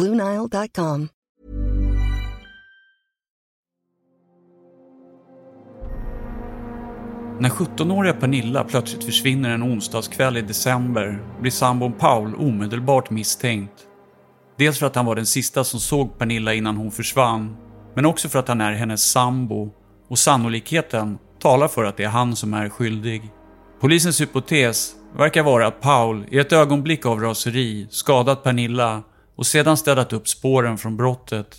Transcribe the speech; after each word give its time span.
BlueNile.com. 0.00 1.08
När 7.40 7.48
17-åriga 7.48 8.12
Pernilla 8.12 8.64
plötsligt 8.64 9.04
försvinner 9.04 9.50
en 9.50 9.62
onsdagskväll 9.62 10.36
i 10.36 10.42
december 10.42 11.22
blir 11.40 11.50
sambon 11.50 11.92
Paul 11.92 12.34
omedelbart 12.34 13.10
misstänkt. 13.10 13.72
Dels 14.58 14.78
för 14.78 14.86
att 14.86 14.96
han 14.96 15.06
var 15.06 15.16
den 15.16 15.26
sista 15.26 15.64
som 15.64 15.80
såg 15.80 16.18
Pernilla 16.18 16.54
innan 16.54 16.76
hon 16.76 16.90
försvann, 16.90 17.56
men 17.94 18.06
också 18.06 18.28
för 18.28 18.38
att 18.38 18.48
han 18.48 18.60
är 18.60 18.72
hennes 18.72 19.10
sambo 19.10 19.70
och 20.08 20.18
sannolikheten 20.18 21.18
talar 21.38 21.68
för 21.68 21.84
att 21.84 21.96
det 21.96 22.04
är 22.04 22.08
han 22.08 22.36
som 22.36 22.54
är 22.54 22.68
skyldig. 22.68 23.22
Polisens 23.80 24.20
hypotes 24.20 24.94
verkar 25.16 25.42
vara 25.42 25.66
att 25.66 25.80
Paul 25.80 26.24
i 26.30 26.38
ett 26.38 26.52
ögonblick 26.52 27.06
av 27.06 27.20
raseri 27.20 27.86
skadat 27.90 28.42
Pernilla 28.42 29.02
och 29.40 29.46
sedan 29.46 29.76
städat 29.76 30.12
upp 30.12 30.28
spåren 30.28 30.78
från 30.78 30.96
brottet. 30.96 31.56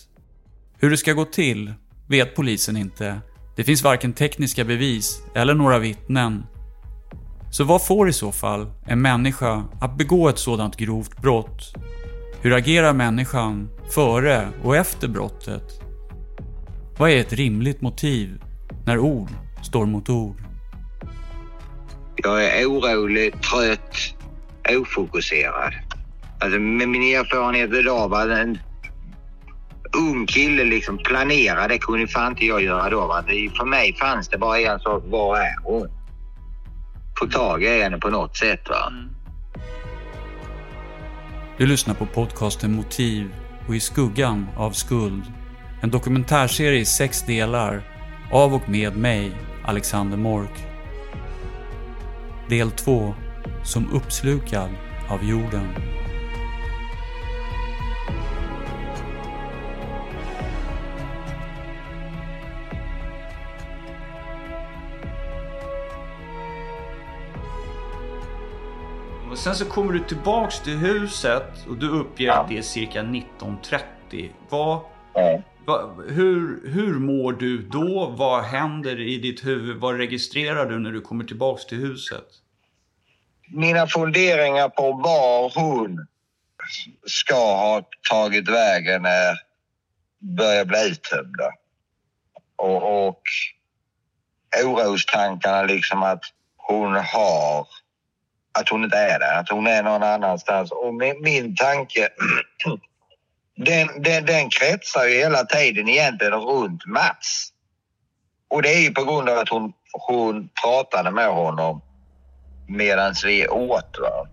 Hur 0.77 0.89
det 0.89 0.97
ska 0.97 1.13
gå 1.13 1.25
till 1.25 1.73
vet 2.07 2.35
polisen 2.35 2.77
inte. 2.77 3.21
Det 3.55 3.63
finns 3.63 3.83
varken 3.83 4.13
tekniska 4.13 4.63
bevis 4.63 5.21
eller 5.35 5.53
några 5.53 5.79
vittnen. 5.79 6.43
Så 7.52 7.64
vad 7.64 7.86
får 7.86 8.09
i 8.09 8.14
så 8.14 8.31
fall 8.31 8.71
en 8.86 9.02
människa 9.02 9.64
att 9.81 9.97
begå 9.97 10.30
ett 10.30 10.37
sådant 10.37 10.77
grovt 10.77 11.21
brott? 11.21 11.73
Hur 12.41 12.53
agerar 12.53 12.93
människan 12.93 13.70
före 13.91 14.47
och 14.64 14.75
efter 14.75 15.08
brottet? 15.08 15.81
Vad 16.97 17.09
är 17.09 17.17
ett 17.17 17.33
rimligt 17.33 17.81
motiv 17.81 18.41
när 18.86 18.97
ord 18.97 19.30
står 19.64 19.86
mot 19.86 20.09
ord? 20.09 20.43
Jag 22.15 22.45
är 22.45 22.65
orolig, 22.65 23.33
trött, 23.41 23.95
ofokuserad. 24.70 25.73
Alltså 26.41 26.59
med 26.59 26.89
min 26.89 27.02
erfarenhet 27.02 27.73
idag 27.73 28.09
var 28.09 28.29
en 28.29 28.57
ung 29.97 30.27
kille 30.27 30.63
liksom 30.63 30.97
planera, 30.97 31.67
det 31.67 31.77
kunde 31.77 32.07
fan 32.07 32.31
inte 32.31 32.45
jag 32.45 32.63
göra 32.63 32.89
då. 32.89 33.07
Va? 33.07 33.23
Det, 33.27 33.49
för 33.57 33.65
mig 33.65 33.95
fanns 33.95 34.29
det 34.29 34.37
bara 34.37 34.59
en 34.59 34.79
sak, 34.79 35.03
var 35.05 35.37
är 35.37 35.55
hon? 35.63 35.87
Få 37.19 37.27
tag 37.27 37.63
i 37.63 37.81
henne 37.81 37.97
på 37.97 38.09
något 38.09 38.37
sätt. 38.37 38.69
Va? 38.69 38.93
Du 41.57 41.67
lyssnar 41.67 41.93
på 41.93 42.05
podcasten 42.05 42.75
Motiv 42.75 43.35
och 43.67 43.75
I 43.75 43.79
skuggan 43.79 44.47
av 44.58 44.71
skuld. 44.71 45.23
En 45.81 45.91
dokumentärserie 45.91 46.79
i 46.79 46.85
sex 46.85 47.21
delar 47.21 47.81
av 48.31 48.53
och 48.53 48.69
med 48.69 48.97
mig, 48.97 49.31
Alexander 49.65 50.17
Mork. 50.17 50.65
Del 52.49 52.71
2. 52.71 53.13
Som 53.63 53.91
uppslukad 53.91 54.69
av 55.09 55.23
jorden. 55.23 55.67
Sen 69.43 69.55
så 69.55 69.65
kommer 69.65 69.93
du 69.93 69.99
tillbaks 69.99 70.59
till 70.59 70.77
huset 70.77 71.67
och 71.69 71.77
du 71.77 71.89
uppger 71.89 72.25
Ja. 72.25 72.33
att 72.33 72.49
det 72.49 72.57
är 72.57 72.61
cirka 72.61 73.02
19.30. 73.02 74.29
Vad, 74.49 74.79
vad, 75.65 76.05
hur, 76.09 76.69
hur 76.69 76.93
mår 76.99 77.33
du 77.33 77.61
då? 77.61 78.15
Vad 78.17 78.43
händer 78.43 78.99
i 78.99 79.17
ditt 79.17 79.45
huvud? 79.45 79.77
Vad 79.77 79.97
registrerar 79.97 80.65
du 80.65 80.79
när 80.79 80.91
du 80.91 81.02
kommer 81.02 81.23
tillbaks 81.25 81.65
till 81.65 81.77
huset? 81.77 82.25
Mina 83.53 83.87
funderingar 83.87 84.69
på 84.69 84.91
var 84.91 85.52
hon 85.55 86.08
ska 87.08 87.35
ha 87.35 87.81
tagit 88.09 88.49
vägen 88.49 89.05
är, 89.05 89.35
börjar 90.19 90.65
bli 90.65 90.87
uttömda. 90.89 91.52
Och, 92.55 93.08
och 93.08 93.21
orostankarna 94.65 95.63
liksom 95.63 96.03
att 96.03 96.23
hon 96.58 96.95
har, 96.95 97.67
att 98.52 98.70
hon 98.70 98.84
inte 98.84 98.98
är 98.98 99.20
där, 99.20 99.39
att 99.39 99.50
hon 99.50 99.67
är 99.67 99.84
någon 99.84 100.04
annanstans. 100.04 100.72
Och 100.72 100.94
min, 100.94 101.22
min 101.22 101.56
tanke, 101.56 102.10
den, 103.58 103.88
den, 104.02 104.26
den 104.26 104.50
kretsar 104.50 105.06
ju 105.06 105.17
hela 105.17 105.44
tiden 105.44 105.89
egentligen 105.89 106.34
runt 106.34 106.86
Mats. 106.86 107.48
Och 108.50 108.62
det 108.62 108.73
är 108.73 108.80
ju 108.80 108.92
på 108.92 109.04
grund 109.04 109.30
av 109.30 109.38
att 109.38 109.50
hon, 109.50 109.73
hon 109.92 110.50
pratade 110.64 111.12
med 111.12 111.28
honom 111.28 111.82
medan 112.67 113.14
vi 113.26 113.48
åt. 113.48 113.98
Va? 114.02 114.28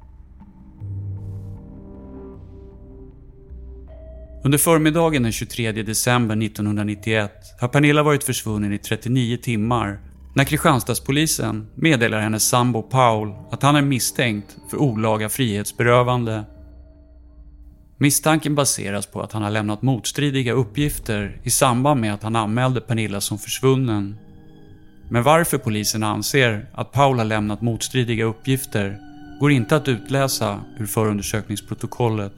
Under 4.44 4.58
förmiddagen 4.58 5.22
den 5.22 5.32
23 5.32 5.72
december 5.72 6.44
1991 6.44 7.32
har 7.60 7.68
Pernilla 7.68 8.02
varit 8.02 8.24
försvunnen 8.24 8.72
i 8.72 8.78
39 8.78 9.36
timmar 9.36 9.98
när 10.34 10.44
Kristianstadspolisen 10.44 11.70
meddelar 11.74 12.20
hennes 12.20 12.48
sambo 12.48 12.82
Paul 12.82 13.34
att 13.50 13.62
han 13.62 13.76
är 13.76 13.82
misstänkt 13.82 14.56
för 14.70 14.76
olaga 14.76 15.28
frihetsberövande. 15.28 16.44
Misstanken 17.98 18.54
baseras 18.54 19.06
på 19.06 19.22
att 19.22 19.32
han 19.32 19.42
har 19.42 19.50
lämnat 19.50 19.82
motstridiga 19.82 20.52
uppgifter 20.52 21.40
i 21.44 21.50
samband 21.50 22.00
med 22.00 22.14
att 22.14 22.22
han 22.22 22.36
anmälde 22.36 22.80
Pernilla 22.80 23.20
som 23.20 23.38
försvunnen. 23.38 24.16
Men 25.10 25.22
varför 25.22 25.58
polisen 25.58 26.02
anser 26.02 26.66
att 26.74 26.92
Paul 26.92 27.18
har 27.18 27.24
lämnat 27.24 27.62
motstridiga 27.62 28.24
uppgifter 28.24 28.98
går 29.40 29.52
inte 29.52 29.76
att 29.76 29.88
utläsa 29.88 30.60
ur 30.78 30.86
förundersökningsprotokollet. 30.86 32.32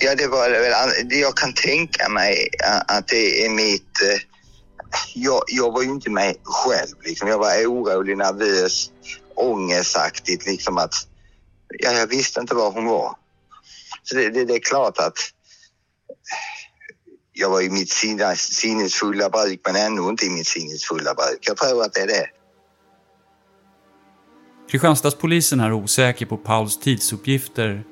Ja, 0.00 0.14
det 0.14 0.26
var 0.26 0.50
det 0.50 0.60
väl. 0.60 0.72
Jag 1.20 1.36
kan 1.36 1.52
tänka 1.52 2.08
mig 2.08 2.48
eh, 2.64 2.96
att 2.96 3.08
det 3.08 3.46
är 3.46 3.50
mitt... 3.50 4.02
Eh, 4.12 4.35
jag, 5.14 5.42
jag 5.46 5.72
var 5.72 5.82
ju 5.82 5.90
inte 5.90 6.10
mig 6.10 6.40
själv. 6.44 6.96
Liksom. 7.04 7.28
Jag 7.28 7.38
var 7.38 7.66
orolig, 7.66 8.16
nervös, 8.16 8.90
ångestaktigt. 9.34 10.46
Liksom 10.46 10.78
att, 10.78 10.94
ja, 11.78 11.92
jag 11.92 12.06
visste 12.06 12.40
inte 12.40 12.54
var 12.54 12.72
hon 12.72 12.84
var. 12.84 13.16
Så 14.02 14.16
det, 14.16 14.30
det, 14.30 14.44
det 14.44 14.54
är 14.54 14.60
klart 14.60 14.98
att 14.98 15.18
jag 17.32 17.50
var 17.50 17.60
i 17.60 17.70
mitt 17.70 17.90
sinnesfulla 18.36 19.30
bruk, 19.30 19.60
men 19.64 19.76
ändå 19.76 20.10
inte 20.10 20.26
i 20.26 20.30
mitt 20.30 20.46
sinnesfulla 20.46 21.14
bruk. 21.14 21.38
Jag 21.40 21.56
tror 21.56 21.82
att 21.82 21.94
det 21.94 22.00
är 22.00 22.06
det. 22.06 22.26
Kristianstadspolisen 24.70 25.60
är 25.60 25.72
osäker 25.72 26.26
på 26.26 26.36
Pauls 26.36 26.78
tidsuppgifter. 26.78 27.84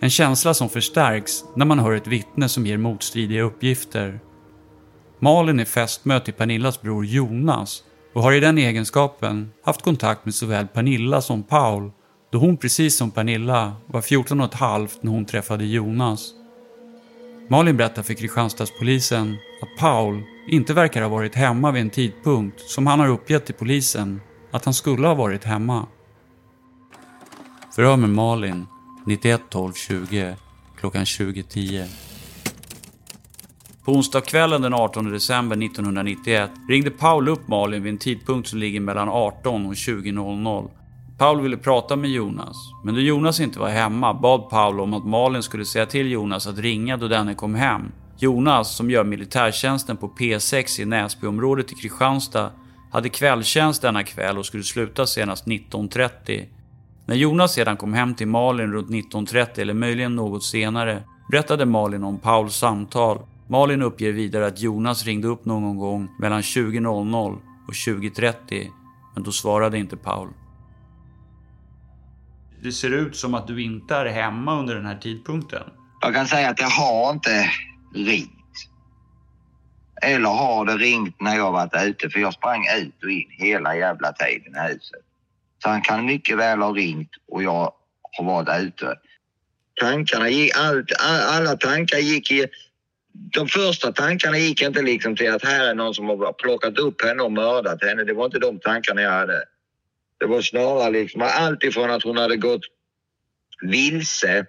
En 0.00 0.10
känsla 0.10 0.54
som 0.54 0.68
förstärks 0.68 1.44
när 1.56 1.66
man 1.66 1.78
hör 1.78 1.92
ett 1.92 2.06
vittne 2.06 2.48
som 2.48 2.66
ger 2.66 2.76
motstridiga 2.76 3.42
uppgifter. 3.42 4.20
Malin 5.22 5.60
är 5.60 5.64
fästmö 5.64 6.20
till 6.20 6.34
Pernillas 6.34 6.82
bror 6.82 7.04
Jonas 7.04 7.82
och 8.14 8.22
har 8.22 8.32
i 8.32 8.40
den 8.40 8.58
egenskapen 8.58 9.52
haft 9.64 9.82
kontakt 9.82 10.24
med 10.24 10.34
såväl 10.34 10.66
Pernilla 10.66 11.20
som 11.22 11.42
Paul 11.42 11.90
då 12.32 12.38
hon 12.38 12.56
precis 12.56 12.96
som 12.96 13.10
Pernilla 13.10 13.76
var 13.86 14.00
14 14.00 14.40
och 14.40 14.46
ett 14.46 14.54
halvt 14.54 15.02
när 15.02 15.12
hon 15.12 15.24
träffade 15.24 15.64
Jonas. 15.64 16.30
Malin 17.48 17.76
berättar 17.76 18.02
för 18.02 18.14
Kristianstadspolisen 18.14 19.36
att 19.62 19.78
Paul 19.78 20.22
inte 20.48 20.74
verkar 20.74 21.02
ha 21.02 21.08
varit 21.08 21.34
hemma 21.34 21.70
vid 21.70 21.82
en 21.82 21.90
tidpunkt 21.90 22.60
som 22.60 22.86
han 22.86 23.00
har 23.00 23.08
uppgett 23.08 23.46
till 23.46 23.54
polisen 23.54 24.20
att 24.50 24.64
han 24.64 24.74
skulle 24.74 25.06
ha 25.06 25.14
varit 25.14 25.44
hemma. 25.44 25.86
Förhör 27.74 27.96
med 27.96 28.10
Malin 28.10 28.66
91 29.06 29.40
12 29.50 29.72
20 29.72 30.36
klockan 30.76 31.04
20.10. 31.04 32.19
På 33.90 33.94
onsdagskvällen 33.94 34.62
den 34.62 34.74
18 34.74 35.12
december 35.12 35.56
1991 35.64 36.50
ringde 36.68 36.90
Paul 36.90 37.28
upp 37.28 37.48
Malin 37.48 37.82
vid 37.82 37.92
en 37.92 37.98
tidpunkt 37.98 38.48
som 38.48 38.58
ligger 38.58 38.80
mellan 38.80 39.08
18 39.08 39.66
och 39.66 39.72
20.00. 39.72 40.70
Paul 41.18 41.40
ville 41.40 41.56
prata 41.56 41.96
med 41.96 42.10
Jonas, 42.10 42.56
men 42.84 42.94
då 42.94 43.00
Jonas 43.00 43.40
inte 43.40 43.58
var 43.58 43.68
hemma 43.68 44.14
bad 44.14 44.50
Paul 44.50 44.80
om 44.80 44.94
att 44.94 45.06
Malin 45.06 45.42
skulle 45.42 45.64
säga 45.64 45.86
till 45.86 46.10
Jonas 46.10 46.46
att 46.46 46.58
ringa 46.58 46.96
då 46.96 47.08
denne 47.08 47.34
kom 47.34 47.54
hem. 47.54 47.82
Jonas, 48.18 48.76
som 48.76 48.90
gör 48.90 49.04
militärtjänsten 49.04 49.96
på 49.96 50.08
P6 50.08 50.80
i 50.80 50.84
Näsbyområdet 50.84 51.72
i 51.72 51.74
Kristianstad, 51.74 52.50
hade 52.92 53.08
kvällstjänst 53.08 53.82
denna 53.82 54.04
kväll 54.04 54.38
och 54.38 54.46
skulle 54.46 54.62
sluta 54.62 55.06
senast 55.06 55.46
19.30. 55.46 56.46
När 57.06 57.16
Jonas 57.16 57.52
sedan 57.52 57.76
kom 57.76 57.94
hem 57.94 58.14
till 58.14 58.28
Malin 58.28 58.72
runt 58.72 58.90
19.30 58.90 59.60
eller 59.60 59.74
möjligen 59.74 60.16
något 60.16 60.44
senare 60.44 61.02
berättade 61.30 61.66
Malin 61.66 62.04
om 62.04 62.18
Pauls 62.18 62.56
samtal. 62.56 63.18
Malin 63.50 63.82
uppger 63.82 64.12
vidare 64.12 64.46
att 64.46 64.60
Jonas 64.60 65.06
ringde 65.06 65.28
upp 65.28 65.44
någon 65.44 65.76
gång 65.76 66.08
mellan 66.18 66.40
20.00 66.40 67.38
och 67.68 67.72
20.30 67.72 68.68
men 69.14 69.22
då 69.22 69.32
svarade 69.32 69.78
inte 69.78 69.96
Paul. 69.96 70.28
Det 72.62 72.72
ser 72.72 72.90
ut 72.90 73.16
som 73.16 73.34
att 73.34 73.46
du 73.46 73.62
inte 73.62 73.94
är 73.94 74.06
hemma 74.06 74.60
under 74.60 74.74
den 74.74 74.86
här 74.86 74.98
tidpunkten. 74.98 75.62
Jag 76.00 76.14
kan 76.14 76.26
säga 76.26 76.50
att 76.50 76.56
det 76.56 76.64
har 76.64 77.12
inte 77.12 77.50
ringt. 77.94 78.30
Eller 80.02 80.28
har 80.28 80.64
det 80.64 80.76
ringt 80.76 81.20
när 81.20 81.36
jag 81.36 81.52
varit 81.52 81.84
ute? 81.84 82.10
För 82.10 82.20
jag 82.20 82.34
sprang 82.34 82.64
ut 82.82 83.04
och 83.04 83.10
in 83.10 83.30
hela 83.30 83.76
jävla 83.76 84.12
tiden 84.12 84.54
i 84.56 84.72
huset. 84.72 85.02
Så 85.62 85.68
han 85.68 85.82
kan 85.82 86.06
mycket 86.06 86.38
väl 86.38 86.62
ha 86.62 86.72
ringt 86.72 87.10
och 87.28 87.42
jag 87.42 87.72
har 88.18 88.24
varit 88.24 88.62
ute. 88.62 88.94
Tankarna 89.80 90.28
gick, 90.28 90.56
allt, 90.56 90.92
alla 91.28 91.56
tankar 91.56 91.98
gick 91.98 92.30
i... 92.30 92.46
De 93.12 93.48
första 93.48 93.92
tankarna 93.92 94.38
gick 94.38 94.62
inte 94.62 94.82
liksom 94.82 95.16
till 95.16 95.32
att 95.32 95.44
här 95.44 95.70
är 95.70 95.74
någon 95.74 95.94
som 95.94 96.08
har 96.08 96.32
plockat 96.32 96.78
upp 96.78 97.04
henne 97.04 97.22
och 97.22 97.32
mördat 97.32 97.84
henne. 97.84 98.04
Det 98.04 98.12
var 98.12 98.24
inte 98.24 98.38
de 98.38 98.58
tankarna 98.58 99.02
jag 99.02 99.10
hade. 99.10 99.44
Det 100.18 100.26
var 100.26 100.42
snarare 100.42 100.90
liksom 100.90 101.22
allt 101.22 101.64
ifrån 101.64 101.90
att 101.90 102.02
hon 102.02 102.16
hade 102.16 102.36
gått 102.36 102.62
vilse 103.62 104.46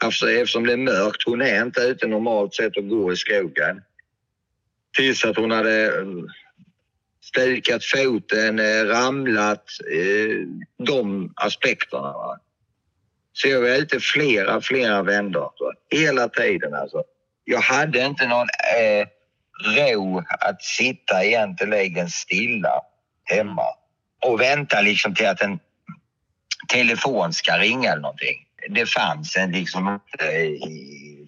alltså, 0.00 0.30
eftersom 0.30 0.66
det 0.66 0.72
är 0.72 0.76
mörkt. 0.76 1.22
Hon 1.26 1.42
är 1.42 1.62
inte 1.62 1.80
ute 1.80 2.06
normalt 2.06 2.54
sett 2.54 2.76
och 2.76 2.88
går 2.88 3.12
i 3.12 3.16
skogen. 3.16 3.82
Tills 4.96 5.24
att 5.24 5.36
hon 5.36 5.50
hade 5.50 5.86
eh, 5.86 6.06
stukat 7.22 7.84
foten, 7.84 8.58
eh, 8.58 8.84
ramlat, 8.84 9.64
eh, 9.92 10.46
de 10.86 11.32
aspekterna. 11.36 12.12
Va? 12.12 12.38
Så 13.32 13.48
jag 13.48 13.60
var 13.60 13.68
ute 13.68 14.00
flera, 14.00 14.60
flera 14.60 15.02
vändor. 15.02 15.50
Hela 15.90 16.28
tiden 16.28 16.74
alltså. 16.74 17.04
Jag 17.44 17.60
hade 17.60 18.06
inte 18.06 18.26
någon 18.26 18.48
eh, 18.78 19.06
ro 19.76 20.22
att 20.40 20.62
sitta 20.62 21.24
egentligen 21.24 22.10
stilla 22.10 22.80
hemma 23.24 23.66
och 24.26 24.40
vänta 24.40 24.80
liksom 24.80 25.14
till 25.14 25.28
att 25.28 25.40
en 25.40 25.58
telefon 26.68 27.32
ska 27.32 27.58
ringa 27.58 27.90
eller 27.90 28.02
någonting. 28.02 28.46
Det 28.68 28.86
fanns 28.86 29.36
en 29.36 29.52
liksom 29.52 29.88
inte 29.88 30.24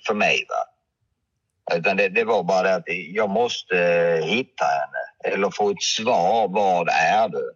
för 0.07 0.15
mig. 0.15 0.45
Va? 0.49 1.77
Utan 1.77 1.97
det, 1.97 2.09
det, 2.09 2.25
var 2.25 2.43
bara 2.43 2.63
det 2.63 2.75
att 2.75 2.85
jag 3.13 3.31
måste 3.31 3.79
eh, 3.79 4.25
hitta 4.25 4.65
henne 4.65 5.35
eller 5.37 5.51
få 5.51 5.71
ett 5.71 5.83
svar. 5.83 6.49
Vad 6.49 6.89
är 6.89 7.29
du? 7.29 7.53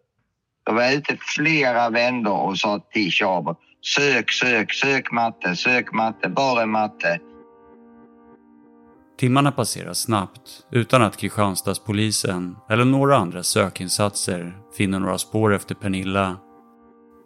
Jag 0.66 0.74
var 0.74 0.92
ute 0.92 1.18
flera 1.34 1.90
vändor 1.90 2.38
och 2.38 2.58
sa 2.58 2.80
till 2.92 3.10
Tjaber 3.10 3.56
sök, 3.80 4.32
sök, 4.32 4.72
sök 4.72 5.12
matte, 5.12 5.56
sök 5.56 5.92
matte, 5.92 6.28
bara 6.28 6.66
matte. 6.66 7.18
Timmarna 9.18 9.52
passerar 9.52 9.92
snabbt 9.92 10.66
utan 10.70 11.02
att 11.02 11.16
Kristianstadspolisen 11.16 12.56
eller 12.70 12.84
några 12.84 13.16
andra 13.16 13.42
sökinsatser 13.42 14.56
finner 14.76 14.98
några 14.98 15.18
spår 15.18 15.54
efter 15.54 15.74
Pernilla. 15.74 16.36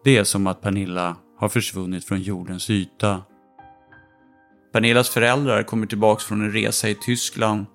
Det 0.04 0.16
är 0.16 0.24
som 0.24 0.46
att 0.46 0.60
Pernilla 0.60 1.16
har 1.38 1.48
försvunnit 1.48 2.04
från 2.04 2.20
jordens 2.20 2.70
yta. 2.70 3.22
Pernillas 4.72 5.10
föräldrar 5.10 5.62
kommer 5.62 5.86
tillbaks 5.86 6.24
från 6.24 6.40
en 6.40 6.52
resa 6.52 6.88
i 6.88 6.94
Tyskland 6.94 7.66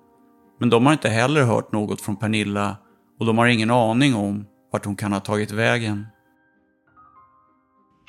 men 0.60 0.70
de 0.70 0.86
har 0.86 0.92
inte 0.92 1.08
heller 1.08 1.42
hört 1.42 1.72
något 1.72 2.00
från 2.00 2.16
Pernilla 2.16 2.76
och 3.20 3.26
de 3.26 3.38
har 3.38 3.46
ingen 3.46 3.70
aning 3.70 4.14
om 4.14 4.46
vart 4.72 4.84
hon 4.84 4.96
kan 4.96 5.12
ha 5.12 5.20
tagit 5.20 5.50
vägen. 5.50 6.06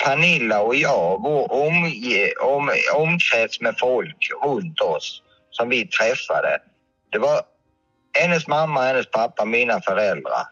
Pernilla 0.06 0.62
och 0.62 0.76
jag, 0.76 1.20
vår 1.24 1.52
om, 1.52 1.92
om, 2.42 2.70
omkrets 2.96 3.62
med 3.62 3.76
folk 3.80 4.30
runt 4.46 4.82
oss 4.82 5.24
som 5.52 5.70
vi 5.70 5.88
träffade. 5.88 6.62
Det 7.12 7.20
var 7.20 7.42
hennes 8.14 8.48
mamma, 8.48 8.82
hennes 8.82 9.12
pappa, 9.12 9.46
mina 9.46 9.82
föräldrar. 9.82 10.44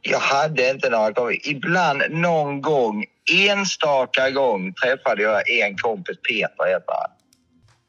Jag 0.00 0.18
hade 0.18 0.70
inte 0.70 0.90
några 0.90 1.12
kompisar. 1.12 1.40
Ibland, 1.44 2.02
någon 2.10 2.60
gång, 2.60 3.04
enstaka 3.32 4.30
gång 4.30 4.74
träffade 4.74 5.22
jag 5.22 5.50
en 5.50 5.76
kompis, 5.76 6.16
Peter 6.28 6.66
heter 6.66 6.92
han. 6.92 7.10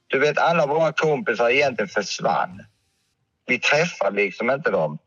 Du 0.08 0.20
vet, 0.20 0.38
alla 0.38 0.66
våra 0.66 0.94
kompisar 0.94 1.50
egentligen 1.50 1.90
försvann. 1.90 2.66
Vi 3.46 3.60
träffade 3.60 4.16
liksom 4.16 4.50
inte 4.50 4.72
dem. 4.72 4.98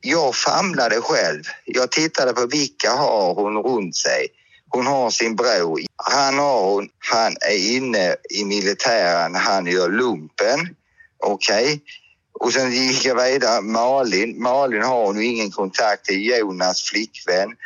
Jag 0.00 0.34
famlade 0.34 0.96
själv. 1.00 1.42
Jag 1.64 1.90
tittade 1.90 2.32
på 2.32 2.46
vilka 2.46 2.90
har 2.90 3.34
hon 3.34 3.62
runt 3.62 3.96
sig. 3.96 4.26
Hon 4.76 4.86
har 4.86 5.10
sin 5.10 5.36
bror. 5.36 5.80
Han 5.96 6.38
har 6.38 6.62
hon. 6.62 6.88
Han 6.98 7.36
är 7.40 7.76
inne 7.76 8.16
i 8.30 8.44
militären. 8.44 9.34
Han 9.34 9.66
gör 9.66 9.88
lumpen. 9.88 10.76
Okej. 11.18 11.64
Okay. 11.64 11.80
Och 12.40 12.52
sen 12.52 12.72
gick 12.72 13.04
jag 13.04 13.24
vidare. 13.24 13.60
Malin. 13.62 14.42
Malin 14.42 14.82
har 14.82 15.06
hon 15.06 15.22
ingen 15.22 15.50
kontakt 15.50 16.04
till. 16.04 16.26
Jonas 16.26 16.82
flickvän. 16.82 17.56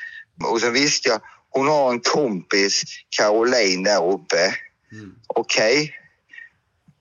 Och 0.44 0.60
sen 0.60 0.72
visste 0.72 1.08
jag, 1.08 1.20
hon 1.50 1.68
har 1.68 1.90
en 1.90 2.00
kompis, 2.00 2.82
Caroline, 3.16 3.82
där 3.82 4.12
uppe. 4.12 4.54
Mm. 4.92 5.14
Okej. 5.26 5.82
Okay. 5.82 5.90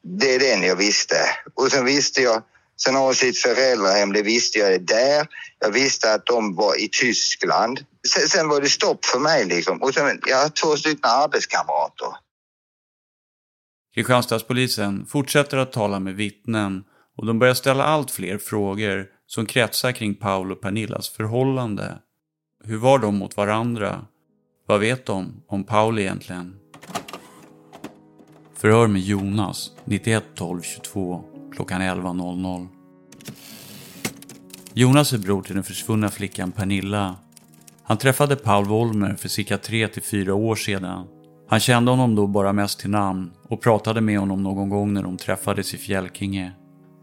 Det 0.01 0.36
är 0.36 0.39
den 0.39 0.63
jag 0.63 0.75
visste. 0.75 1.17
Och 1.53 1.72
sen 1.72 1.86
visste 1.86 2.22
jag, 2.22 2.43
sen 2.84 2.95
har 2.95 3.03
hon 3.03 3.15
sitt 3.15 3.38
föräldrahem, 3.38 4.13
det 4.13 4.22
visste 4.22 4.60
jag 4.60 4.81
där. 4.81 5.27
Jag 5.60 5.72
visste 5.72 6.13
att 6.13 6.25
de 6.25 6.56
var 6.56 6.82
i 6.84 6.88
Tyskland. 6.88 7.80
Sen, 8.08 8.28
sen 8.28 8.50
var 8.50 8.62
det 8.62 8.70
stopp 8.70 9.06
för 9.06 9.20
mig 9.20 9.46
liksom. 9.46 9.82
Och 9.82 9.94
sen, 9.94 10.22
jag 10.28 10.38
har 10.38 10.50
två 10.50 10.78
stycken 10.78 11.00
arbetskamrater. 11.04 12.08
Kristianstadspolisen 13.96 15.06
fortsätter 15.06 15.58
att 15.58 15.72
tala 15.72 16.00
med 16.00 16.16
vittnen 16.16 16.84
och 17.18 17.25
de 17.25 17.39
börjar 17.39 17.54
ställa 17.54 17.84
allt 17.84 18.12
fler 18.12 18.38
frågor 18.38 19.08
som 19.28 19.46
kretsar 19.46 19.92
kring 19.92 20.16
Paul 20.16 20.51
och 20.51 20.62
Pernillas 20.62 21.10
förhållande. 21.10 22.00
Hur 22.63 22.78
var 22.78 23.00
de 23.00 23.16
mot 23.16 23.38
varandra? 23.38 24.06
Vad 24.68 24.80
vet 24.80 25.06
de 25.06 25.44
om 25.48 25.63
Paul 25.63 26.00
egentligen? 26.00 26.60
Förhör 28.56 28.88
med 28.88 29.01
Jonas 29.01 29.72
91 29.86 30.24
12 30.36 30.62
22 30.62 31.24
klockan 31.56 31.82
11.00. 31.82 32.78
Jonas 34.73 35.13
är 35.13 35.17
bror 35.17 35.41
till 35.41 35.55
den 35.55 35.63
försvunna 35.63 36.09
flickan 36.09 36.51
Pernilla. 36.51 37.15
Han 37.83 37.97
träffade 37.97 38.35
Paul 38.35 38.65
Wollmer 38.65 39.15
för 39.15 39.29
cirka 39.29 39.57
3-4 39.57 40.29
år 40.29 40.55
sedan. 40.55 41.07
Han 41.49 41.59
kände 41.59 41.91
honom 41.91 42.15
då 42.15 42.27
bara 42.27 42.53
mest 42.53 42.79
till 42.79 42.89
namn 42.89 43.31
och 43.49 43.61
pratade 43.61 44.01
med 44.01 44.19
honom 44.19 44.43
någon 44.43 44.69
gång 44.69 44.93
när 44.93 45.03
de 45.03 45.17
träffades 45.17 45.73
i 45.73 45.77
Fjällkinge. 45.77 46.51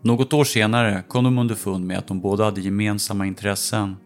Något 0.02 0.32
år 0.32 0.44
senare 0.44 1.02
kom 1.08 1.24
de 1.24 1.38
underfund 1.38 1.86
med 1.86 1.98
att 1.98 2.06
de 2.06 2.20
båda 2.20 2.44
hade 2.44 2.60
gemensamma 2.60 3.26
intressen. 3.26 3.96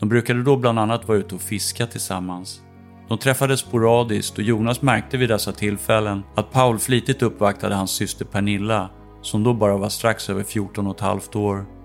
De 0.00 0.08
brukade 0.08 0.42
då 0.42 0.56
bland 0.56 0.78
annat 0.78 1.08
vara 1.08 1.18
ute 1.18 1.34
och 1.34 1.40
fiska 1.40 1.86
tillsammans. 1.86 2.60
De 3.08 3.18
träffades 3.18 3.60
sporadiskt 3.60 4.38
och 4.38 4.44
Jonas 4.44 4.82
märkte 4.82 5.16
vid 5.16 5.28
dessa 5.28 5.52
tillfällen 5.52 6.22
att 6.34 6.52
Paul 6.52 6.78
flitigt 6.78 7.22
uppvaktade 7.22 7.74
hans 7.74 7.90
syster 7.90 8.24
Pernilla, 8.24 8.90
som 9.22 9.44
då 9.44 9.54
bara 9.54 9.76
var 9.76 9.88
strax 9.88 10.30
över 10.30 10.42
14 10.42 10.86
och 10.86 10.94
ett 10.94 11.00
halvt 11.00 11.36
år. 11.36 11.77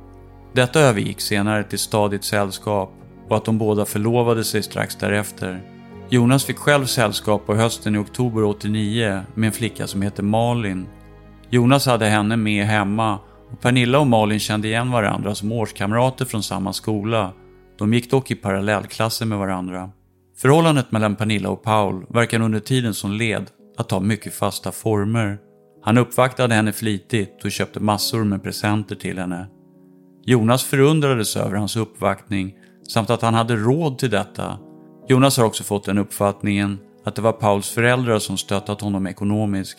Detta 0.54 0.80
övergick 0.80 1.22
senare 1.22 1.64
till 1.64 1.80
stadigt 1.80 2.24
sällskap 2.24 2.94
och 3.30 3.38
att 3.38 3.46
de 3.46 3.58
båda 3.58 3.86
förlovade 3.86 4.44
sig 4.44 4.64
strax 4.64 4.96
därefter. 4.96 5.62
Jonas 6.10 6.46
fick 6.46 6.58
själv 6.58 6.86
sällskap 6.86 7.46
på 7.46 7.56
hösten 7.56 7.96
i 7.96 7.98
oktober 7.98 8.44
89 8.44 9.22
med 9.36 9.48
en 9.48 9.54
flicka 9.54 9.88
som 9.88 10.02
heter 10.02 10.24
Malin. 10.24 10.86
Jonas 11.50 11.86
hade 11.86 12.06
henne 12.06 12.38
med 12.38 12.66
hemma 12.66 13.20
och 13.52 13.62
Pernilla 13.62 14.00
och 14.00 14.08
Malin 14.08 14.40
kände 14.40 14.68
igen 14.68 14.92
varandra 14.92 15.36
som 15.36 15.52
årskamrater 15.52 16.26
från 16.26 16.44
samma 16.44 16.74
skola. 16.74 17.32
De 17.78 17.94
gick 17.94 18.12
dock 18.12 18.32
i 18.32 18.36
parallellklasser 18.36 19.26
med 19.26 19.38
varandra. 19.38 19.90
Förhållandet 20.38 20.92
mellan 20.92 21.16
Pernilla 21.16 21.50
och 21.50 21.64
Paul 21.64 22.06
verkar 22.10 22.42
under 22.42 22.60
tiden 22.60 22.94
som 22.94 23.12
led 23.12 23.48
att 23.78 23.90
ta 23.90 24.00
mycket 24.00 24.34
fasta 24.34 24.72
former. 24.72 25.38
Han 25.84 25.98
uppvaktade 25.98 26.56
henne 26.56 26.74
flitigt 26.74 27.46
och 27.46 27.52
köpte 27.52 27.80
massor 27.80 28.24
med 28.24 28.44
presenter 28.44 28.96
till 28.96 29.20
henne. 29.20 29.48
Jonas 30.26 30.64
förundrades 30.64 31.38
över 31.38 31.56
hans 31.56 31.76
uppvaktning 31.76 32.56
samt 32.88 33.10
att 33.10 33.22
han 33.22 33.34
hade 33.34 33.56
råd 33.56 33.98
till 33.98 34.10
detta. 34.10 34.58
Jonas 35.08 35.38
har 35.38 35.46
också 35.46 35.64
fått 35.64 35.86
den 35.86 35.98
uppfattningen 35.98 36.80
att 37.06 37.16
det 37.16 37.22
var 37.22 37.32
Pauls 37.32 37.70
föräldrar 37.70 38.20
som 38.20 38.38
stöttat 38.38 38.82
honom 38.82 39.08
ekonomiskt. 39.08 39.78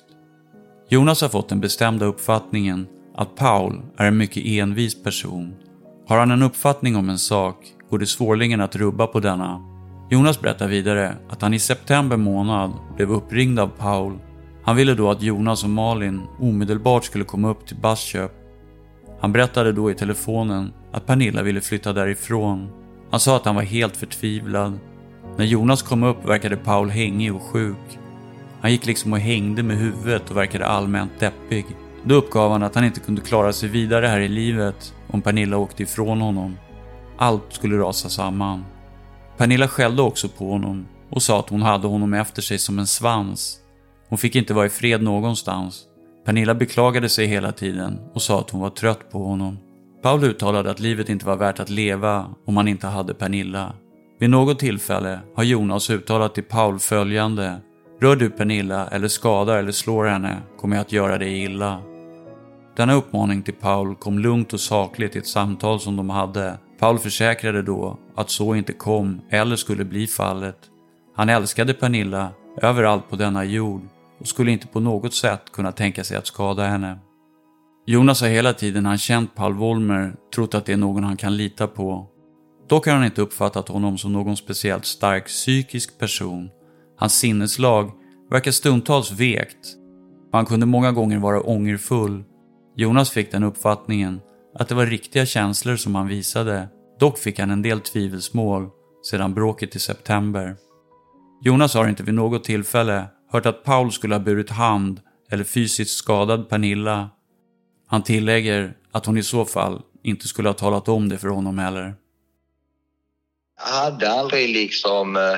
Jonas 0.89 1.23
har 1.23 1.29
fått 1.29 1.49
den 1.49 1.61
bestämda 1.61 2.07
uppfattningen 2.07 2.87
att 3.17 3.37
Paul 3.37 3.83
är 3.97 4.07
en 4.07 4.17
mycket 4.17 4.47
envis 4.47 5.03
person. 5.03 5.55
Har 6.09 6.19
han 6.19 6.31
en 6.31 6.43
uppfattning 6.43 6.97
om 6.97 7.09
en 7.09 7.19
sak 7.19 7.57
går 7.91 7.99
det 7.99 8.07
svårligen 8.07 8.61
att 8.61 8.77
rubba 8.77 9.07
på 9.07 9.21
denna. 9.21 9.61
Jonas 10.11 10.41
berättar 10.41 10.69
vidare 10.69 11.17
att 11.29 11.43
han 11.43 11.55
i 11.55 11.59
september 11.59 12.17
månad 12.17 12.73
blev 12.97 13.13
uppringd 13.13 13.59
av 13.59 13.69
Paul. 13.69 14.19
Han 14.65 14.77
ville 14.77 14.95
då 14.95 15.11
att 15.11 15.23
Jonas 15.23 15.65
och 15.65 15.71
Malin 15.71 16.23
omedelbart 16.41 17.05
skulle 17.05 17.25
komma 17.25 17.51
upp 17.51 17.67
till 17.67 17.77
Basköp. 17.77 18.44
Han 19.25 19.33
berättade 19.33 19.73
då 19.73 19.91
i 19.91 19.95
telefonen 19.95 20.73
att 20.93 21.07
Pernilla 21.07 21.43
ville 21.43 21.61
flytta 21.61 21.93
därifrån. 21.93 22.69
Han 23.11 23.21
sa 23.21 23.37
att 23.37 23.45
han 23.45 23.55
var 23.55 23.63
helt 23.63 23.97
förtvivlad. 23.97 24.79
När 25.37 25.45
Jonas 25.45 25.83
kom 25.83 26.03
upp 26.03 26.25
verkade 26.25 26.57
Paul 26.57 26.91
hängig 26.91 27.35
och 27.35 27.43
sjuk. 27.43 27.99
Han 28.61 28.71
gick 28.73 28.87
liksom 28.87 29.13
och 29.13 29.19
hängde 29.19 29.63
med 29.63 29.77
huvudet 29.77 30.31
och 30.31 30.37
verkade 30.37 30.67
allmänt 30.67 31.21
deppig. 31.21 31.67
Då 32.05 32.15
uppgav 32.15 32.53
han 32.53 32.63
att 32.63 32.75
han 32.75 32.85
inte 32.85 33.01
kunde 33.01 33.21
klara 33.21 33.53
sig 33.53 33.69
vidare 33.69 34.07
här 34.07 34.21
i 34.21 34.29
livet 34.29 34.95
om 35.11 35.23
Pernilla 35.23 35.57
åkte 35.57 35.83
ifrån 35.83 36.21
honom. 36.21 36.57
Allt 37.19 37.45
skulle 37.53 37.79
rasa 37.79 38.09
samman. 38.09 38.65
Pernilla 39.37 39.69
skällde 39.69 40.03
också 40.03 40.29
på 40.29 40.51
honom 40.51 40.87
och 41.11 41.23
sa 41.23 41.39
att 41.41 41.51
hon 41.51 41.63
hade 41.63 41.87
honom 41.87 42.15
efter 42.15 42.43
sig 42.43 42.59
som 42.59 42.79
en 42.79 42.87
svans. 42.87 43.59
Hon 44.09 44.19
fick 44.19 44.37
inte 44.37 44.55
vara 44.55 44.67
i 44.67 44.71
fred 44.71 45.03
någonstans. 45.03 45.85
Pernilla 46.25 46.55
beklagade 46.55 47.09
sig 47.09 47.27
hela 47.27 47.53
tiden 47.53 47.99
och 48.15 48.23
sa 48.23 48.41
att 48.41 48.51
hon 48.51 48.61
var 48.61 48.71
trött 48.71 49.11
på 49.11 49.25
honom. 49.25 49.59
Paul 50.03 50.25
uttalade 50.25 50.71
att 50.71 50.81
livet 50.81 51.09
inte 51.09 51.27
var 51.27 51.37
värt 51.37 51.61
att 51.61 51.71
leva 51.71 52.27
om 52.47 52.55
man 52.55 52.69
inte 52.69 52.87
hade 52.87 53.15
Pernilla. 53.15 53.73
Vid 54.21 54.31
något 54.31 54.59
tillfälle 54.59 55.21
har 55.37 55.45
Jonas 55.45 55.91
uttalat 55.91 56.35
till 56.35 56.45
Paul 56.45 56.79
följande. 56.79 57.57
Rör 58.01 58.17
du 58.17 58.31
Pernilla 58.31 58.87
eller 58.89 59.09
skadar 59.09 59.59
eller 59.59 59.73
slår 59.73 60.05
henne 60.05 60.37
kommer 60.61 60.77
jag 60.77 60.81
att 60.81 60.93
göra 60.93 61.19
dig 61.19 61.43
illa. 61.43 61.83
Denna 62.77 62.95
uppmaning 62.95 63.43
till 63.43 63.55
Paul 63.55 63.95
kom 63.95 64.19
lugnt 64.19 64.53
och 64.53 64.61
sakligt 64.61 65.17
i 65.17 65.19
ett 65.19 65.27
samtal 65.27 65.81
som 65.81 65.97
de 65.97 66.11
hade. 66.11 66.59
Paul 66.79 66.99
försäkrade 66.99 67.63
då 67.63 67.99
att 68.17 68.31
så 68.31 68.55
inte 68.55 68.73
kom 68.73 69.21
eller 69.31 69.57
skulle 69.57 69.85
bli 69.85 70.07
fallet. 70.07 70.59
Han 71.17 71.29
älskade 71.29 71.75
Pernilla 71.75 72.29
överallt 72.63 73.11
på 73.11 73.17
denna 73.17 73.45
jord 73.45 73.83
och 74.25 74.29
skulle 74.29 74.51
inte 74.51 74.67
på 74.67 74.81
något 74.81 75.15
sätt 75.15 75.53
kunna 75.53 75.73
tänka 75.73 76.05
sig 76.05 76.17
att 76.17 76.27
skada 76.27 76.67
henne. 76.67 76.99
Jonas 77.87 78.21
har 78.21 78.29
hela 78.29 78.53
tiden 78.53 78.87
han 78.87 78.99
känt 78.99 79.35
Paul 79.35 79.55
Wollmer 79.55 80.15
trott 80.35 80.55
att 80.55 80.67
det 80.67 80.73
är 80.73 80.77
någon 80.77 81.05
han 81.05 81.17
kan 81.17 81.37
lita 81.37 81.67
på. 81.67 82.09
Dock 82.69 82.87
har 82.87 82.95
han 82.95 83.05
inte 83.05 83.23
uppfattat 83.23 83.69
honom 83.69 83.99
som 83.99 84.13
någon 84.13 84.37
speciellt 84.37 84.85
stark 84.85 85.27
psykisk 85.27 85.99
person. 85.99 86.51
Hans 86.99 87.19
sinneslag 87.19 87.91
verkar 88.31 88.51
stundtals 88.51 89.13
vekt 89.13 89.77
och 90.33 90.39
han 90.39 90.47
kunde 90.47 90.67
många 90.67 90.93
gånger 90.93 91.19
vara 91.19 91.41
ångerfull. 91.41 92.25
Jonas 92.77 93.11
fick 93.11 93.33
den 93.33 93.45
uppfattningen 93.45 94.21
att 94.59 94.69
det 94.69 94.75
var 94.75 94.87
riktiga 94.87 95.27
känslor 95.27 95.77
som 95.77 95.95
han 95.95 96.07
visade. 96.07 96.69
Dock 97.01 97.19
fick 97.19 97.39
han 97.39 97.51
en 97.51 97.63
del 97.63 97.81
tvivelsmål 97.81 98.69
sedan 99.11 99.35
bråket 99.35 99.77
i 99.77 99.79
september. 99.79 100.57
Jonas 101.43 101.75
har 101.75 101.89
inte 101.89 102.03
vid 102.03 102.15
något 102.15 102.45
tillfälle 102.45 103.05
hört 103.35 103.47
att 103.47 103.65
Paul 103.65 103.93
skulle 103.93 104.15
ha 104.15 104.21
burit 104.21 104.51
hand 104.51 105.01
eller 105.31 105.45
fysiskt 105.45 105.97
skadad 105.97 106.49
Pernilla. 106.49 107.11
Han 107.87 108.03
tillägger 108.03 108.75
att 108.93 109.07
hon 109.07 109.19
i 109.19 109.23
så 109.23 109.45
fall 109.45 109.83
inte 110.03 110.29
skulle 110.29 110.49
ha 110.49 110.55
talat 110.55 110.89
om 110.89 111.09
det 111.09 111.19
för 111.19 111.29
honom 111.29 111.59
heller. 111.59 111.95
Jag 113.59 113.75
hade 113.75 114.11
aldrig 114.11 114.49
liksom, 114.49 115.17
eh, 115.17 115.37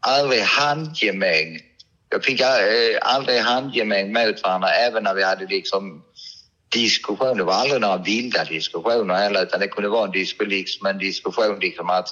aldrig 0.00 0.42
handgemäng. 0.42 1.60
Jag 2.08 2.24
fick 2.24 2.40
eh, 2.40 2.46
aldrig 3.02 3.40
handgemäng 3.40 4.12
mot 4.12 4.42
varandra 4.42 4.68
även 4.68 5.04
när 5.04 5.14
vi 5.14 5.24
hade 5.24 5.46
liksom 5.46 6.02
diskussioner. 6.72 7.34
Det 7.34 7.44
var 7.44 7.54
aldrig 7.54 7.80
några 7.80 7.96
vilda 7.96 8.44
diskussioner 8.44 9.14
heller 9.14 9.42
utan 9.42 9.60
det 9.60 9.68
kunde 9.68 9.88
vara 9.88 10.06
en, 10.06 10.12
diskussion, 10.12 10.48
liksom 10.48 10.86
en 10.86 10.98
diskussion 10.98 11.58
liksom 11.60 11.90
att 11.90 12.08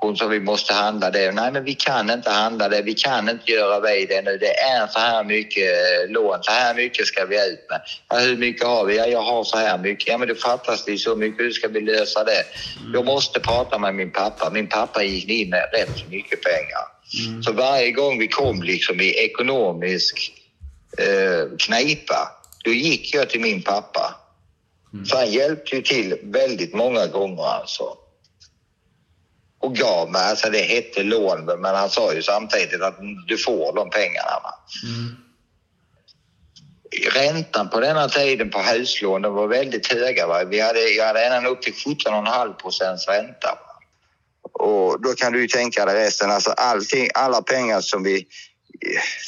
hon 0.00 0.16
sa 0.16 0.26
vi 0.26 0.40
måste 0.40 0.74
handla 0.74 1.10
det. 1.10 1.32
Nej, 1.32 1.52
men 1.52 1.64
vi 1.64 1.74
kan 1.74 2.10
inte 2.10 2.30
handla 2.30 2.68
det. 2.68 2.82
Vi 2.82 2.94
kan 2.94 3.28
inte 3.28 3.52
göra 3.52 3.80
det 3.80 4.22
nu. 4.22 4.38
Det 4.38 4.58
är 4.58 4.86
så 4.86 4.98
här 4.98 5.24
mycket 5.24 6.10
lån. 6.10 6.38
Så 6.42 6.50
här 6.50 6.74
mycket 6.74 7.06
ska 7.06 7.24
vi 7.24 7.36
ut 7.36 7.66
med. 7.70 7.80
Ja, 8.08 8.18
hur 8.18 8.36
mycket 8.36 8.66
har 8.66 8.84
vi? 8.84 8.96
Ja, 8.96 9.06
jag 9.06 9.22
har 9.22 9.44
så 9.44 9.56
här 9.56 9.78
mycket. 9.78 10.08
Ja, 10.08 10.18
men 10.18 10.28
det 10.28 10.34
fattas 10.34 10.84
det 10.84 10.98
så 10.98 11.16
mycket. 11.16 11.44
Hur 11.44 11.50
ska 11.50 11.68
vi 11.68 11.80
lösa 11.80 12.24
det? 12.24 12.44
Mm. 12.80 12.94
Jag 12.94 13.04
måste 13.04 13.40
prata 13.40 13.78
med 13.78 13.94
min 13.94 14.10
pappa. 14.10 14.50
Min 14.50 14.66
pappa 14.66 15.02
gick 15.02 15.28
in 15.28 15.50
med 15.50 15.68
rätt 15.72 16.10
mycket 16.10 16.42
pengar. 16.42 16.84
Mm. 17.28 17.42
Så 17.42 17.52
varje 17.52 17.90
gång 17.90 18.18
vi 18.18 18.28
kom 18.28 18.62
liksom 18.62 19.00
i 19.00 19.10
ekonomisk 19.10 20.32
eh, 20.98 21.56
knipa, 21.58 22.28
då 22.64 22.70
gick 22.70 23.14
jag 23.14 23.30
till 23.30 23.40
min 23.40 23.62
pappa. 23.62 24.14
Mm. 24.92 25.06
Så 25.06 25.16
han 25.16 25.30
hjälpte 25.30 25.76
ju 25.76 25.82
till 25.82 26.18
väldigt 26.22 26.74
många 26.74 27.06
gånger 27.06 27.44
alltså 27.44 27.84
och 29.60 29.76
gav 29.76 30.10
mig, 30.10 30.22
alltså 30.22 30.50
det 30.50 30.62
hette 30.62 31.02
lån, 31.02 31.44
men 31.44 31.74
han 31.74 31.90
sa 31.90 32.14
ju 32.14 32.22
samtidigt 32.22 32.82
att 32.82 32.98
du 33.26 33.38
får 33.38 33.76
de 33.76 33.90
pengarna. 33.90 34.54
Mm. 34.84 35.16
Räntan 37.14 37.68
på 37.68 37.80
denna 37.80 38.08
tiden 38.08 38.50
på 38.50 38.58
huslånen 38.58 39.32
var 39.32 39.46
väldigt 39.46 39.92
höga. 39.92 40.26
Va? 40.26 40.44
Vi 40.44 40.60
hade, 40.60 40.80
jag 40.80 41.06
hade 41.06 41.24
ända 41.24 41.50
upp 41.50 41.62
till 41.62 41.72
17,5 41.72 42.52
procents 42.52 43.08
ränta. 43.08 43.48
Va? 43.48 43.70
Och 44.52 45.02
då 45.02 45.14
kan 45.14 45.32
du 45.32 45.40
ju 45.40 45.48
tänka 45.48 45.84
dig 45.84 45.94
resten, 45.94 46.30
alltså 46.30 46.50
allting, 46.50 47.08
alla 47.14 47.42
pengar 47.42 47.80
som 47.80 48.02
vi 48.02 48.26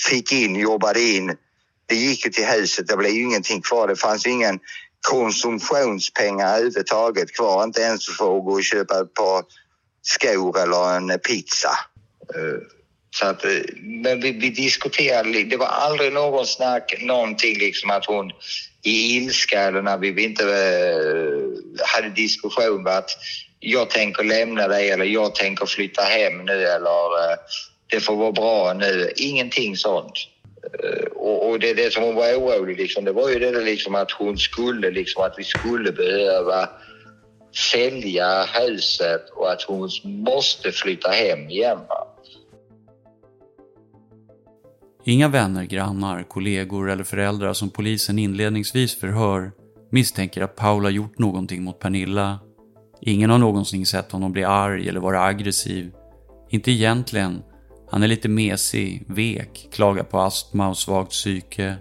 fick 0.09 0.33
in, 0.33 0.57
jobbade 0.57 1.01
in, 1.01 1.37
det 1.87 1.95
gick 1.95 2.25
ju 2.25 2.31
till 2.31 2.47
huset. 2.47 2.89
Det 2.89 2.97
blev 2.97 3.13
ju 3.13 3.23
ingenting 3.23 3.63
kvar. 3.63 3.89
Det 3.89 3.97
fanns 3.97 4.27
ju 4.27 4.31
ingen 4.31 4.61
konsumtionspengar 5.11 6.55
överhuvudtaget 6.55 7.37
kvar, 7.37 7.65
inte 7.65 7.81
ens 7.81 8.07
för 8.07 8.39
att 8.39 8.45
gå 8.45 8.53
och 8.53 8.65
köpa 8.65 9.01
ett 9.01 9.15
par 9.15 9.45
skor 10.03 10.63
eller 10.63 10.97
en 10.97 11.19
pizza. 11.19 11.79
Eh, 12.35 12.61
så 13.15 13.27
att, 13.27 13.45
eh, 13.45 13.51
men 13.83 14.21
vi, 14.21 14.33
vi 14.33 14.51
diskuterade, 14.51 15.43
det 15.43 15.57
var 15.57 15.67
aldrig 15.67 16.13
någon 16.13 16.47
snack, 16.47 16.95
någonting 17.01 17.59
liksom 17.59 17.91
att 17.91 18.07
hon 18.07 18.31
i 18.83 19.17
ilska 19.17 19.61
eller 19.61 19.83
när 19.83 19.99
vi 19.99 20.25
inte 20.25 20.45
eh, 20.45 21.87
hade 21.87 22.09
diskussion 22.09 22.87
att 22.87 23.11
jag 23.61 23.91
tänker 23.91 24.25
lämna 24.25 24.69
dig 24.69 24.91
eller 24.91 25.05
jag 25.05 25.35
tänker 25.35 25.67
flytta 25.67 26.03
hem 26.03 26.45
nu 26.45 26.53
eller 26.53 26.93
det 27.87 28.01
får 28.01 28.17
vara 28.17 28.33
bra 28.33 28.73
nu. 28.73 29.13
Ingenting 29.17 29.77
sånt. 29.77 30.13
Och, 31.15 31.49
och, 31.49 31.61
det, 31.61 31.75
det 31.75 31.93
som 31.93 32.03
hon 32.03 32.15
var 32.15 32.35
orolig 32.35 32.77
liksom, 32.77 33.05
det 33.05 33.13
var 33.13 33.29
ju 33.29 33.39
det 33.39 33.61
liksom 33.61 33.95
att 33.95 34.11
hon 34.11 34.39
skulle 34.39 34.91
liksom 34.91 35.23
att 35.23 35.35
vi 35.37 35.45
skulle 35.45 35.93
behöva 35.93 36.69
sälja 37.57 38.45
huset 38.45 39.31
och 39.37 39.53
att 39.53 39.63
hon 39.63 39.89
måste 40.05 40.73
flytta 40.73 41.11
hem 41.11 41.51
igen. 41.51 41.79
Inga 45.05 45.29
vänner, 45.29 45.65
grannar, 45.65 46.23
kollegor 46.23 46.91
eller 46.91 47.05
föräldrar 47.05 47.53
som 47.53 47.71
polisen 47.71 48.19
inledningsvis 48.19 49.01
förhör 49.01 49.53
misstänker 49.91 50.43
att 50.43 50.57
Paul 50.57 50.85
har 50.85 50.91
gjort 50.91 51.19
någonting 51.19 51.63
mot 51.63 51.79
Pernilla. 51.79 52.39
Ingen 53.01 53.31
har 53.31 53.39
någonsin 53.39 53.87
sett 53.87 54.13
honom 54.13 54.33
bli 54.33 54.45
arg 54.45 54.89
eller 54.89 55.01
vara 55.01 55.25
aggressiv. 55.25 55.93
Inte 56.51 56.71
egentligen. 56.71 57.43
Han 57.91 58.03
är 58.03 58.09
lite 58.09 58.29
mesig, 58.29 59.05
vek, 59.09 59.69
klagar 59.73 60.05
på 60.05 60.21
astma 60.21 60.69
och 60.69 60.79
svagt 60.79 61.11
psyke. 61.11 61.77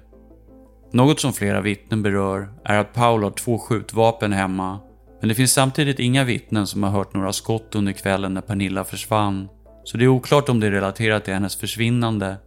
Något 0.92 1.20
som 1.20 1.34
flera 1.34 1.62
vittnen 1.62 2.04
berör 2.04 2.50
är 2.64 2.78
att 2.78 2.94
Paul 2.94 3.24
har 3.24 3.32
två 3.32 3.60
skjutvapen 3.60 4.34
hemma 4.34 4.80
men 5.22 5.30
det 5.30 5.36
finns 5.36 5.54
samtidigt 5.54 6.00
inga 6.00 6.24
vittnen 6.24 6.68
som 6.68 6.84
har 6.84 6.90
hört 6.90 7.14
några 7.14 7.34
skott 7.34 7.76
under 7.76 7.92
kvällen 7.92 8.34
när 8.34 8.42
Pernilla 8.42 8.84
försvann. 8.84 9.48
Så 9.84 9.98
det 9.98 10.04
är 10.04 10.08
oklart 10.08 10.50
om 10.50 10.60
det 10.60 10.68
är 10.68 10.72
relaterat 10.72 11.26
till 11.26 11.34
hennes 11.34 11.56
försvinnande 11.56 12.38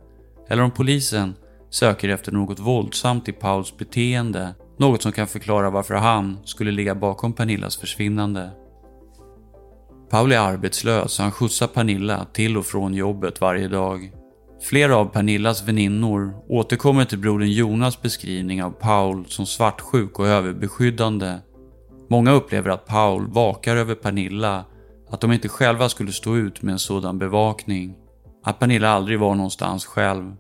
eller 0.49 0.63
om 0.63 0.71
polisen 0.71 1.35
söker 1.71 2.09
efter 2.09 2.33
något 2.33 2.59
våldsamt 2.59 3.29
i 3.29 3.33
Pauls 3.33 3.77
beteende. 3.77 4.55
Något 4.79 5.03
som 5.03 5.13
kan 5.13 5.27
förklara 5.27 5.71
varför 5.71 5.95
han 5.95 6.39
skulle 6.45 6.71
ligga 6.71 6.95
bakom 6.95 7.33
Pernillas 7.33 7.77
försvinnande. 7.77 8.51
Paul 10.11 10.33
är 10.33 10.39
arbetslös 10.39 11.19
och 11.19 11.23
han 11.23 11.33
skjutsar 11.33 11.67
Pernilla 11.67 12.27
till 12.33 12.57
och 12.57 12.67
från 12.67 12.95
jobbet 12.95 13.41
varje 13.41 13.69
dag. 13.69 14.13
Flera 14.63 14.97
av 14.97 15.07
Pernillas 15.07 15.69
väninnor 15.69 16.35
återkommer 16.49 17.05
till 17.05 17.19
brodern 17.19 17.51
Jonas 17.51 18.03
beskrivning 18.03 18.63
av 18.63 18.71
Paul 18.71 19.27
som 19.27 19.47
svartsjuk 19.47 20.19
och 20.19 20.27
överbeskyddande. 20.27 21.39
Många 22.09 22.33
upplever 22.33 22.71
att 22.71 22.87
Paul 22.87 23.27
vakar 23.31 23.77
över 23.77 23.95
Pernilla, 23.95 24.65
att 25.11 25.21
de 25.21 25.33
inte 25.33 25.49
själva 25.49 25.89
skulle 25.89 26.13
stå 26.13 26.37
ut 26.37 26.63
med 26.63 26.73
en 26.73 26.79
sådan 26.79 27.19
bevakning. 27.19 27.97
Att 28.45 28.59
Pernilla 28.59 28.89
aldrig 28.89 29.19
var 29.21 29.35
någonstans 29.35 29.87
själv. 29.87 30.33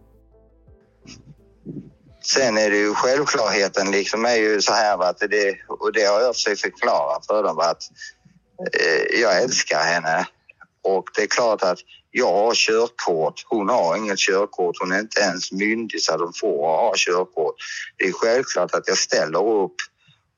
Sen 2.25 2.59
är 2.59 2.71
det 2.71 2.77
ju 2.77 2.95
självklarheten 2.95 3.91
liksom 3.91 4.25
är 4.25 4.37
ju 4.37 4.61
så 4.61 4.73
här 4.73 5.03
att 5.03 5.19
det, 5.19 5.57
och 5.69 5.93
det 5.93 6.05
har 6.05 6.21
jag 6.21 6.35
försökt 6.35 6.61
förklara 6.61 7.21
för 7.27 7.43
dem 7.43 7.59
att 7.59 7.83
eh, 8.81 9.21
jag 9.21 9.43
älskar 9.43 9.81
henne 9.83 10.27
och 10.85 11.05
det 11.15 11.23
är 11.23 11.27
klart 11.27 11.63
att 11.63 11.79
jag 12.11 12.33
har 12.33 12.55
körkort, 12.55 13.45
hon 13.47 13.69
har 13.69 13.97
inget 13.97 14.19
körkort, 14.19 14.77
hon 14.81 14.93
är 14.93 15.01
inte 15.01 15.21
ens 15.21 15.53
myndig 15.53 16.03
så 16.03 16.15
att 16.15 16.21
hon 16.21 16.33
får 16.33 16.67
ha 16.67 16.93
körkort. 16.97 17.55
Det 17.97 18.05
är 18.05 18.13
självklart 18.13 18.75
att 18.75 18.89
jag 18.89 18.99
ställer 18.99 19.49
upp 19.49 19.75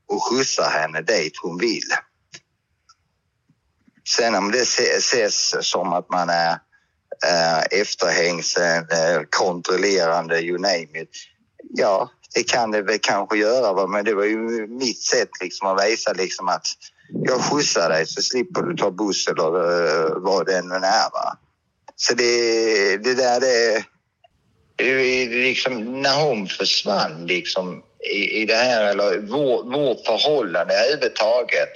och 0.09 0.23
skjutsar 0.23 0.71
henne 0.71 1.03
dit 1.03 1.33
hon 1.43 1.59
vill. 1.59 1.91
Sen 4.09 4.35
om 4.35 4.51
det 4.51 4.63
ses 4.63 5.55
som 5.61 5.93
att 5.93 6.11
man 6.11 6.29
är 6.29 6.51
eh, 7.25 7.81
efterhängsen, 7.81 8.87
eh, 8.91 9.23
kontrollerande, 9.31 10.41
you 10.41 10.59
name 10.59 11.03
it. 11.03 11.11
Ja, 11.75 12.11
det 12.35 12.43
kan 12.43 12.71
det 12.71 12.83
väl 12.83 12.99
kanske 12.99 13.39
göra, 13.39 13.87
men 13.87 14.05
det 14.05 14.15
var 14.15 14.25
ju 14.25 14.67
mitt 14.67 15.03
sätt 15.03 15.31
liksom 15.41 15.69
att 15.69 15.85
visa 15.85 16.13
liksom 16.13 16.49
att 16.49 16.67
jag 17.09 17.41
skjutsar 17.41 17.89
dig 17.89 18.07
så 18.07 18.23
slipper 18.23 18.63
du 18.63 18.77
ta 18.77 18.91
buss 18.91 19.29
eller 19.29 19.47
eh, 19.47 20.13
vad 20.17 20.47
det 20.47 20.59
än 20.59 20.73
är. 20.73 21.11
Va? 21.13 21.39
Så 21.97 22.15
det, 22.15 22.97
det 22.97 23.15
där 23.15 23.41
det, 23.41 23.85
det 24.77 25.27
liksom 25.27 26.03
när 26.03 26.25
hon 26.25 26.47
försvann 26.47 27.27
liksom 27.27 27.83
i, 28.13 28.43
i 28.43 28.47
det 28.47 28.55
här, 28.55 28.91
eller 28.91 29.21
vår, 29.21 29.65
vårt 29.65 30.07
förhållande 30.07 30.75
överhuvudtaget. 30.75 31.69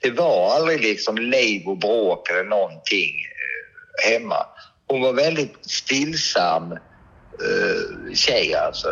Det 0.00 0.10
var 0.10 0.56
aldrig 0.56 0.80
liksom 0.80 1.16
liv 1.16 1.66
och 1.66 1.78
bråk 1.78 2.30
eller 2.30 2.44
någonting 2.44 3.10
eh, 3.24 4.12
hemma. 4.12 4.46
Hon 4.86 5.00
var 5.00 5.12
väldigt 5.12 5.54
stillsam 5.60 6.72
uh, 6.72 8.14
tjej 8.14 8.54
alltså. 8.54 8.88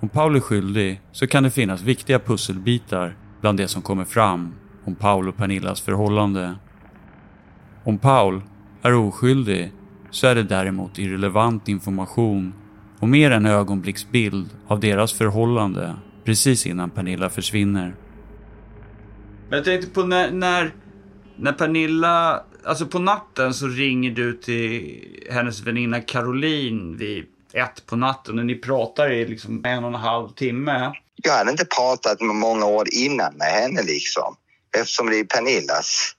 Om 0.00 0.08
Paul 0.08 0.36
är 0.36 0.40
skyldig 0.40 1.00
så 1.12 1.26
kan 1.26 1.42
det 1.42 1.50
finnas 1.50 1.80
viktiga 1.80 2.18
pusselbitar 2.18 3.16
bland 3.40 3.58
det 3.58 3.68
som 3.68 3.82
kommer 3.82 4.04
fram 4.04 4.54
om 4.84 4.94
Paul 4.94 5.28
och 5.28 5.36
Pernillas 5.36 5.80
förhållande. 5.80 6.54
Om 7.84 7.98
Paul 7.98 8.42
är 8.82 8.94
oskyldig 8.94 9.72
så 10.10 10.26
är 10.26 10.34
det 10.34 10.42
däremot 10.42 10.98
irrelevant 10.98 11.68
information 11.68 12.54
och 13.04 13.08
mer 13.08 13.30
en 13.30 13.46
ögonblicksbild 13.46 14.50
av 14.68 14.80
deras 14.80 15.12
förhållande 15.12 15.94
precis 16.24 16.66
innan 16.66 16.90
Pernilla 16.90 17.30
försvinner. 17.30 17.96
Men 19.48 19.56
jag 19.56 19.64
tänkte 19.64 19.90
på 19.90 20.02
när, 20.02 20.30
när, 20.30 20.74
när 21.36 21.52
Pernilla, 21.52 22.44
alltså 22.64 22.86
på 22.86 22.98
natten 22.98 23.54
så 23.54 23.66
ringer 23.66 24.10
du 24.10 24.32
till 24.32 25.04
hennes 25.30 25.60
väninna 25.60 26.00
Caroline 26.00 26.96
vid 26.96 27.24
ett 27.52 27.86
på 27.86 27.96
natten 27.96 28.38
och 28.38 28.46
ni 28.46 28.54
pratar 28.54 29.12
i 29.12 29.26
liksom 29.28 29.64
en 29.64 29.84
och 29.84 29.90
en 29.90 29.94
halv 29.94 30.28
timme. 30.28 30.92
Jag 31.16 31.32
hade 31.32 31.50
inte 31.50 31.64
pratat 31.64 32.20
med 32.20 32.34
många 32.34 32.66
år 32.66 32.86
innan 32.92 33.34
med 33.34 33.48
henne 33.48 33.82
liksom 33.82 34.36
eftersom 34.76 35.10
det 35.10 35.18
är 35.18 35.24
Pernillas 35.24 36.12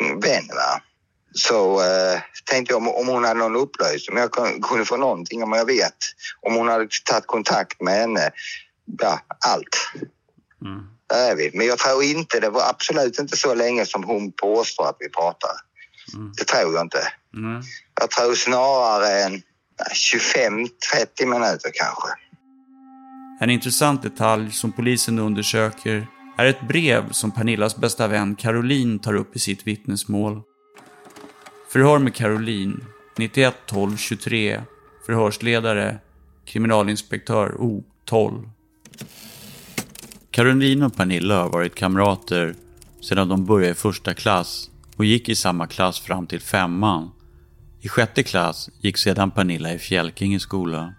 vän. 0.00 0.48
Va? 0.48 0.82
Så 1.38 1.80
eh, 1.80 2.20
tänkte 2.44 2.74
jag 2.74 2.82
om, 2.82 2.88
om 2.88 3.08
hon 3.08 3.24
hade 3.24 3.40
någon 3.40 3.56
upplysning, 3.56 4.16
om 4.16 4.22
jag 4.22 4.62
kunde 4.62 4.84
få 4.84 4.96
någonting, 4.96 5.42
om 5.42 5.52
jag 5.52 5.66
vet, 5.66 5.94
om 6.40 6.54
hon 6.54 6.68
hade 6.68 6.88
tagit 7.04 7.26
kontakt 7.26 7.80
med 7.80 7.94
henne. 7.94 8.30
Ja, 9.00 9.20
allt. 9.46 9.90
Mm. 10.64 10.82
Där 11.08 11.30
är 11.30 11.36
vi. 11.36 11.50
Men 11.54 11.66
jag 11.66 11.78
tror 11.78 12.02
inte, 12.02 12.40
det 12.40 12.50
var 12.50 12.68
absolut 12.68 13.18
inte 13.18 13.36
så 13.36 13.54
länge 13.54 13.86
som 13.86 14.04
hon 14.04 14.32
påstår 14.32 14.88
att 14.88 14.96
vi 14.98 15.08
pratar. 15.08 15.50
Mm. 16.14 16.32
Det 16.36 16.44
tror 16.44 16.74
jag 16.74 16.84
inte. 16.84 17.12
Mm. 17.34 17.62
Jag 18.00 18.10
tror 18.10 18.34
snarare 18.34 19.22
en 19.22 19.42
25-30 20.14 21.26
minuter 21.26 21.70
kanske. 21.74 22.08
En 23.40 23.50
intressant 23.50 24.02
detalj 24.02 24.52
som 24.52 24.72
polisen 24.72 25.18
undersöker 25.18 26.06
är 26.38 26.46
ett 26.46 26.68
brev 26.68 27.12
som 27.12 27.30
Pernillas 27.30 27.76
bästa 27.76 28.08
vän 28.08 28.34
Caroline 28.34 28.98
tar 28.98 29.14
upp 29.14 29.36
i 29.36 29.38
sitt 29.38 29.66
vittnesmål. 29.66 30.42
Förhör 31.72 31.98
med 31.98 32.14
Caroline, 32.14 32.84
91 33.18 33.54
12 33.66 33.96
23, 33.96 34.60
förhörsledare, 35.06 35.98
kriminalinspektör 36.44 37.54
O 37.58 37.84
12. 38.04 38.48
Caroline 40.30 40.82
och 40.82 40.96
Pernilla 40.96 41.42
har 41.42 41.50
varit 41.50 41.74
kamrater 41.74 42.54
sedan 43.00 43.28
de 43.28 43.46
började 43.46 43.72
i 43.72 43.74
första 43.74 44.14
klass 44.14 44.70
och 44.96 45.04
gick 45.04 45.28
i 45.28 45.34
samma 45.34 45.66
klass 45.66 46.00
fram 46.00 46.26
till 46.26 46.40
femman. 46.40 47.10
I 47.80 47.88
sjätte 47.88 48.22
klass 48.22 48.70
gick 48.80 48.98
sedan 48.98 49.30
Pernilla 49.30 49.72
i 49.72 49.78
Fjälkinge 49.78 50.40
skola. 50.40 50.94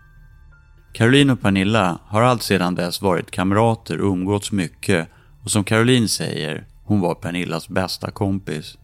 Caroline 0.93 1.29
och 1.29 1.41
Pernilla 1.41 1.99
har 2.05 2.21
allt 2.21 2.43
sedan 2.43 2.75
dess 2.75 3.01
varit 3.01 3.31
kamrater 3.31 4.01
och 4.01 4.11
umgåtts 4.11 4.51
mycket 4.51 5.09
och 5.43 5.51
som 5.51 5.63
Caroline 5.63 6.09
säger, 6.09 6.67
hon 6.83 6.99
var 6.99 7.15
Pernillas 7.15 7.69
bästa 7.69 8.11
kompis. 8.11 8.77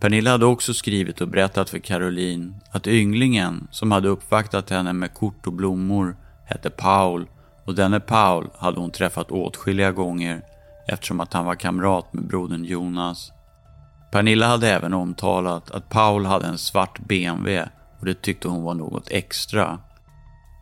Pernilla 0.00 0.30
hade 0.30 0.46
också 0.46 0.74
skrivit 0.74 1.20
och 1.20 1.28
berättat 1.28 1.70
för 1.70 1.78
Caroline 1.78 2.54
att 2.70 2.86
ynglingen 2.86 3.68
som 3.70 3.92
hade 3.92 4.08
uppvaktat 4.08 4.70
henne 4.70 4.92
med 4.92 5.14
kort 5.14 5.46
och 5.46 5.52
blommor 5.52 6.16
hette 6.44 6.70
Paul 6.70 7.26
och 7.64 7.74
denne 7.74 8.00
Paul 8.00 8.48
hade 8.58 8.80
hon 8.80 8.90
träffat 8.90 9.30
åtskilliga 9.30 9.92
gånger 9.92 10.42
eftersom 10.88 11.20
att 11.20 11.32
han 11.32 11.44
var 11.44 11.54
kamrat 11.54 12.12
med 12.12 12.26
brodern 12.26 12.64
Jonas. 12.64 13.32
Pernilla 14.12 14.46
hade 14.48 14.68
även 14.68 14.94
omtalat 14.94 15.70
att 15.70 15.88
Paul 15.88 16.26
hade 16.26 16.46
en 16.46 16.58
svart 16.58 16.98
BMW 16.98 17.68
och 17.98 18.06
det 18.06 18.22
tyckte 18.22 18.48
hon 18.48 18.62
var 18.62 18.74
något 18.74 19.10
extra. 19.10 19.78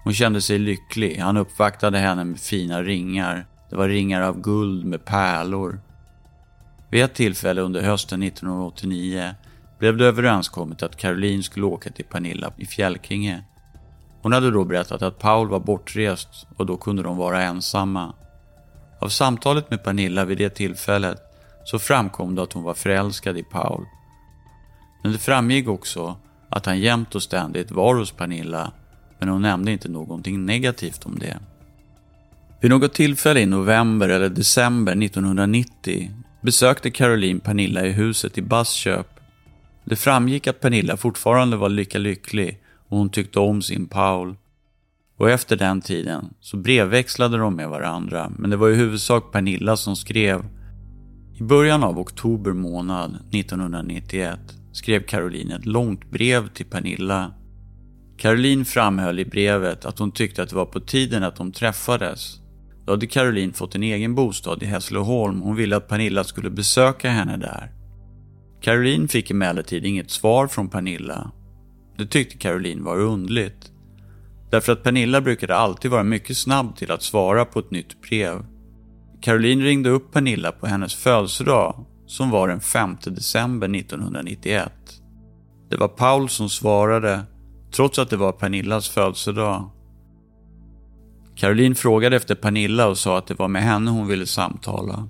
Hon 0.05 0.15
kände 0.15 0.41
sig 0.41 0.59
lycklig. 0.59 1.19
Han 1.19 1.37
uppvaktade 1.37 1.99
henne 1.99 2.25
med 2.25 2.41
fina 2.41 2.83
ringar. 2.83 3.47
Det 3.71 3.77
var 3.77 3.89
ringar 3.89 4.23
av 4.23 4.41
guld 4.41 4.85
med 4.85 5.05
pärlor. 5.05 5.81
Vid 6.91 7.05
ett 7.05 7.15
tillfälle 7.15 7.61
under 7.61 7.83
hösten 7.83 8.23
1989 8.23 9.35
blev 9.79 9.97
det 9.97 10.07
överenskommet 10.07 10.83
att 10.83 10.97
Caroline 10.97 11.43
skulle 11.43 11.67
åka 11.67 11.91
till 11.91 12.05
Pernilla 12.05 12.53
i 12.57 12.67
Fjällkinge. 12.67 13.45
Hon 14.23 14.33
hade 14.33 14.51
då 14.51 14.65
berättat 14.65 15.03
att 15.03 15.19
Paul 15.19 15.49
var 15.49 15.61
bortrest 15.61 16.47
och 16.57 16.67
då 16.67 16.77
kunde 16.77 17.03
de 17.03 17.17
vara 17.17 17.43
ensamma. 17.43 18.15
Av 19.01 19.09
samtalet 19.09 19.71
med 19.71 19.85
Pernilla 19.85 20.25
vid 20.25 20.39
det 20.39 20.51
tillfället 20.51 21.19
så 21.65 21.79
framkom 21.79 22.35
det 22.35 22.43
att 22.43 22.53
hon 22.53 22.63
var 22.63 22.75
förälskad 22.75 23.39
i 23.39 23.43
Paul. 23.43 23.85
Men 25.03 25.13
det 25.13 25.19
framgick 25.19 25.69
också 25.69 26.17
att 26.49 26.67
han 26.67 26.81
jämt 26.81 27.15
och 27.15 27.23
ständigt 27.23 27.71
var 27.71 27.95
hos 27.95 28.13
Pernilla, 28.13 28.73
men 29.19 29.29
hon 29.29 29.43
nämnde 29.43 29.73
inte 29.73 29.89
någonting 29.89 30.47
negativt 30.47 31.07
om 31.07 31.19
det. 31.19 31.39
Vid 32.61 32.71
något 32.71 32.95
tillfälle 32.95 33.41
i 33.41 33.47
november 33.47 34.09
eller 34.09 34.29
december 34.29 34.93
1990 35.05 36.11
besökte 36.49 36.91
Caroline 36.91 37.41
Pernilla 37.41 37.87
i 37.87 37.93
huset 37.93 38.39
i 38.39 38.43
Bassköp. 38.43 39.21
Det 39.85 39.97
framgick 39.97 40.47
att 40.47 40.61
Pernilla 40.61 40.97
fortfarande 40.97 41.57
var 41.57 41.69
lika 41.69 41.99
lycklig 41.99 42.63
och 42.89 42.99
hon 42.99 43.11
tyckte 43.11 43.41
om 43.41 43.63
sin 43.63 43.87
Paul. 43.87 44.37
Och 45.17 45.31
efter 45.31 45.57
den 45.57 45.81
tiden 45.81 46.35
så 46.41 46.57
brevväxlade 46.57 47.39
de 47.39 47.55
med 47.57 47.69
varandra, 47.69 48.33
men 48.39 48.51
det 48.51 48.57
var 48.57 48.69
i 48.69 48.75
huvudsak 48.75 49.33
Pernilla 49.33 49.77
som 49.77 49.97
skrev. 49.97 50.45
I 51.35 51.43
början 51.43 51.85
av 51.85 51.99
oktober 51.99 52.53
månad 52.53 53.19
1991 53.33 54.39
skrev 54.73 55.03
Caroline 55.03 55.53
ett 55.53 55.67
långt 55.67 56.11
brev 56.11 56.49
till 56.49 56.67
Pernilla. 56.67 57.33
Caroline 58.19 58.65
framhöll 58.65 59.19
i 59.19 59.25
brevet 59.25 59.85
att 59.85 59.99
hon 59.99 60.13
tyckte 60.13 60.43
att 60.43 60.49
det 60.49 60.57
var 60.57 60.67
på 60.67 60.81
tiden 60.81 61.25
att 61.25 61.37
de 61.37 61.53
träffades 61.53 62.41
då 62.89 62.93
hade 62.93 63.07
Caroline 63.07 63.53
fått 63.53 63.75
en 63.75 63.83
egen 63.83 64.15
bostad 64.15 64.63
i 64.63 64.67
Hässleholm 64.67 65.43
och 65.43 65.49
hon 65.49 65.57
ville 65.57 65.77
att 65.77 65.89
Pernilla 65.89 66.25
skulle 66.25 66.51
besöka 66.51 67.11
henne 67.11 67.37
där. 67.37 67.73
Caroline 68.61 69.09
fick 69.09 69.31
emellertid 69.31 69.87
inget 69.87 70.11
svar 70.11 70.47
från 70.47 70.69
Pernilla. 70.69 71.31
Det 71.99 72.07
tyckte 72.07 72.39
Caroline 72.39 72.85
var 72.85 73.01
undligt. 73.01 73.73
Därför 74.51 74.73
att 74.73 74.83
Pernilla 74.83 75.21
brukade 75.21 75.57
alltid 75.57 75.91
vara 75.91 76.03
mycket 76.03 76.37
snabb 76.37 76.77
till 76.77 76.91
att 76.91 77.03
svara 77.03 77.45
på 77.45 77.59
ett 77.59 77.71
nytt 77.71 78.01
brev. 78.03 78.45
Caroline 79.21 79.63
ringde 79.63 79.91
upp 79.91 80.13
Pernilla 80.13 80.53
på 80.53 80.67
hennes 80.67 80.95
födelsedag 80.95 81.85
som 82.07 82.31
var 82.31 82.49
den 82.49 82.61
5 82.61 82.97
december 83.05 83.77
1991. 83.77 84.73
Det 85.71 85.77
var 85.77 85.89
Paul 85.89 86.29
som 86.29 86.49
svarade 86.49 87.21
trots 87.75 87.99
att 87.99 88.11
det 88.11 88.17
var 88.17 88.33
Pernillas 88.33 88.89
födelsedag. 88.89 89.71
Caroline 91.39 91.75
frågade 91.75 92.17
efter 92.17 92.35
Pernilla 92.35 92.87
och 92.87 92.99
sa 92.99 93.19
att 93.19 93.27
det 93.27 93.35
var 93.35 93.49
med 93.49 93.63
henne 93.63 93.91
hon 93.91 94.09
ville 94.09 94.27
samtala. 94.27 95.09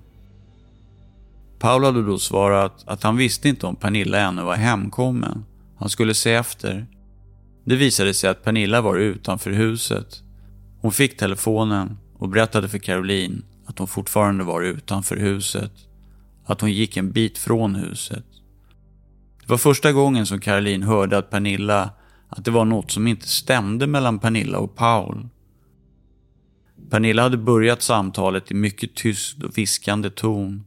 Paul 1.59 1.83
hade 1.83 2.05
då 2.05 2.17
svarat 2.17 2.83
att 2.87 3.03
han 3.03 3.17
visste 3.17 3.49
inte 3.49 3.67
om 3.67 3.75
Pernilla 3.75 4.19
ännu 4.19 4.41
var 4.41 4.55
hemkommen. 4.55 5.45
Han 5.77 5.89
skulle 5.89 6.13
se 6.13 6.33
efter. 6.33 6.87
Det 7.65 7.75
visade 7.75 8.13
sig 8.13 8.29
att 8.29 8.43
Pernilla 8.43 8.81
var 8.81 8.97
utanför 8.97 9.51
huset. 9.51 10.23
Hon 10.81 10.91
fick 10.91 11.17
telefonen 11.17 11.97
och 12.17 12.29
berättade 12.29 12.69
för 12.69 12.77
Caroline 12.77 13.45
att 13.65 13.79
hon 13.79 13.87
fortfarande 13.87 14.43
var 14.43 14.61
utanför 14.61 15.17
huset. 15.17 15.73
Att 16.45 16.61
hon 16.61 16.71
gick 16.71 16.97
en 16.97 17.11
bit 17.11 17.37
från 17.37 17.75
huset. 17.75 18.25
Det 19.41 19.49
var 19.49 19.57
första 19.57 19.91
gången 19.91 20.25
som 20.25 20.39
Caroline 20.39 20.83
hörde 20.83 21.17
att 21.17 21.29
Pernilla, 21.29 21.89
att 22.29 22.45
det 22.45 22.51
var 22.51 22.65
något 22.65 22.91
som 22.91 23.07
inte 23.07 23.27
stämde 23.27 23.87
mellan 23.87 24.19
Pernilla 24.19 24.57
och 24.57 24.75
Paul. 24.75 25.29
Pernilla 26.89 27.21
hade 27.21 27.37
börjat 27.37 27.81
samtalet 27.81 28.51
i 28.51 28.53
mycket 28.53 28.95
tyst 28.95 29.43
och 29.43 29.57
viskande 29.57 30.09
ton. 30.09 30.63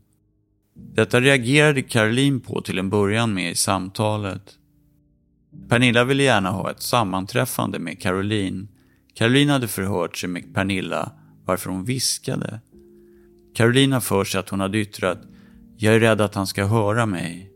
Detta 0.74 1.20
reagerade 1.20 1.82
Caroline 1.82 2.40
på 2.40 2.60
till 2.60 2.78
en 2.78 2.90
början 2.90 3.34
med 3.34 3.50
i 3.50 3.54
samtalet. 3.54 4.58
Pernilla 5.68 6.04
ville 6.04 6.22
gärna 6.22 6.50
ha 6.50 6.70
ett 6.70 6.82
sammanträffande 6.82 7.78
med 7.78 8.00
Caroline. 8.00 8.68
Caroline 9.14 9.48
hade 9.48 9.68
förhört 9.68 10.16
sig 10.16 10.28
med 10.28 10.54
Pernilla 10.54 11.12
varför 11.44 11.70
hon 11.70 11.84
viskade. 11.84 12.60
Caroline 13.54 13.92
har 13.92 14.00
för 14.00 14.24
sig 14.24 14.40
att 14.40 14.48
hon 14.48 14.60
hade 14.60 14.78
yttrat 14.78 15.22
“Jag 15.76 15.94
är 15.94 16.00
rädd 16.00 16.20
att 16.20 16.34
han 16.34 16.46
ska 16.46 16.64
höra 16.64 17.06
mig”. 17.06 17.50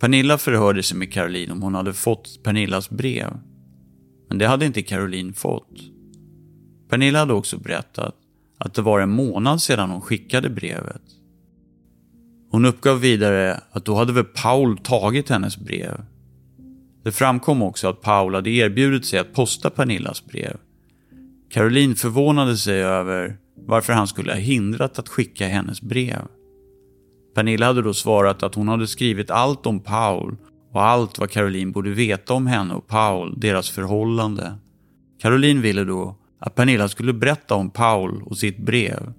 Pernilla 0.00 0.38
förhörde 0.38 0.82
sig 0.82 0.98
med 0.98 1.12
Caroline 1.12 1.50
om 1.50 1.62
hon 1.62 1.74
hade 1.74 1.92
fått 1.92 2.42
Pernillas 2.42 2.90
brev. 2.90 3.40
Men 4.28 4.38
det 4.38 4.46
hade 4.46 4.66
inte 4.66 4.82
Caroline 4.82 5.32
fått. 5.32 5.92
Pernilla 6.92 7.18
hade 7.18 7.32
också 7.32 7.58
berättat 7.58 8.14
att 8.58 8.74
det 8.74 8.82
var 8.82 9.00
en 9.00 9.10
månad 9.10 9.62
sedan 9.62 9.90
hon 9.90 10.00
skickade 10.00 10.50
brevet. 10.50 11.02
Hon 12.50 12.64
uppgav 12.64 13.00
vidare 13.00 13.60
att 13.70 13.84
då 13.84 13.94
hade 13.94 14.12
väl 14.12 14.24
Paul 14.24 14.78
tagit 14.78 15.28
hennes 15.28 15.56
brev. 15.56 16.04
Det 17.04 17.12
framkom 17.12 17.62
också 17.62 17.88
att 17.88 18.00
Paul 18.00 18.34
hade 18.34 18.50
erbjudit 18.50 19.06
sig 19.06 19.18
att 19.18 19.34
posta 19.34 19.70
Pernillas 19.70 20.26
brev. 20.26 20.56
Caroline 21.50 21.94
förvånade 21.94 22.56
sig 22.56 22.82
över 22.82 23.36
varför 23.66 23.92
han 23.92 24.06
skulle 24.06 24.32
ha 24.32 24.38
hindrat 24.38 24.98
att 24.98 25.08
skicka 25.08 25.48
hennes 25.48 25.82
brev. 25.82 26.22
Pernilla 27.34 27.66
hade 27.66 27.82
då 27.82 27.94
svarat 27.94 28.42
att 28.42 28.54
hon 28.54 28.68
hade 28.68 28.86
skrivit 28.86 29.30
allt 29.30 29.66
om 29.66 29.80
Paul 29.80 30.36
och 30.72 30.82
allt 30.82 31.18
vad 31.18 31.30
Caroline 31.30 31.72
borde 31.72 31.90
veta 31.90 32.34
om 32.34 32.46
henne 32.46 32.74
och 32.74 32.86
Paul, 32.86 33.40
deras 33.40 33.70
förhållande. 33.70 34.54
Caroline 35.20 35.60
ville 35.60 35.84
då 35.84 36.16
att 36.42 36.54
Pernilla 36.54 36.88
skulle 36.88 37.12
berätta 37.12 37.54
om 37.54 37.70
Paul 37.70 38.22
och 38.22 38.38
sitt 38.38 38.58
brev. 38.58 39.12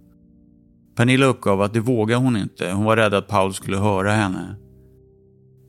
Pernilla 0.96 1.26
uppgav 1.26 1.62
att 1.62 1.74
det 1.74 1.80
vågade 1.80 2.22
hon 2.22 2.38
inte, 2.38 2.72
hon 2.72 2.86
var 2.86 2.98
rädd 2.98 3.14
att 3.14 3.28
Paul 3.28 3.54
skulle 3.54 3.78
höra 3.78 4.12
henne. 4.12 4.56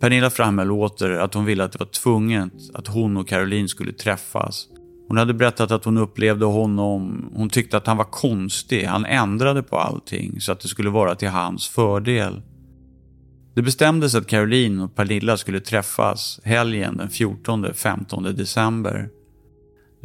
Pernilla 0.01 0.31
framhöll 0.31 0.71
åter 0.71 1.11
att 1.11 1.35
hon 1.35 1.45
ville 1.45 1.65
att 1.65 1.73
det 1.73 1.79
var 1.79 1.87
tvunget 1.87 2.53
att 2.75 2.87
hon 2.87 3.17
och 3.17 3.29
Caroline 3.29 3.69
skulle 3.69 3.93
träffas. 3.93 4.67
Hon 5.09 5.17
hade 5.17 5.35
berättat 5.35 5.71
att 5.71 5.85
hon 5.85 5.99
upplevde 5.99 6.45
honom, 6.45 7.31
hon 7.35 7.49
tyckte 7.49 7.77
att 7.77 7.87
han 7.87 7.97
var 7.97 8.05
konstig, 8.05 8.85
han 8.85 9.07
ändrade 9.07 9.63
på 9.63 9.77
allting 9.77 10.41
så 10.41 10.53
att 10.53 10.61
det 10.61 10.69
skulle 10.69 10.91
vara 10.91 11.15
till 11.15 11.29
hans 11.29 11.69
fördel. 11.69 12.43
Det 13.55 13.63
bestämdes 13.63 14.15
att 14.15 14.27
Caroline 14.27 14.81
och 14.81 14.95
Pernilla 14.95 15.37
skulle 15.37 15.61
träffas 15.61 16.41
helgen 16.45 16.97
den 16.97 17.09
14-15 17.09 18.33
december. 18.33 19.09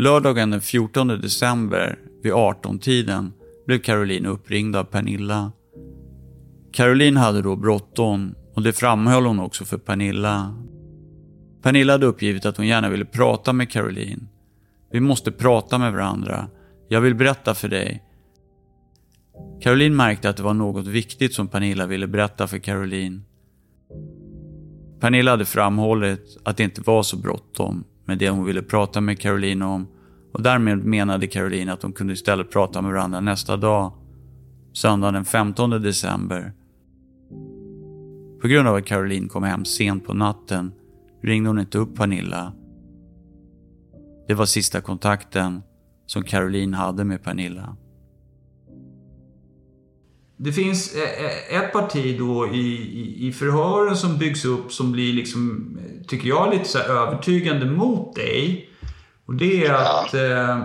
Lördagen 0.01 0.49
den 0.49 0.61
14 0.61 1.07
december 1.07 1.99
vid 2.23 2.33
18-tiden 2.33 3.33
blev 3.65 3.79
Caroline 3.79 4.25
uppringd 4.25 4.75
av 4.75 4.83
Pernilla. 4.83 5.51
Caroline 6.73 7.17
hade 7.17 7.41
då 7.41 7.55
bråttom 7.55 8.35
och 8.55 8.61
det 8.61 8.73
framhöll 8.73 9.25
hon 9.25 9.39
också 9.39 9.65
för 9.65 9.77
Pernilla. 9.77 10.55
Pernilla 11.61 11.93
hade 11.93 12.05
uppgivit 12.05 12.45
att 12.45 12.57
hon 12.57 12.67
gärna 12.67 12.89
ville 12.89 13.05
prata 13.05 13.53
med 13.53 13.71
Caroline. 13.71 14.27
Vi 14.91 14.99
måste 14.99 15.31
prata 15.31 15.77
med 15.77 15.93
varandra. 15.93 16.47
Jag 16.87 17.01
vill 17.01 17.15
berätta 17.15 17.55
för 17.55 17.67
dig. 17.67 18.03
Caroline 19.61 19.95
märkte 19.95 20.29
att 20.29 20.37
det 20.37 20.43
var 20.43 20.53
något 20.53 20.87
viktigt 20.87 21.33
som 21.33 21.47
Pernilla 21.47 21.85
ville 21.85 22.07
berätta 22.07 22.47
för 22.47 22.57
Caroline. 22.57 23.23
Pernilla 24.99 25.31
hade 25.31 25.45
framhållit 25.45 26.37
att 26.43 26.57
det 26.57 26.63
inte 26.63 26.81
var 26.81 27.03
så 27.03 27.17
bråttom 27.17 27.83
med 28.09 28.17
det 28.17 28.29
hon 28.29 28.45
ville 28.45 28.61
prata 28.61 29.01
med 29.01 29.19
Caroline 29.19 29.61
om 29.61 29.87
och 30.33 30.41
därmed 30.41 30.85
menade 30.85 31.27
Caroline 31.27 31.69
att 31.69 31.81
de 31.81 31.93
kunde 31.93 32.13
istället 32.13 32.51
prata 32.51 32.81
med 32.81 32.91
varandra 32.91 33.19
nästa 33.19 33.57
dag, 33.57 33.93
söndagen 34.73 35.13
den 35.13 35.25
15 35.25 35.69
december. 35.69 36.53
På 38.41 38.47
grund 38.47 38.67
av 38.67 38.75
att 38.75 38.85
Caroline 38.85 39.29
kom 39.29 39.43
hem 39.43 39.65
sent 39.65 40.05
på 40.05 40.13
natten 40.13 40.71
ringde 41.23 41.49
hon 41.49 41.59
inte 41.59 41.77
upp 41.77 41.95
Pernilla. 41.95 42.53
Det 44.27 44.33
var 44.33 44.45
sista 44.45 44.81
kontakten 44.81 45.61
som 46.05 46.23
Caroline 46.23 46.73
hade 46.73 47.03
med 47.03 47.23
Pernilla. 47.23 47.75
Det 50.41 50.51
finns 50.51 50.95
eh, 50.95 51.25
eh, 51.25 51.61
ett 51.61 51.73
parti 51.73 52.19
då 52.19 52.47
i, 52.47 53.27
i, 53.27 53.31
förhören 53.31 53.97
som 53.97 54.17
byggs 54.17 54.45
upp 54.45 54.71
som 54.71 54.91
blir 54.91 55.13
liksom, 55.13 55.77
tycker 56.07 56.27
jag, 56.27 56.53
lite 56.53 56.69
så 56.69 56.79
övertygande 56.79 57.65
mot 57.65 58.15
dig. 58.15 58.69
Och 59.25 59.35
det 59.35 59.65
är 59.65 59.73
att... 59.73 60.13
Eh, 60.13 60.63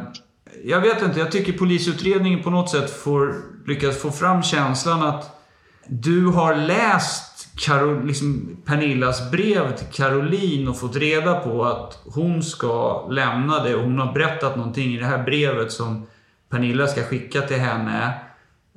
jag 0.65 0.81
vet 0.81 1.03
inte, 1.03 1.19
jag 1.19 1.33
tycker 1.33 1.53
polisutredningen 1.53 2.43
på 2.43 2.51
något 2.51 2.71
sätt 2.71 2.91
får 2.91 3.35
lyckas 3.67 3.99
få 3.99 4.11
fram 4.11 4.43
känslan 4.43 5.03
att 5.03 5.41
du 5.87 6.27
har 6.27 6.55
läst 6.55 7.49
Karol, 7.57 8.07
liksom 8.07 8.57
Pernillas 8.65 9.31
brev 9.31 9.77
till 9.77 9.87
Caroline 9.87 10.69
och 10.69 10.81
fått 10.81 10.97
reda 10.97 11.35
på 11.41 11.65
att 11.65 11.99
hon 12.05 12.43
ska 12.43 13.07
lämna 13.11 13.65
det. 13.65 13.75
Och 13.75 13.83
hon 13.83 13.99
har 13.99 14.13
berättat 14.13 14.57
någonting 14.57 14.95
i 14.95 14.99
det 14.99 15.07
här 15.07 15.25
brevet 15.25 15.73
som 15.73 16.07
Pernilla 16.51 16.87
ska 16.87 17.03
skicka 17.03 17.41
till 17.41 17.61
henne. 17.61 18.15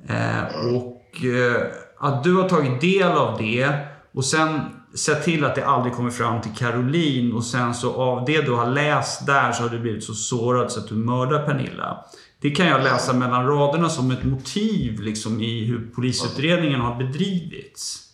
Eh, 0.08 0.74
och 0.74 1.24
eh, 1.24 1.62
att 1.98 2.24
du 2.24 2.34
har 2.34 2.48
tagit 2.48 2.80
del 2.80 3.12
av 3.12 3.38
det 3.38 3.68
och 4.12 4.24
sen 4.24 4.60
sett 4.94 5.24
till 5.24 5.44
att 5.44 5.54
det 5.54 5.66
aldrig 5.66 5.94
kommer 5.94 6.10
fram 6.10 6.42
till 6.42 6.54
Caroline 6.54 7.32
och 7.32 7.44
sen 7.44 7.74
så 7.74 7.94
av 7.94 8.24
det 8.24 8.40
du 8.42 8.52
har 8.52 8.66
läst 8.66 9.26
där 9.26 9.52
så 9.52 9.62
har 9.62 9.70
du 9.70 9.78
blivit 9.78 10.04
så 10.04 10.14
sårad 10.14 10.72
så 10.72 10.80
att 10.80 10.88
du 10.88 10.94
mördar 10.94 11.46
Pernilla. 11.46 12.04
Det 12.40 12.50
kan 12.50 12.66
jag 12.66 12.82
läsa 12.82 13.12
mellan 13.12 13.46
raderna 13.46 13.88
som 13.88 14.10
ett 14.10 14.24
motiv 14.24 15.00
liksom 15.00 15.40
i 15.40 15.64
hur 15.64 15.90
polisutredningen 15.94 16.80
har 16.80 16.94
bedrivits. 16.94 18.04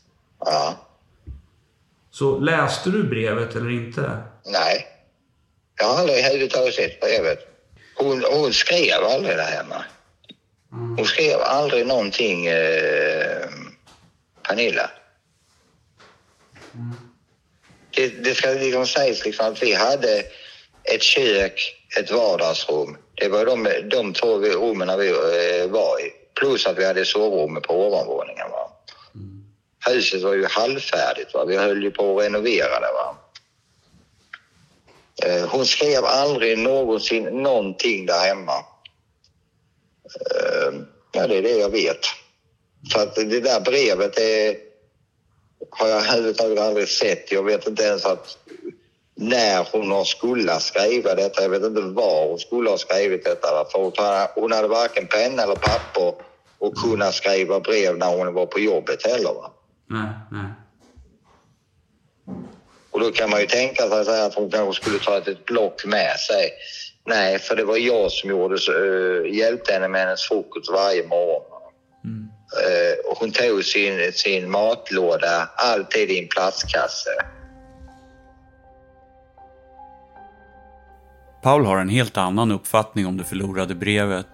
Ja. 0.45 0.75
Så 2.11 2.39
läste 2.39 2.91
du 2.91 3.03
brevet 3.03 3.57
eller 3.57 3.71
inte? 3.71 4.23
Nej. 4.45 4.87
Jag 5.81 5.87
har 5.87 5.99
aldrig 6.01 6.19
överhuvudtaget 6.19 6.75
sett 6.75 7.01
brevet. 7.01 7.39
Hon, 7.97 8.25
hon 8.33 8.53
skrev 8.53 9.05
aldrig 9.15 9.37
där 9.37 9.57
hemma. 9.57 9.85
Hon 10.97 11.07
skrev 11.07 11.41
aldrig 11.41 11.87
någonting, 11.87 12.47
eh, 12.47 13.49
Pernilla. 14.49 14.91
Det, 17.91 18.09
det 18.09 18.35
ska 18.35 18.49
liksom 18.49 18.87
sägas 18.87 19.25
liksom 19.25 19.47
att 19.47 19.63
vi 19.63 19.75
hade 19.75 20.23
ett 20.83 21.03
kök, 21.03 21.77
ett 21.99 22.11
vardagsrum. 22.11 22.97
Det 23.15 23.29
var 23.29 23.47
de, 23.47 23.89
de 23.91 24.13
två 24.13 24.39
rummen 24.39 24.99
vi 24.99 25.09
eh, 25.09 25.71
var 25.71 26.01
i. 26.01 26.11
Plus 26.35 26.67
att 26.67 26.79
vi 26.79 26.85
hade 26.85 27.05
sovrummet 27.05 27.63
på 27.63 27.87
ovanvåningen. 27.87 28.51
Va? 28.51 28.73
Mm. 29.15 29.45
Huset 29.87 30.23
var 30.23 30.35
ju 30.35 30.47
halvfärdigt. 30.47 31.35
Va? 31.35 31.45
Vi 31.45 31.57
höll 31.57 31.83
ju 31.83 31.91
på 31.91 32.19
att 32.19 32.25
renovera 32.25 32.81
det. 32.81 32.93
Va? 32.93 33.17
Eh, 35.23 35.49
hon 35.49 35.67
skrev 35.67 36.05
aldrig 36.05 36.59
någonsin 36.59 37.25
någonting 37.25 38.07
där 38.07 38.21
hemma. 38.21 38.65
Eh, 40.05 40.81
ja, 41.13 41.27
det 41.27 41.37
är 41.37 41.43
det 41.43 41.59
jag 41.59 41.71
vet. 41.71 42.01
Så 42.93 43.01
att 43.01 43.15
det 43.15 43.41
där 43.41 43.61
brevet 43.61 44.19
är 44.19 44.57
har 45.71 45.89
jag 45.89 45.99
överhuvudtaget 45.99 46.59
aldrig 46.59 46.89
sett. 46.89 47.33
Jag 47.33 47.43
vet 47.43 47.67
inte 47.67 47.83
ens 47.83 48.05
att 48.05 48.39
när 49.15 49.67
hon 49.73 49.91
har 49.91 50.05
skulle 50.05 50.61
skriva 50.61 51.15
detta. 51.15 51.43
Jag 51.43 51.49
vet 51.49 51.63
inte 51.63 51.81
var 51.81 52.29
hon 52.29 52.39
skulle 52.39 52.71
ha 52.71 52.79
skrivit 52.79 53.25
detta. 53.25 53.49
För 53.73 54.41
hon 54.41 54.53
hade 54.53 54.69
varken 54.69 55.07
penna 55.07 55.43
eller 55.43 55.55
papper 55.55 56.15
och 56.59 56.77
kunna 56.77 57.13
skriva 57.13 57.61
brev 57.61 57.99
när 57.99 58.17
hon 58.17 58.35
var 58.35 58.47
på 58.47 58.61
jobbet 58.61 59.07
heller. 59.07 59.35
Va? 59.35 59.53
Nej, 59.87 60.09
nej. 60.31 60.47
Och 62.91 63.01
då 63.01 63.11
kan 63.11 63.31
man 63.31 63.41
ju 63.41 63.47
tänka 63.47 64.05
sig 64.05 64.23
att 64.23 64.35
hon 64.35 64.51
kanske 64.51 64.83
skulle 64.83 64.99
ta 64.99 65.19
ett 65.19 65.45
block 65.45 65.85
med 65.85 66.21
sig. 66.21 66.51
Nej, 67.07 67.39
för 67.39 67.57
det 67.57 67.65
var 67.65 67.77
jag 67.77 68.13
som 68.13 68.31
gjorde, 68.31 68.55
uh, 68.55 69.35
hjälpte 69.35 69.73
henne 69.73 69.89
med 69.89 70.01
hennes 70.01 70.23
frukost 70.23 70.73
varje 70.73 71.07
morgon. 71.07 71.43
Mm. 72.05 72.29
Uh, 72.55 73.11
och 73.11 73.19
hon 73.19 73.31
tog 73.31 73.65
sin, 73.65 74.13
sin 74.13 74.51
matlåda 74.51 75.49
alltid 75.57 76.11
i 76.11 76.19
en 76.19 76.29
plastkasse. 76.29 77.11
Paul 81.43 81.67
har 81.67 81.79
en 81.79 81.89
helt 81.89 82.17
annan 82.17 82.51
uppfattning 82.51 83.07
om 83.07 83.17
det 83.17 83.25
förlorade 83.25 83.75
brevet. 83.75 84.27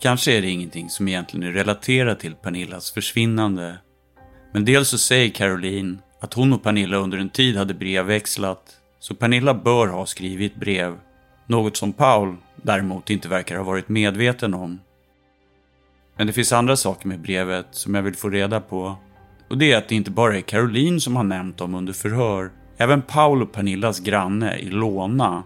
Kanske 0.00 0.32
är 0.32 0.42
det 0.42 0.48
ingenting 0.48 0.90
som 0.90 1.08
egentligen 1.08 1.48
är 1.48 1.52
relaterat 1.52 2.20
till 2.20 2.34
Pernillas 2.34 2.90
försvinnande. 2.90 3.78
Men 4.52 4.64
dels 4.64 4.88
så 4.88 4.98
säger 4.98 5.30
Caroline 5.30 5.98
att 6.20 6.34
hon 6.34 6.52
och 6.52 6.62
Pernilla 6.62 6.96
under 6.96 7.18
en 7.18 7.30
tid 7.30 7.56
hade 7.56 7.74
brevväxlat, 7.74 8.76
så 8.98 9.14
Pernilla 9.14 9.54
bör 9.54 9.86
ha 9.86 10.06
skrivit 10.06 10.54
brev. 10.54 10.98
Något 11.46 11.76
som 11.76 11.92
Paul 11.92 12.36
däremot 12.56 13.10
inte 13.10 13.28
verkar 13.28 13.56
ha 13.56 13.64
varit 13.64 13.88
medveten 13.88 14.54
om. 14.54 14.80
Men 16.16 16.26
det 16.26 16.32
finns 16.32 16.52
andra 16.52 16.76
saker 16.76 17.08
med 17.08 17.20
brevet 17.20 17.66
som 17.70 17.94
jag 17.94 18.02
vill 18.02 18.14
få 18.14 18.28
reda 18.28 18.60
på. 18.60 18.96
Och 19.50 19.58
det 19.58 19.72
är 19.72 19.78
att 19.78 19.88
det 19.88 19.94
inte 19.94 20.10
bara 20.10 20.36
är 20.36 20.40
Caroline 20.40 21.00
som 21.00 21.16
har 21.16 21.24
nämnt 21.24 21.56
dem 21.56 21.74
under 21.74 21.92
förhör. 21.92 22.50
Även 22.76 23.02
Paul 23.02 23.42
och 23.42 23.52
Pernillas 23.52 24.00
granne 24.00 24.58
Ilona 24.58 25.42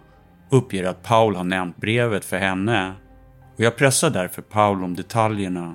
uppger 0.51 0.85
att 0.85 1.03
Paul 1.03 1.37
har 1.37 1.45
nämnt 1.45 1.77
brevet 1.77 2.25
för 2.25 2.37
henne. 2.39 2.93
Och 3.57 3.61
jag 3.61 3.77
pressar 3.77 4.11
därför 4.11 4.43
Paul 4.43 4.85
om 4.85 4.97
detaljerna, 4.97 5.75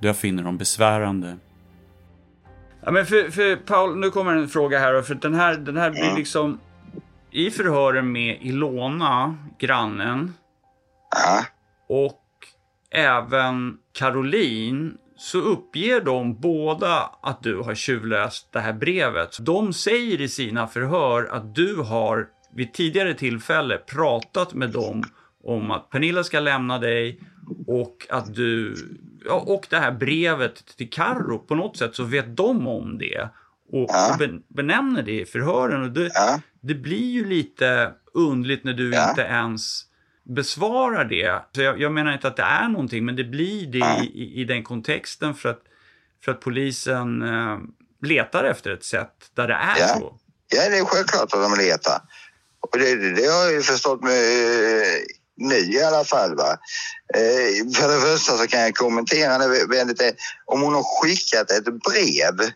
då 0.00 0.08
jag 0.08 0.16
finner 0.16 0.42
dem 0.42 0.58
besvärande. 0.58 1.36
Ja, 2.84 2.90
men 2.90 3.06
för, 3.06 3.30
för 3.30 3.56
Paul, 3.56 3.98
nu 3.98 4.10
kommer 4.10 4.36
en 4.36 4.48
fråga 4.48 4.78
här. 4.78 5.02
För 5.02 5.14
den 5.14 5.34
här, 5.34 5.56
den 5.56 5.76
här 5.76 5.90
blir 5.90 6.16
liksom... 6.16 6.58
I 7.32 7.50
förhören 7.50 8.12
med 8.12 8.38
Ilona, 8.42 9.36
grannen, 9.58 10.34
Ja. 11.10 11.44
och 11.88 12.22
även 12.90 13.78
Caroline 13.92 14.98
så 15.16 15.38
uppger 15.38 16.00
de 16.00 16.40
båda 16.40 17.10
att 17.22 17.42
du 17.42 17.56
har 17.56 17.74
tjuvläst 17.74 18.52
det 18.52 18.60
här 18.60 18.72
brevet. 18.72 19.36
De 19.40 19.72
säger 19.72 20.20
i 20.20 20.28
sina 20.28 20.66
förhör 20.66 21.24
att 21.32 21.54
du 21.54 21.76
har 21.76 22.28
vid 22.54 22.72
tidigare 22.72 23.14
tillfälle 23.14 23.78
pratat 23.78 24.54
med 24.54 24.70
dem 24.70 25.02
om 25.44 25.70
att 25.70 25.90
Pernilla 25.90 26.24
ska 26.24 26.40
lämna 26.40 26.78
dig 26.78 27.20
och 27.66 28.06
att 28.10 28.34
du 28.34 28.74
ja, 29.24 29.44
och 29.46 29.66
det 29.70 29.76
här 29.76 29.92
brevet 29.92 30.76
till 30.76 30.90
Karro 30.90 31.38
på 31.38 31.54
något 31.54 31.76
sätt 31.76 31.94
så 31.94 32.04
vet 32.04 32.36
de 32.36 32.66
om 32.66 32.98
det 32.98 33.28
och, 33.72 33.86
Ja. 33.88 34.14
och 34.14 34.28
benämner 34.56 35.02
det 35.02 35.20
i 35.20 35.24
förhören. 35.26 35.82
Och 35.82 35.90
det, 35.90 36.10
Ja. 36.14 36.40
det 36.62 36.74
blir 36.74 37.10
ju 37.10 37.24
lite 37.24 37.92
undligt 38.14 38.64
när 38.64 38.72
du 38.72 38.90
Ja. 38.94 39.10
inte 39.10 39.22
ens 39.22 39.82
besvarar 40.24 41.04
det. 41.04 41.42
Så 41.54 41.62
jag, 41.62 41.80
jag 41.80 41.92
menar 41.92 42.12
inte 42.12 42.28
att 42.28 42.36
det 42.36 42.42
är 42.42 42.68
någonting, 42.68 43.04
men 43.04 43.16
det 43.16 43.24
blir 43.24 43.66
det 43.66 43.78
i, 44.04 44.06
i, 44.22 44.40
i 44.40 44.44
den 44.44 44.62
kontexten 44.64 45.34
för 45.34 45.48
att, 45.48 45.60
för 46.24 46.32
att 46.32 46.40
polisen 46.40 47.22
eh, 47.22 47.58
letar 48.02 48.44
efter 48.44 48.70
ett 48.70 48.84
sätt 48.84 49.30
där 49.36 49.48
det 49.48 49.54
är 49.54 49.78
Ja. 49.80 49.88
så. 49.88 50.16
Ja, 50.56 50.68
det 50.70 50.78
är 50.78 50.84
självklart 50.84 51.22
att 51.22 51.30
de 51.50 51.54
letar. 51.58 52.00
Och 52.60 52.78
det, 52.78 53.14
det, 53.14 53.26
har 53.26 53.44
jag 53.44 53.52
ju 53.52 53.62
förstått 53.62 54.02
med 54.02 54.12
eh, 54.12 54.98
nu 55.36 55.54
i 55.54 55.82
alla 55.82 56.04
fall. 56.04 56.36
Va? 56.36 56.56
Eh, 57.14 57.72
för 57.74 57.88
det 57.94 58.00
första 58.00 58.36
så 58.38 58.46
kan 58.46 58.60
jag 58.60 58.74
kommentera 58.74 59.38
det 59.38 59.66
väldigt. 59.66 60.02
Om 60.44 60.60
hon 60.62 60.74
har 60.74 60.82
skickat 61.02 61.50
ett 61.50 61.64
brev 61.64 62.50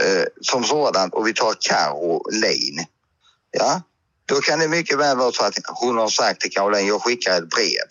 eh, 0.00 0.24
som 0.40 0.64
sådant 0.64 1.14
och 1.14 1.26
vi 1.26 1.34
tar 1.34 1.54
Caroline. 1.60 2.86
Ja, 3.50 3.82
då 4.26 4.40
kan 4.40 4.58
det 4.58 4.68
mycket 4.68 4.98
väl 4.98 5.16
vara 5.16 5.32
så 5.32 5.44
att 5.44 5.58
hon 5.80 5.98
har 5.98 6.08
sagt 6.08 6.40
till 6.40 6.50
Caroline, 6.50 6.86
jag 6.86 7.02
skickar 7.02 7.38
ett 7.38 7.48
brev. 7.48 7.88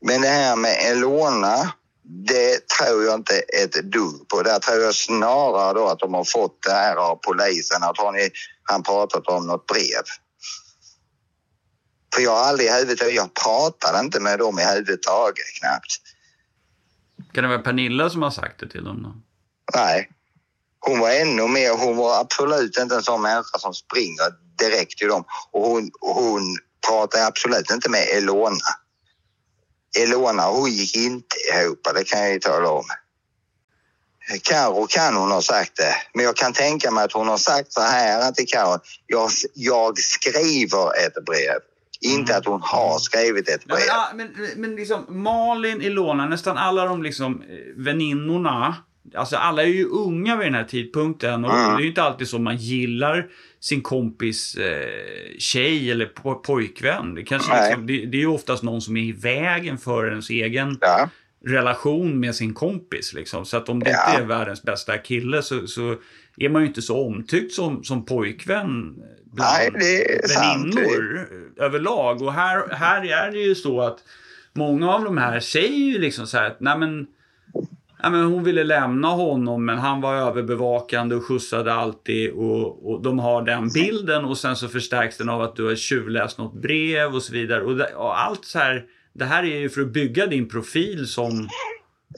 Men 0.00 0.20
det 0.20 0.28
här 0.28 0.56
med 0.56 0.76
Elona, 0.90 1.72
det 2.02 2.68
tror 2.68 3.04
jag 3.04 3.14
inte 3.14 3.38
ett 3.38 3.72
dugg 3.72 4.28
på. 4.28 4.42
Där 4.42 4.58
tror 4.58 4.82
jag 4.82 4.94
snarare 4.94 5.74
då 5.74 5.88
att 5.88 5.98
de 5.98 6.14
har 6.14 6.24
fått 6.24 6.62
det 6.62 6.72
här 6.72 6.96
av 6.96 7.16
polisen. 7.16 7.82
Att 7.82 7.98
har 7.98 8.12
ni, 8.12 8.30
han 8.62 8.82
pratat 8.82 9.26
om 9.26 9.46
något 9.46 9.66
brev? 9.66 10.04
För 12.14 12.22
jag 12.22 12.30
har 12.30 12.44
aldrig 12.44 12.68
i 12.68 12.72
huvudet, 12.72 13.14
jag 13.14 13.34
pratade 13.34 14.00
inte 14.00 14.20
med 14.20 14.38
dem 14.38 14.58
i 14.58 14.64
huvudet 14.64 15.00
knappt. 15.60 16.00
Kan 17.32 17.44
det 17.44 17.48
vara 17.48 17.58
Pernilla 17.58 18.10
som 18.10 18.22
har 18.22 18.30
sagt 18.30 18.60
det 18.60 18.68
till 18.68 18.84
dem 18.84 19.02
då? 19.02 19.14
Nej. 19.80 20.10
Hon 20.86 21.00
var 21.00 21.10
ännu 21.10 21.48
mer, 21.48 21.70
hon 21.70 21.96
var 21.96 22.20
absolut 22.20 22.78
inte 22.78 22.94
en 22.94 23.02
sån 23.02 23.22
människa 23.22 23.58
som 23.58 23.74
springer 23.74 24.30
direkt 24.58 24.98
till 24.98 25.08
dem. 25.08 25.24
Och 25.50 25.62
hon, 25.62 25.90
hon 26.00 26.58
pratade 26.88 27.26
absolut 27.26 27.70
inte 27.70 27.90
med 27.90 28.08
Elona. 28.12 28.56
Elona 29.98 30.46
hon 30.46 30.70
gick 30.70 30.96
inte 30.96 31.36
ihop, 31.52 31.88
det 31.94 32.04
kan 32.04 32.20
jag 32.20 32.32
ju 32.32 32.38
tala 32.38 32.70
om. 32.70 32.84
Karo 34.42 34.86
kan 34.86 35.16
hon 35.16 35.30
ha 35.30 35.42
sagt 35.42 35.76
det, 35.76 35.94
men 36.14 36.24
jag 36.24 36.36
kan 36.36 36.52
tänka 36.52 36.90
mig 36.90 37.04
att 37.04 37.12
hon 37.12 37.28
har 37.28 37.38
sagt 37.38 37.72
så 37.72 37.80
här 37.80 38.32
till 38.32 38.46
Karo. 38.46 38.78
Jag, 39.06 39.30
jag 39.54 39.98
skriver 39.98 41.06
ett 41.06 41.24
brev. 41.26 41.60
Inte 42.00 42.36
att 42.36 42.46
hon 42.46 42.60
har 42.62 42.98
skrivit 42.98 43.48
ett 43.48 43.60
Ja, 43.66 43.74
brev. 43.74 43.86
men, 44.14 44.26
ja, 44.26 44.42
men, 44.42 44.60
men 44.60 44.76
liksom 44.76 45.22
Malin, 45.22 45.82
Ilona, 45.82 46.26
nästan 46.26 46.58
alla 46.58 46.84
de 46.84 47.02
liksom 47.02 47.42
eh, 47.42 47.84
väninnorna. 47.84 48.76
Alltså 49.14 49.36
alla 49.36 49.62
är 49.62 49.66
ju 49.66 49.84
unga 49.84 50.36
vid 50.36 50.46
den 50.46 50.54
här 50.54 50.64
tidpunkten 50.64 51.44
och 51.44 51.50
Mm. 51.58 51.70
det 51.76 51.80
är 51.80 51.82
ju 51.82 51.88
inte 51.88 52.02
alltid 52.02 52.28
så 52.28 52.38
man 52.38 52.56
gillar 52.56 53.26
sin 53.60 53.82
kompis 53.82 54.54
eh, 54.54 54.88
tjej 55.38 55.90
eller 55.90 56.06
po- 56.06 56.34
pojkvän. 56.42 57.14
Det, 57.14 57.22
kanske 57.22 57.66
liksom, 57.66 57.86
det, 57.86 58.06
det 58.06 58.16
är 58.16 58.20
ju 58.20 58.26
oftast 58.26 58.62
någon 58.62 58.80
som 58.80 58.96
är 58.96 59.02
i 59.02 59.12
vägen 59.12 59.78
för 59.78 60.08
ens 60.10 60.30
egen 60.30 60.78
Ja, 60.80 61.08
relation 61.46 62.20
med 62.20 62.34
sin 62.34 62.54
kompis. 62.54 63.12
Liksom. 63.12 63.44
Så 63.44 63.56
att 63.56 63.68
om 63.68 63.80
det 63.82 63.90
Ja. 63.90 64.10
inte 64.10 64.22
är 64.22 64.26
världens 64.26 64.62
bästa 64.62 64.98
kille 64.98 65.42
så, 65.42 65.66
så 65.66 65.96
är 66.36 66.48
man 66.48 66.62
ju 66.62 66.68
inte 66.68 66.82
så 66.82 67.06
omtyckt 67.06 67.52
som, 67.52 67.84
som 67.84 68.04
pojkvän 68.04 68.94
bland 69.32 69.72
Nej, 69.74 70.20
väninnor 70.36 71.28
överlag. 71.56 72.22
Och 72.22 72.32
här, 72.32 72.74
här 72.74 73.04
är 73.26 73.30
det 73.32 73.38
ju 73.38 73.54
så 73.54 73.80
att 73.80 73.98
många 74.52 74.92
av 74.94 75.04
de 75.04 75.18
här 75.18 75.40
säger 75.40 75.76
ju 75.92 75.98
liksom 75.98 76.26
så 76.26 76.38
här 76.38 76.46
att 76.46 76.60
nej 76.60 76.78
men, 76.78 77.06
nej 78.04 78.12
men 78.12 78.24
hon 78.24 78.44
ville 78.44 78.64
lämna 78.64 79.08
honom 79.08 79.64
men 79.64 79.78
han 79.78 80.00
var 80.00 80.14
överbevakande 80.14 81.14
och 81.14 81.24
skjutsade 81.24 81.74
alltid 81.74 82.32
och, 82.32 82.90
och 82.90 83.02
de 83.02 83.18
har 83.18 83.42
den 83.42 83.68
bilden 83.68 84.24
och 84.24 84.38
sen 84.38 84.56
så 84.56 84.68
förstärks 84.68 85.16
den 85.16 85.28
av 85.28 85.42
att 85.42 85.56
du 85.56 85.66
har 85.66 85.74
tjuvläst 85.74 86.38
något 86.38 86.54
brev 86.54 87.14
och 87.14 87.22
så 87.22 87.32
vidare. 87.32 87.62
Och, 87.64 87.76
det, 87.76 87.94
och 87.94 88.20
allt 88.20 88.44
så 88.44 88.58
här, 88.58 88.84
det 89.12 89.24
här 89.24 89.42
är 89.42 89.58
ju 89.58 89.70
för 89.70 89.80
att 89.80 89.92
bygga 89.92 90.26
din 90.26 90.48
profil 90.48 91.08
som 91.08 91.48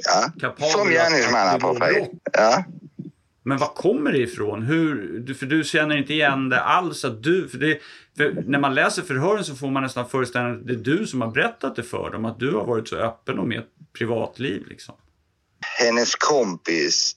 ja. 0.04 0.32
kapabel 0.40 0.70
Som 0.70 0.90
gärningsmannaprofil. 0.90 2.06
Ja. 2.32 2.64
Men 3.42 3.58
var 3.58 3.74
kommer 3.74 4.12
det 4.12 4.18
ifrån? 4.18 4.62
Hur, 4.62 5.34
för 5.34 5.46
du 5.46 5.64
känner 5.64 5.96
inte 5.96 6.12
igen 6.12 6.48
det 6.48 6.60
alls 6.60 7.04
att 7.04 7.22
du... 7.22 7.48
För, 7.48 7.58
det, 7.58 7.78
för 8.16 8.42
när 8.46 8.58
man 8.58 8.74
läser 8.74 9.02
förhören 9.02 9.44
så 9.44 9.54
får 9.54 9.70
man 9.70 9.82
nästan 9.82 10.08
föreställningen 10.08 10.60
att 10.60 10.66
det 10.66 10.72
är 10.72 10.96
du 10.96 11.06
som 11.06 11.20
har 11.20 11.30
berättat 11.30 11.76
det 11.76 11.82
för 11.82 12.10
dem. 12.10 12.24
Att 12.24 12.38
du 12.38 12.52
har 12.52 12.64
varit 12.64 12.88
så 12.88 12.96
öppen 12.96 13.38
om 13.38 13.52
ert 13.52 13.66
privatliv 13.98 14.66
liksom. 14.68 14.94
Hennes 15.60 16.14
kompis 16.14 17.16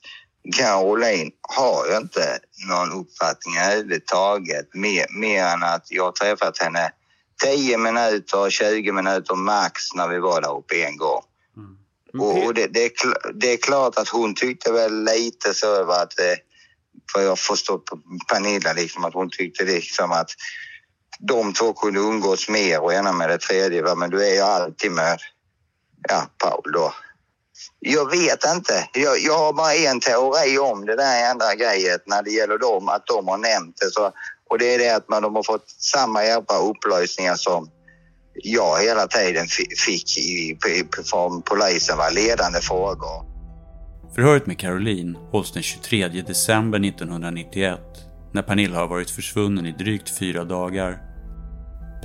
Caroline 0.56 1.30
har 1.42 1.96
inte 1.96 2.38
någon 2.68 2.92
uppfattning 2.92 3.56
överhuvudtaget 3.56 4.74
mer, 4.74 5.06
mer 5.20 5.44
än 5.44 5.62
att 5.62 5.86
jag 5.90 6.04
har 6.04 6.12
träffat 6.12 6.58
henne 6.58 6.92
10 7.44 7.78
minuter, 7.78 8.50
20 8.50 8.92
minuter 8.92 9.34
max 9.34 9.94
när 9.94 10.08
vi 10.08 10.18
var 10.18 10.40
där 10.40 10.58
uppe 10.58 10.84
en 10.84 10.96
gång. 10.96 11.22
Och, 12.18 12.44
och 12.44 12.54
det, 12.54 12.66
det, 12.66 12.84
är 12.84 12.88
kl- 12.88 13.32
det 13.34 13.52
är 13.52 13.56
klart 13.56 13.96
att 13.96 14.08
hon 14.08 14.34
tyckte 14.34 14.72
väl 14.72 15.04
lite 15.04 15.54
så 15.54 15.66
över 15.66 16.02
att, 16.02 16.20
eh, 16.20 16.36
vad 17.14 17.24
jag 17.24 17.38
förstått 17.38 17.84
på 17.84 18.00
Pernilla, 18.28 18.72
liksom, 18.72 19.04
att 19.04 19.14
hon 19.14 19.30
tyckte 19.30 19.64
liksom 19.64 20.12
att 20.12 20.30
de 21.18 21.52
två 21.52 21.72
kunde 21.72 22.00
umgås 22.00 22.48
mer 22.48 22.80
och 22.80 22.92
ena 22.92 23.12
med 23.12 23.28
det 23.28 23.38
tredje. 23.38 23.82
Va? 23.82 23.94
Men 23.94 24.10
du 24.10 24.26
är 24.26 24.34
ju 24.34 24.40
alltid 24.40 24.92
med, 24.92 25.18
ja, 26.08 26.26
Paul 26.38 26.72
då. 26.72 26.92
Jag 27.80 28.10
vet 28.10 28.44
inte. 28.56 28.88
Jag, 28.92 29.18
jag 29.18 29.38
har 29.38 29.52
bara 29.52 29.74
en 29.74 30.00
teori 30.00 30.58
om 30.58 30.86
det 30.86 30.96
där 30.96 31.30
andra 31.30 31.54
grejet 31.54 32.02
när 32.06 32.22
det 32.22 32.30
gäller 32.30 32.58
dem, 32.58 32.88
att 32.88 33.06
de 33.06 33.28
har 33.28 33.38
nämnt 33.38 33.76
det. 33.80 33.90
Så, 33.90 34.12
och 34.50 34.58
det 34.58 34.74
är 34.74 34.78
det 34.78 34.90
att 34.90 35.08
man, 35.08 35.22
de 35.22 35.34
har 35.34 35.42
fått 35.42 35.70
samma 35.78 36.24
jävla 36.24 36.58
upplösningar 36.58 37.10
upplysningar 37.20 37.34
som 37.34 37.70
jag 38.34 38.82
hela 38.82 39.06
tiden 39.06 39.46
fick 39.86 40.18
i, 40.18 40.20
i, 40.20 40.58
från 41.10 41.42
polisen, 41.42 41.98
var 41.98 42.10
ledande 42.10 42.60
frågor. 42.60 43.30
Förhöret 44.14 44.46
med 44.46 44.58
Caroline 44.58 45.16
hålls 45.30 45.52
den 45.52 45.62
23 45.62 46.08
december 46.08 46.88
1991 46.88 47.80
när 48.32 48.42
Pernilla 48.42 48.78
har 48.78 48.88
varit 48.88 49.10
försvunnen 49.10 49.66
i 49.66 49.72
drygt 49.72 50.18
fyra 50.18 50.44
dagar. 50.44 50.98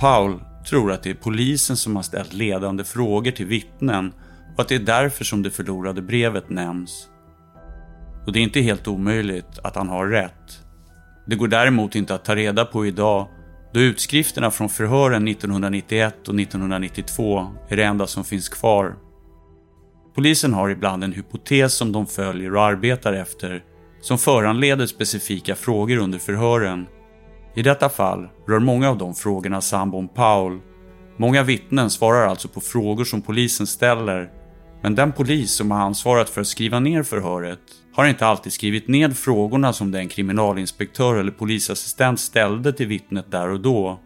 Paul 0.00 0.40
tror 0.68 0.92
att 0.92 1.02
det 1.02 1.10
är 1.10 1.14
polisen 1.14 1.76
som 1.76 1.96
har 1.96 2.02
ställt 2.02 2.32
ledande 2.32 2.84
frågor 2.84 3.30
till 3.30 3.46
vittnen 3.46 4.12
och 4.56 4.62
att 4.62 4.68
det 4.68 4.74
är 4.74 4.78
därför 4.78 5.24
som 5.24 5.42
det 5.42 5.50
förlorade 5.50 6.02
brevet 6.02 6.50
nämns. 6.50 7.08
Och 8.26 8.32
det 8.32 8.38
är 8.38 8.42
inte 8.42 8.60
helt 8.60 8.88
omöjligt 8.88 9.58
att 9.62 9.76
han 9.76 9.88
har 9.88 10.06
rätt. 10.06 10.62
Det 11.26 11.36
går 11.36 11.48
däremot 11.48 11.94
inte 11.94 12.14
att 12.14 12.24
ta 12.24 12.34
reda 12.34 12.64
på 12.64 12.86
idag 12.86 13.28
då 13.72 13.80
utskrifterna 13.80 14.50
från 14.50 14.68
förhören 14.68 15.28
1991 15.28 16.28
och 16.28 16.40
1992 16.40 17.46
är 17.68 17.76
det 17.76 17.84
enda 17.84 18.06
som 18.06 18.24
finns 18.24 18.48
kvar. 18.48 18.96
Polisen 20.14 20.54
har 20.54 20.68
ibland 20.68 21.04
en 21.04 21.12
hypotes 21.12 21.74
som 21.74 21.92
de 21.92 22.06
följer 22.06 22.54
och 22.54 22.62
arbetar 22.62 23.12
efter 23.12 23.62
som 24.00 24.18
föranleder 24.18 24.86
specifika 24.86 25.54
frågor 25.54 25.96
under 25.96 26.18
förhören. 26.18 26.86
I 27.54 27.62
detta 27.62 27.88
fall 27.88 28.28
rör 28.48 28.58
många 28.58 28.90
av 28.90 28.98
de 28.98 29.14
frågorna 29.14 29.60
sambon 29.60 30.08
Paul. 30.08 30.60
Många 31.16 31.42
vittnen 31.42 31.90
svarar 31.90 32.26
alltså 32.26 32.48
på 32.48 32.60
frågor 32.60 33.04
som 33.04 33.22
polisen 33.22 33.66
ställer 33.66 34.30
men 34.82 34.94
den 34.94 35.12
polis 35.12 35.52
som 35.52 35.70
har 35.70 35.78
ansvarat 35.78 36.30
för 36.30 36.40
att 36.40 36.46
skriva 36.46 36.80
ner 36.80 37.02
förhöret 37.02 37.60
har 37.92 38.06
inte 38.06 38.26
alltid 38.26 38.52
skrivit 38.52 38.88
ned 38.88 39.16
frågorna 39.16 39.72
som 39.72 39.90
den 39.90 40.08
kriminalinspektör 40.08 41.16
eller 41.16 41.32
polisassistent 41.32 42.20
ställde 42.20 42.72
till 42.72 42.86
vittnet 42.86 43.30
där 43.30 43.48
och 43.48 43.60
då. 43.60 44.00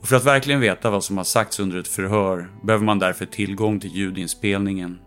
Och 0.00 0.08
för 0.08 0.16
att 0.16 0.24
verkligen 0.24 0.60
veta 0.60 0.90
vad 0.90 1.04
som 1.04 1.16
har 1.16 1.24
sagts 1.24 1.60
under 1.60 1.78
ett 1.78 1.88
förhör 1.88 2.50
behöver 2.62 2.84
man 2.84 2.98
därför 2.98 3.26
tillgång 3.26 3.80
till 3.80 3.96
ljudinspelningen. 3.96 4.98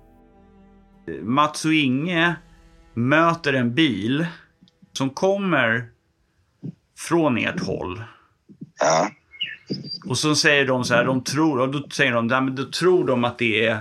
Mats 1.22 1.66
och 1.66 1.74
Inge 1.74 2.36
möter 2.94 3.54
en 3.54 3.76
bil 3.76 4.26
som 4.94 5.10
kommer 5.10 5.90
från 6.98 7.38
ert 7.38 7.60
håll. 7.60 8.04
Ja. 8.80 9.10
Och 10.06 10.18
så 10.18 10.36
säger 10.36 10.68
de 10.68 10.84
så 10.84 10.94
här, 10.94 11.06
de 11.06 11.24
tror, 11.24 11.60
och 11.60 11.72
då 11.72 11.90
säger 11.90 12.12
de, 12.12 12.28
"Nej, 12.28 12.42
men 12.42 12.56
då 12.56 12.66
tror 12.66 13.08
de 13.08 13.24
att 13.24 13.38
det 13.38 13.66
är 13.66 13.80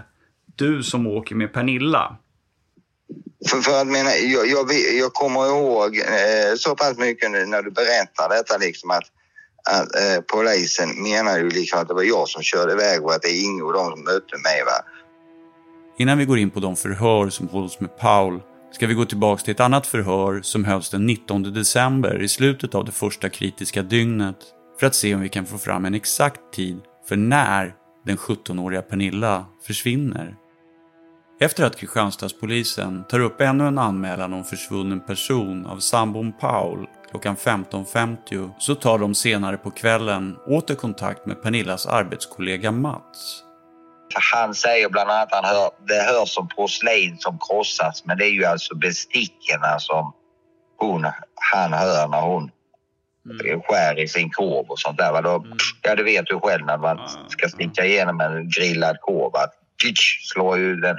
du 0.61 0.83
som 0.83 1.07
åker 1.07 1.35
med 1.35 1.53
Pernilla. 1.53 2.17
För, 3.49 3.61
för 3.61 3.81
att 3.81 3.87
mena, 3.87 4.11
jag, 4.11 4.47
jag, 4.47 4.67
jag 4.99 5.13
kommer 5.13 5.47
ihåg 5.47 5.97
eh, 5.97 6.55
så 6.57 6.75
pass 6.75 6.99
mycket 6.99 7.31
nu 7.31 7.47
när 7.47 7.63
du 7.63 7.71
berättar 7.71 8.29
detta 8.29 8.59
liksom 8.59 8.91
att, 8.91 9.05
att 9.71 9.95
eh, 9.97 10.21
polisen 10.33 11.03
menar 11.03 11.39
ju 11.39 11.51
liksom 11.51 11.79
att 11.79 11.89
det 11.89 11.95
var 11.95 12.03
jag 12.03 12.29
som 12.29 12.43
körde 12.43 12.73
iväg 12.73 13.05
och 13.05 13.15
att 13.15 13.23
det 13.23 13.29
är 13.29 13.45
Inge 13.45 13.63
och 13.63 13.73
de 13.73 13.91
som 13.91 14.05
mötte 14.05 14.37
mig. 14.37 14.65
Va? 14.67 14.85
Innan 15.99 16.19
vi 16.19 16.25
går 16.25 16.39
in 16.39 16.51
på 16.51 16.61
de 16.61 16.77
förhör 16.77 17.29
som 17.29 17.49
hålls 17.49 17.81
med 17.81 17.99
Paul 17.99 18.41
ska 18.73 18.87
vi 18.87 18.95
gå 18.95 19.05
tillbaka 19.05 19.43
till 19.43 19.53
ett 19.55 19.61
annat 19.61 19.87
förhör 19.87 20.41
som 20.43 20.65
hölls 20.65 20.91
den 20.91 21.07
19 21.07 21.43
december 21.43 22.23
i 22.23 22.29
slutet 22.29 22.75
av 22.75 22.85
det 22.85 22.93
första 22.93 23.29
kritiska 23.29 23.83
dygnet 23.83 24.37
för 24.81 24.87
att 24.87 24.95
se 24.95 25.15
om 25.15 25.21
vi 25.21 25.29
kan 25.29 25.47
få 25.47 25.59
fram 25.59 25.85
en 25.85 25.95
exakt 25.95 26.41
tid 26.53 26.81
för 27.09 27.17
när 27.17 27.75
den 28.05 28.17
17-åriga 28.17 28.83
Pernilla 28.83 29.47
försvinner. 29.67 30.37
Efter 31.43 31.65
att 31.65 31.77
Kristianstadspolisen 31.77 33.05
tar 33.05 33.21
upp 33.21 33.41
ännu 33.41 33.67
en 33.67 33.79
anmälan 33.79 34.33
om 34.33 34.45
försvunnen 34.45 35.01
person 35.01 35.67
av 35.67 35.79
sambon 35.79 36.33
Paul 36.33 36.87
klockan 37.11 37.37
15.50 37.37 38.51
så 38.59 38.75
tar 38.75 38.99
de 38.99 39.15
senare 39.15 39.57
på 39.57 39.71
kvällen 39.71 40.37
åter 40.47 40.75
kontakt 40.75 41.27
med 41.27 41.43
Pernillas 41.43 41.87
arbetskollega 41.87 42.71
Mats. 42.71 43.45
Han 44.33 44.55
säger 44.55 44.89
bland 44.89 45.11
annat 45.11 45.33
att 45.33 45.45
han 45.45 45.57
hör, 45.57 45.71
det 45.89 46.03
hörs 46.03 46.29
som 46.29 46.49
porslin 46.49 47.19
som 47.19 47.39
krossas 47.39 48.05
men 48.05 48.19
det 48.19 48.25
är 48.25 48.33
ju 48.33 48.45
alltså 48.45 48.75
bestickorna 48.75 49.79
som 49.79 50.13
hon, 50.77 51.05
han 51.35 51.73
hör 51.73 52.09
när 52.09 52.21
hon 52.21 52.51
skär 53.69 53.99
i 53.99 54.09
sin 54.09 54.31
korv 54.31 54.67
och 54.69 54.79
sånt 54.79 54.99
där. 54.99 55.23
Då, 55.23 55.45
Ja, 55.83 55.95
det 55.95 56.03
vet 56.03 56.27
du 56.27 56.41
själv 56.41 56.67
när 56.67 56.79
man 56.79 56.99
ska 57.29 57.49
sticka 57.49 57.85
igenom 57.85 58.21
en 58.21 58.49
grillad 58.49 58.97
korv. 59.01 59.37
Att 59.37 59.60
tsch, 59.87 60.21
slår 60.23 60.59
ju 60.59 60.77
den. 60.77 60.97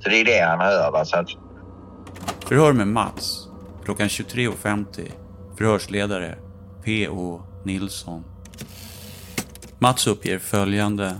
Så 0.00 0.08
det 0.08 0.20
är 0.20 0.24
det 0.24 0.40
han 0.40 0.60
hör. 0.60 0.90
Va? 0.90 1.04
Så 1.04 1.16
att, 1.16 1.28
Förhör 2.48 2.72
med 2.72 2.88
Mats 2.88 3.48
klockan 3.84 4.08
23.50. 4.08 5.10
Förhörsledare 5.58 6.38
P.O. 6.84 7.42
Nilsson. 7.64 8.24
Mats 9.78 10.06
uppger 10.06 10.38
följande. 10.38 11.16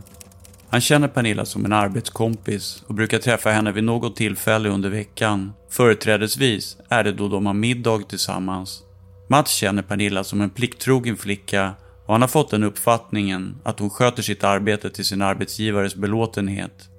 Han 0.70 0.80
känner 0.80 1.08
Pernilla 1.08 1.44
som 1.44 1.64
en 1.64 1.72
arbetskompis 1.72 2.84
och 2.86 2.94
brukar 2.94 3.18
träffa 3.18 3.50
henne 3.50 3.72
vid 3.72 3.84
något 3.84 4.16
tillfälle 4.16 4.68
under 4.68 4.88
veckan. 4.88 5.52
Företrädesvis 5.70 6.76
är 6.88 7.04
det 7.04 7.12
då 7.12 7.28
de 7.28 7.46
har 7.46 7.54
middag 7.54 8.08
tillsammans. 8.08 8.82
Mats 9.28 9.50
känner 9.50 9.82
Pernilla 9.82 10.24
som 10.24 10.40
en 10.40 10.50
plikttrogen 10.50 11.16
flicka 11.16 11.74
och 12.06 12.14
han 12.14 12.20
har 12.20 12.28
fått 12.28 12.50
den 12.50 12.64
uppfattningen 12.64 13.56
att 13.64 13.78
hon 13.78 13.90
sköter 13.90 14.22
sitt 14.22 14.44
arbete 14.44 14.90
till 14.90 15.04
sin 15.04 15.22
arbetsgivares 15.22 15.94
belåtenhet. 15.94 16.89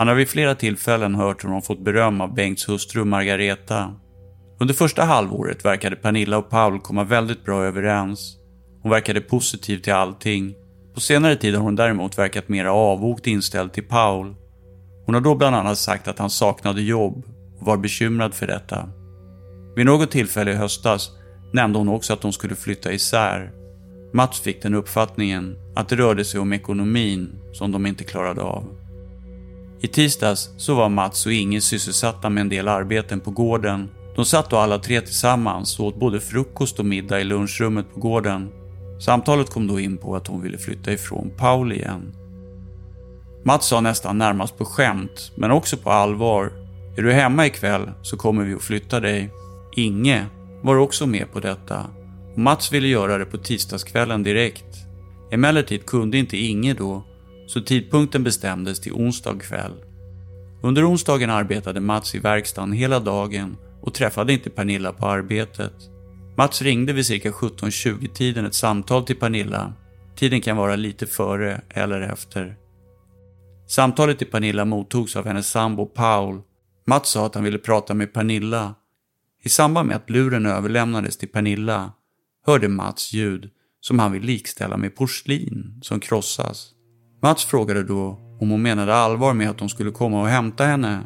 Han 0.00 0.08
har 0.08 0.14
vid 0.14 0.28
flera 0.28 0.54
tillfällen 0.54 1.14
hört 1.14 1.44
hur 1.44 1.48
de 1.48 1.62
fått 1.62 1.84
beröm 1.84 2.20
av 2.20 2.34
Bengts 2.34 2.68
hustru 2.68 3.04
Margareta. 3.04 3.94
Under 4.60 4.74
första 4.74 5.04
halvåret 5.04 5.64
verkade 5.64 5.96
Pernilla 5.96 6.38
och 6.38 6.50
Paul 6.50 6.80
komma 6.80 7.04
väldigt 7.04 7.44
bra 7.44 7.64
överens. 7.64 8.36
Hon 8.82 8.90
verkade 8.90 9.20
positiv 9.20 9.78
till 9.78 9.92
allting. 9.92 10.54
På 10.94 11.00
senare 11.00 11.36
tid 11.36 11.54
har 11.54 11.62
hon 11.62 11.76
däremot 11.76 12.18
verkat 12.18 12.48
mer 12.48 12.64
avvokt 12.64 13.26
inställd 13.26 13.72
till 13.72 13.88
Paul. 13.88 14.34
Hon 15.06 15.14
har 15.14 15.20
då 15.20 15.34
bland 15.34 15.56
annat 15.56 15.78
sagt 15.78 16.08
att 16.08 16.18
han 16.18 16.30
saknade 16.30 16.82
jobb 16.82 17.24
och 17.60 17.66
var 17.66 17.76
bekymrad 17.76 18.34
för 18.34 18.46
detta. 18.46 18.88
Vid 19.76 19.86
något 19.86 20.10
tillfälle 20.10 20.50
i 20.50 20.54
höstas 20.56 21.10
nämnde 21.52 21.78
hon 21.78 21.88
också 21.88 22.12
att 22.12 22.22
de 22.22 22.32
skulle 22.32 22.54
flytta 22.54 22.92
isär. 22.92 23.52
Mats 24.12 24.40
fick 24.40 24.62
den 24.62 24.74
uppfattningen 24.74 25.56
att 25.76 25.88
det 25.88 25.96
rörde 25.96 26.24
sig 26.24 26.40
om 26.40 26.52
ekonomin 26.52 27.40
som 27.52 27.72
de 27.72 27.86
inte 27.86 28.04
klarade 28.04 28.42
av. 28.42 28.79
I 29.82 29.88
tisdags 29.88 30.50
så 30.56 30.74
var 30.74 30.88
Mats 30.88 31.26
och 31.26 31.32
Inge 31.32 31.60
sysselsatta 31.60 32.30
med 32.30 32.40
en 32.40 32.48
del 32.48 32.68
arbeten 32.68 33.20
på 33.20 33.30
gården. 33.30 33.88
De 34.16 34.24
satt 34.24 34.50
då 34.50 34.56
alla 34.56 34.78
tre 34.78 35.00
tillsammans 35.00 35.80
och 35.80 35.86
åt 35.86 36.00
både 36.00 36.20
frukost 36.20 36.78
och 36.78 36.84
middag 36.84 37.20
i 37.20 37.24
lunchrummet 37.24 37.94
på 37.94 38.00
gården. 38.00 38.48
Samtalet 39.00 39.50
kom 39.50 39.66
då 39.66 39.80
in 39.80 39.96
på 39.96 40.16
att 40.16 40.26
hon 40.26 40.42
ville 40.42 40.58
flytta 40.58 40.92
ifrån 40.92 41.32
Paul 41.36 41.72
igen. 41.72 42.12
Mats 43.44 43.66
sa 43.66 43.80
nästan 43.80 44.18
närmast 44.18 44.58
på 44.58 44.64
skämt, 44.64 45.32
men 45.34 45.50
också 45.50 45.76
på 45.76 45.90
allvar. 45.90 46.52
Är 46.96 47.02
du 47.02 47.12
hemma 47.12 47.46
ikväll 47.46 47.90
så 48.02 48.16
kommer 48.16 48.44
vi 48.44 48.54
att 48.54 48.62
flytta 48.62 49.00
dig. 49.00 49.30
Inge 49.76 50.26
var 50.62 50.76
också 50.76 51.06
med 51.06 51.32
på 51.32 51.40
detta. 51.40 51.86
Och 52.32 52.38
Mats 52.38 52.72
ville 52.72 52.88
göra 52.88 53.18
det 53.18 53.24
på 53.24 53.38
tisdagskvällen 53.38 54.22
direkt. 54.22 54.76
Emellertid 55.30 55.86
kunde 55.86 56.18
inte 56.18 56.36
Inge 56.36 56.74
då, 56.74 57.02
så 57.50 57.60
tidpunkten 57.60 58.24
bestämdes 58.24 58.80
till 58.80 58.92
onsdag 58.92 59.40
kväll. 59.40 59.72
Under 60.62 60.90
onsdagen 60.90 61.30
arbetade 61.30 61.80
Mats 61.80 62.14
i 62.14 62.18
verkstaden 62.18 62.72
hela 62.72 63.00
dagen 63.00 63.56
och 63.82 63.94
träffade 63.94 64.32
inte 64.32 64.50
Pernilla 64.50 64.92
på 64.92 65.06
arbetet. 65.06 65.72
Mats 66.36 66.62
ringde 66.62 66.92
vid 66.92 67.06
cirka 67.06 67.30
17.20-tiden 67.30 68.46
ett 68.46 68.54
samtal 68.54 69.04
till 69.04 69.16
Pernilla. 69.16 69.72
Tiden 70.16 70.40
kan 70.40 70.56
vara 70.56 70.76
lite 70.76 71.06
före 71.06 71.60
eller 71.68 72.00
efter. 72.00 72.56
Samtalet 73.66 74.18
till 74.18 74.30
Pernilla 74.30 74.64
mottogs 74.64 75.16
av 75.16 75.26
hennes 75.26 75.50
sambo 75.50 75.86
Paul. 75.86 76.40
Mats 76.86 77.10
sa 77.10 77.26
att 77.26 77.34
han 77.34 77.44
ville 77.44 77.58
prata 77.58 77.94
med 77.94 78.12
Pernilla. 78.12 78.74
I 79.42 79.48
samband 79.48 79.88
med 79.88 79.96
att 79.96 80.10
luren 80.10 80.46
överlämnades 80.46 81.16
till 81.16 81.28
Pernilla 81.28 81.92
hörde 82.46 82.68
Mats 82.68 83.12
ljud 83.12 83.50
som 83.80 83.98
han 83.98 84.12
vill 84.12 84.22
likställa 84.22 84.76
med 84.76 84.96
porslin 84.96 85.80
som 85.82 86.00
krossas. 86.00 86.74
Mats 87.22 87.44
frågade 87.44 87.82
då 87.82 88.18
om 88.40 88.50
hon 88.50 88.62
menade 88.62 88.94
allvar 88.94 89.34
med 89.34 89.50
att 89.50 89.58
de 89.58 89.68
skulle 89.68 89.90
komma 89.90 90.20
och 90.20 90.28
hämta 90.28 90.64
henne. 90.64 91.00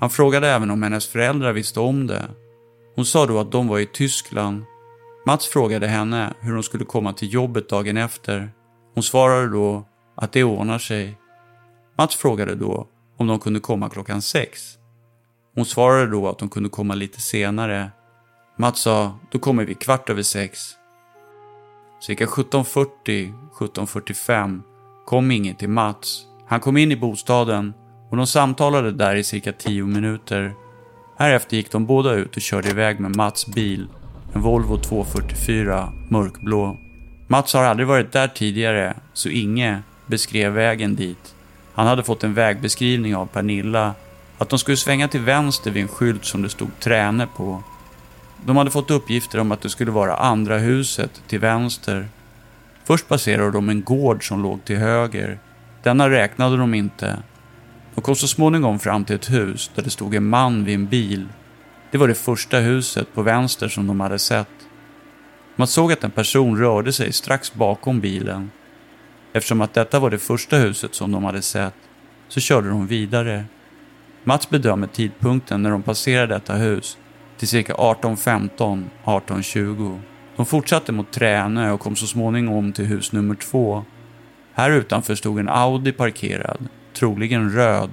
Han 0.00 0.10
frågade 0.10 0.48
även 0.48 0.70
om 0.70 0.82
hennes 0.82 1.06
föräldrar 1.06 1.52
visste 1.52 1.80
om 1.80 2.06
det. 2.06 2.30
Hon 2.94 3.04
sa 3.04 3.26
då 3.26 3.38
att 3.38 3.52
de 3.52 3.68
var 3.68 3.78
i 3.78 3.86
Tyskland. 3.86 4.64
Mats 5.26 5.46
frågade 5.46 5.86
henne 5.86 6.34
hur 6.40 6.52
hon 6.52 6.62
skulle 6.62 6.84
komma 6.84 7.12
till 7.12 7.32
jobbet 7.32 7.68
dagen 7.68 7.96
efter. 7.96 8.50
Hon 8.94 9.02
svarade 9.02 9.48
då 9.48 9.84
att 10.16 10.32
det 10.32 10.44
ordnar 10.44 10.78
sig. 10.78 11.18
Mats 11.98 12.16
frågade 12.16 12.54
då 12.54 12.88
om 13.16 13.26
de 13.26 13.38
kunde 13.40 13.60
komma 13.60 13.88
klockan 13.88 14.22
sex. 14.22 14.60
Hon 15.54 15.64
svarade 15.64 16.10
då 16.10 16.28
att 16.28 16.38
de 16.38 16.48
kunde 16.48 16.68
komma 16.68 16.94
lite 16.94 17.20
senare. 17.20 17.90
Mats 18.58 18.80
sa, 18.80 19.18
då 19.30 19.38
kommer 19.38 19.64
vi 19.64 19.74
kvart 19.74 20.10
över 20.10 20.22
sex. 20.22 20.58
Cirka 22.00 22.26
17.40, 22.26 22.88
17.45 23.58 24.60
kom 25.06 25.30
inget 25.30 25.58
till 25.58 25.68
Mats. 25.68 26.22
Han 26.46 26.60
kom 26.60 26.76
in 26.76 26.92
i 26.92 26.96
bostaden 26.96 27.74
och 28.10 28.16
de 28.16 28.26
samtalade 28.26 28.92
där 28.92 29.14
i 29.14 29.24
cirka 29.24 29.52
10 29.52 29.84
minuter. 29.84 30.54
Härefter 31.18 31.56
gick 31.56 31.72
de 31.72 31.86
båda 31.86 32.12
ut 32.12 32.36
och 32.36 32.42
körde 32.42 32.70
iväg 32.70 33.00
med 33.00 33.16
Mats 33.16 33.46
bil, 33.46 33.88
en 34.34 34.40
Volvo 34.40 34.78
244 34.78 35.92
mörkblå. 36.08 36.76
Mats 37.28 37.54
har 37.54 37.64
aldrig 37.64 37.88
varit 37.88 38.12
där 38.12 38.28
tidigare, 38.28 38.94
så 39.12 39.28
Inge 39.28 39.82
beskrev 40.06 40.52
vägen 40.52 40.96
dit. 40.96 41.34
Han 41.74 41.86
hade 41.86 42.02
fått 42.02 42.24
en 42.24 42.34
vägbeskrivning 42.34 43.16
av 43.16 43.26
Pernilla, 43.26 43.94
att 44.38 44.48
de 44.48 44.58
skulle 44.58 44.76
svänga 44.76 45.08
till 45.08 45.20
vänster 45.20 45.70
vid 45.70 45.82
en 45.82 45.88
skylt 45.88 46.24
som 46.24 46.42
det 46.42 46.48
stod 46.48 46.80
Träne 46.80 47.26
på. 47.36 47.62
De 48.44 48.56
hade 48.56 48.70
fått 48.70 48.90
uppgifter 48.90 49.38
om 49.38 49.52
att 49.52 49.60
det 49.60 49.70
skulle 49.70 49.90
vara 49.90 50.16
andra 50.16 50.58
huset 50.58 51.22
till 51.26 51.40
vänster. 51.40 52.08
Först 52.86 53.08
passerade 53.08 53.50
de 53.50 53.68
en 53.68 53.82
gård 53.82 54.28
som 54.28 54.42
låg 54.42 54.64
till 54.64 54.76
höger. 54.76 55.38
Denna 55.82 56.10
räknade 56.10 56.56
de 56.56 56.74
inte. 56.74 57.22
De 57.94 58.00
kom 58.00 58.16
så 58.16 58.28
småningom 58.28 58.78
fram 58.78 59.04
till 59.04 59.16
ett 59.16 59.30
hus 59.30 59.70
där 59.74 59.82
det 59.82 59.90
stod 59.90 60.14
en 60.14 60.28
man 60.28 60.64
vid 60.64 60.74
en 60.74 60.86
bil. 60.86 61.28
Det 61.90 61.98
var 61.98 62.08
det 62.08 62.14
första 62.14 62.58
huset 62.58 63.14
på 63.14 63.22
vänster 63.22 63.68
som 63.68 63.86
de 63.86 64.00
hade 64.00 64.18
sett. 64.18 64.48
Man 65.56 65.66
såg 65.66 65.92
att 65.92 66.04
en 66.04 66.10
person 66.10 66.58
rörde 66.58 66.92
sig 66.92 67.12
strax 67.12 67.54
bakom 67.54 68.00
bilen. 68.00 68.50
Eftersom 69.32 69.60
att 69.60 69.74
detta 69.74 69.98
var 69.98 70.10
det 70.10 70.18
första 70.18 70.56
huset 70.56 70.94
som 70.94 71.12
de 71.12 71.24
hade 71.24 71.42
sett 71.42 71.74
så 72.28 72.40
körde 72.40 72.68
de 72.68 72.86
vidare. 72.86 73.44
Mats 74.24 74.50
bedömer 74.50 74.86
tidpunkten 74.86 75.62
när 75.62 75.70
de 75.70 75.82
passerade 75.82 76.34
detta 76.34 76.54
hus 76.54 76.98
till 77.36 77.48
cirka 77.48 77.74
18.15, 77.74 78.84
18.20. 79.04 80.00
De 80.36 80.46
fortsatte 80.46 80.92
mot 80.92 81.12
Tränö 81.12 81.70
och 81.70 81.80
kom 81.80 81.96
så 81.96 82.06
småningom 82.06 82.72
till 82.72 82.84
hus 82.84 83.12
nummer 83.12 83.34
två. 83.34 83.84
Här 84.52 84.70
utanför 84.70 85.14
stod 85.14 85.38
en 85.38 85.48
Audi 85.48 85.92
parkerad, 85.92 86.68
troligen 86.94 87.52
röd. 87.52 87.90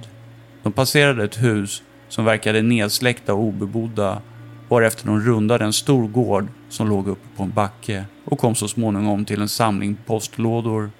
De 0.62 0.72
passerade 0.72 1.24
ett 1.24 1.42
hus 1.42 1.82
som 2.08 2.24
verkade 2.24 2.62
nedsläckta 2.62 3.34
och 3.34 3.40
obebodda 3.40 4.22
varefter 4.68 5.06
de 5.06 5.20
rundade 5.20 5.64
en 5.64 5.72
stor 5.72 6.08
gård 6.08 6.46
som 6.68 6.88
låg 6.88 7.08
uppe 7.08 7.28
på 7.36 7.42
en 7.42 7.50
backe 7.50 8.04
och 8.24 8.38
kom 8.38 8.54
så 8.54 8.68
småningom 8.68 9.24
till 9.24 9.40
en 9.40 9.48
samling 9.48 9.96
postlådor. 10.06 10.90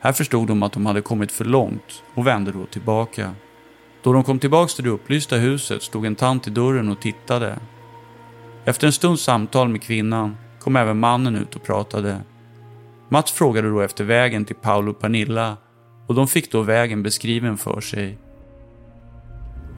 Här 0.00 0.12
förstod 0.12 0.48
de 0.48 0.62
att 0.62 0.72
de 0.72 0.86
hade 0.86 1.00
kommit 1.00 1.32
för 1.32 1.44
långt 1.44 2.02
och 2.14 2.26
vände 2.26 2.52
då 2.52 2.66
tillbaka. 2.66 3.34
Då 4.02 4.12
de 4.12 4.24
kom 4.24 4.38
tillbaka 4.38 4.68
till 4.68 4.84
det 4.84 4.90
upplysta 4.90 5.36
huset 5.36 5.82
stod 5.82 6.06
en 6.06 6.14
tant 6.14 6.46
i 6.46 6.50
dörren 6.50 6.88
och 6.88 7.00
tittade. 7.00 7.58
Efter 8.64 8.86
en 8.86 8.92
stunds 8.92 9.22
samtal 9.22 9.68
med 9.68 9.82
kvinnan 9.82 10.36
kom 10.68 10.76
även 10.76 10.98
mannen 10.98 11.36
ut 11.36 11.56
och 11.56 11.62
pratade. 11.62 12.20
Mats 13.08 13.32
frågade 13.32 13.70
då 13.70 13.80
efter 13.80 14.04
vägen 14.04 14.44
till 14.44 14.56
Paolo 14.56 14.90
och 14.90 15.00
Pernilla 15.00 15.56
och 16.06 16.14
de 16.14 16.28
fick 16.28 16.52
då 16.52 16.62
vägen 16.62 17.02
beskriven 17.02 17.56
för 17.56 17.80
sig. 17.80 18.18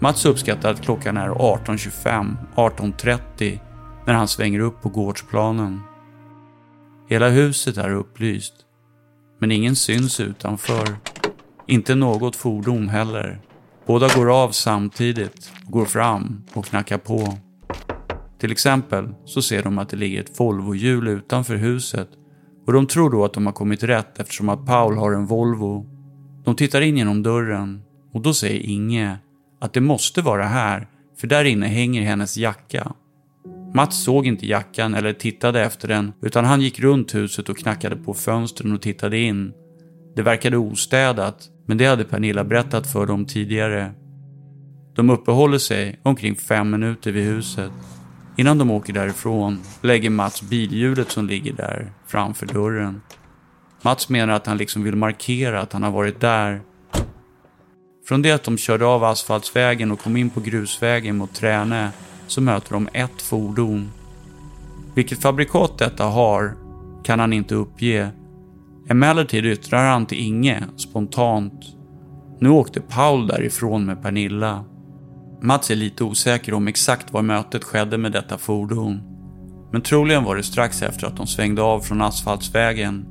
Mats 0.01 0.27
uppskattar 0.27 0.71
att 0.71 0.83
klockan 0.83 1.17
är 1.17 1.29
18.25, 1.29 2.37
18.30 2.55 3.59
när 4.07 4.15
han 4.15 4.29
svänger 4.29 4.61
upp 4.61 4.83
på 4.83 4.89
gårdsplanen. 4.89 5.81
Hela 7.09 7.29
huset 7.29 7.77
är 7.77 7.91
upplyst, 7.91 8.55
men 9.39 9.53
ingen 9.53 9.77
syns 9.77 10.21
utanför. 10.21 10.97
Inte 11.67 11.95
något 11.95 12.37
fordon 12.37 12.89
heller. 12.89 13.41
Båda 13.87 14.09
går 14.17 14.43
av 14.43 14.51
samtidigt, 14.51 15.53
går 15.63 15.85
fram 15.85 16.45
och 16.53 16.65
knackar 16.65 16.99
på. 16.99 17.39
Till 18.41 18.53
exempel 18.53 19.09
så 19.25 19.43
ser 19.43 19.63
de 19.63 19.79
att 19.79 19.89
det 19.89 19.97
ligger 19.97 20.21
ett 20.21 20.41
Volvohjul 20.41 21.09
utanför 21.09 21.57
huset 21.57 22.09
och 22.67 22.73
de 22.73 22.87
tror 22.87 23.11
då 23.11 23.25
att 23.25 23.33
de 23.33 23.47
har 23.47 23.53
kommit 23.53 23.83
rätt 23.83 24.21
eftersom 24.21 24.49
att 24.49 24.67
Paul 24.67 24.97
har 24.97 25.13
en 25.13 25.27
Volvo. 25.27 25.87
De 26.45 26.57
tittar 26.57 26.81
in 26.81 26.97
genom 26.97 27.23
dörren 27.23 27.83
och 28.13 28.21
då 28.21 28.35
säger 28.35 28.61
Inge 28.61 29.19
att 29.61 29.73
det 29.73 29.81
måste 29.81 30.23
vara 30.23 30.45
här, 30.45 30.89
för 31.21 31.27
där 31.27 31.45
inne 31.45 31.67
hänger 31.67 32.03
hennes 32.03 32.37
jacka. 32.37 32.93
Mats 33.75 34.05
såg 34.05 34.27
inte 34.27 34.47
jackan 34.47 34.95
eller 34.95 35.13
tittade 35.13 35.61
efter 35.65 35.89
den, 35.89 36.13
utan 36.23 36.45
han 36.45 36.61
gick 36.61 36.81
runt 36.81 37.15
huset 37.15 37.49
och 37.49 37.59
knackade 37.59 37.97
på 37.97 38.15
fönstren 38.15 38.73
och 38.73 38.83
tittade 38.83 39.19
in. 39.19 39.53
Det 40.17 40.23
verkade 40.23 40.57
ostädat, 40.57 41.49
men 41.67 41.79
det 41.79 41.87
hade 41.87 42.05
Pernilla 42.05 42.45
berättat 42.45 42.93
för 42.93 43.07
dem 43.07 43.25
tidigare. 43.25 43.93
De 44.95 45.11
uppehåller 45.11 45.59
sig 45.59 46.01
omkring 46.03 46.37
fem 46.37 46.71
minuter 46.71 47.13
vid 47.13 47.25
huset. 47.25 47.73
Innan 48.41 48.59
de 48.59 48.71
åker 48.71 48.93
därifrån 48.93 49.61
lägger 49.83 50.11
Mats 50.11 50.43
bilhjulet 50.43 51.11
som 51.11 51.27
ligger 51.27 51.53
där 51.53 51.93
framför 52.07 52.47
dörren. 52.47 53.03
Mats 53.83 54.09
menar 54.09 54.35
att 54.35 54.47
han 54.47 54.57
liksom 54.57 54.83
vill 54.83 54.97
markera 54.97 55.61
att 55.61 55.73
han 55.73 55.83
har 55.83 55.91
varit 55.91 56.21
där 56.21 56.61
från 58.09 58.23
det 58.23 58.33
att 58.33 58.43
de 58.43 58.59
körde 58.59 58.87
av 58.87 59.05
asfaltsvägen 59.05 59.91
och 59.91 60.01
kom 60.01 60.17
in 60.17 60.31
på 60.31 60.41
grusvägen 60.41 61.17
mot 61.17 61.35
Tränä 61.35 61.91
så 62.27 62.41
möter 62.41 62.73
de 62.73 62.89
ett 62.93 63.23
fordon. 63.23 63.91
Vilket 64.95 65.23
fabrikat 65.23 65.79
detta 65.79 66.05
har 66.05 66.55
kan 67.05 67.21
han 67.21 67.33
inte 67.33 67.55
uppge. 67.55 68.11
Emellertid 68.89 69.47
yttrar 69.47 69.91
han 69.91 70.07
till 70.07 70.19
Inge 70.19 70.65
spontant. 70.77 71.65
Nu 72.39 72.49
åkte 72.49 72.81
Paul 72.81 73.27
därifrån 73.27 73.87
med 73.87 74.03
Pernilla. 74.03 74.65
Mats 75.43 75.71
är 75.71 75.77
lite 75.77 76.05
osäker 76.05 76.55
om 76.55 76.69
exakt 76.69 77.13
var 77.13 77.23
mötet 77.23 77.65
skedde 77.65 77.99
med 77.99 78.13
detta 78.13 78.39
fordon. 78.39 79.01
Men 79.73 79.83
troligen 79.83 80.25
var 80.25 80.37
det 80.37 80.43
strax 80.43 80.83
efter 80.83 81.07
att 81.07 81.17
de 81.17 81.27
svängde 81.27 81.63
av 81.63 81.81
från 81.81 82.03
asfaltsvägen 82.03 83.07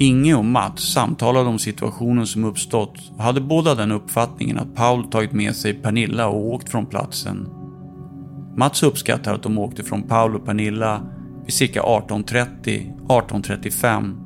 Inge 0.00 0.34
och 0.34 0.44
Mats 0.44 0.92
samtalade 0.92 1.48
om 1.48 1.58
situationen 1.58 2.26
som 2.26 2.44
uppstått 2.44 2.98
och 3.16 3.22
hade 3.22 3.40
båda 3.40 3.74
den 3.74 3.92
uppfattningen 3.92 4.58
att 4.58 4.74
Paul 4.74 5.10
tagit 5.10 5.32
med 5.32 5.56
sig 5.56 5.74
Pernilla 5.74 6.28
och 6.28 6.46
åkt 6.46 6.70
från 6.70 6.86
platsen. 6.86 7.48
Mats 8.56 8.82
uppskattar 8.82 9.34
att 9.34 9.42
de 9.42 9.58
åkte 9.58 9.84
från 9.84 10.02
Paul 10.02 10.36
och 10.36 10.46
Pernilla 10.46 11.02
vid 11.44 11.54
cirka 11.54 11.82
18.30-18.35. 11.82 14.24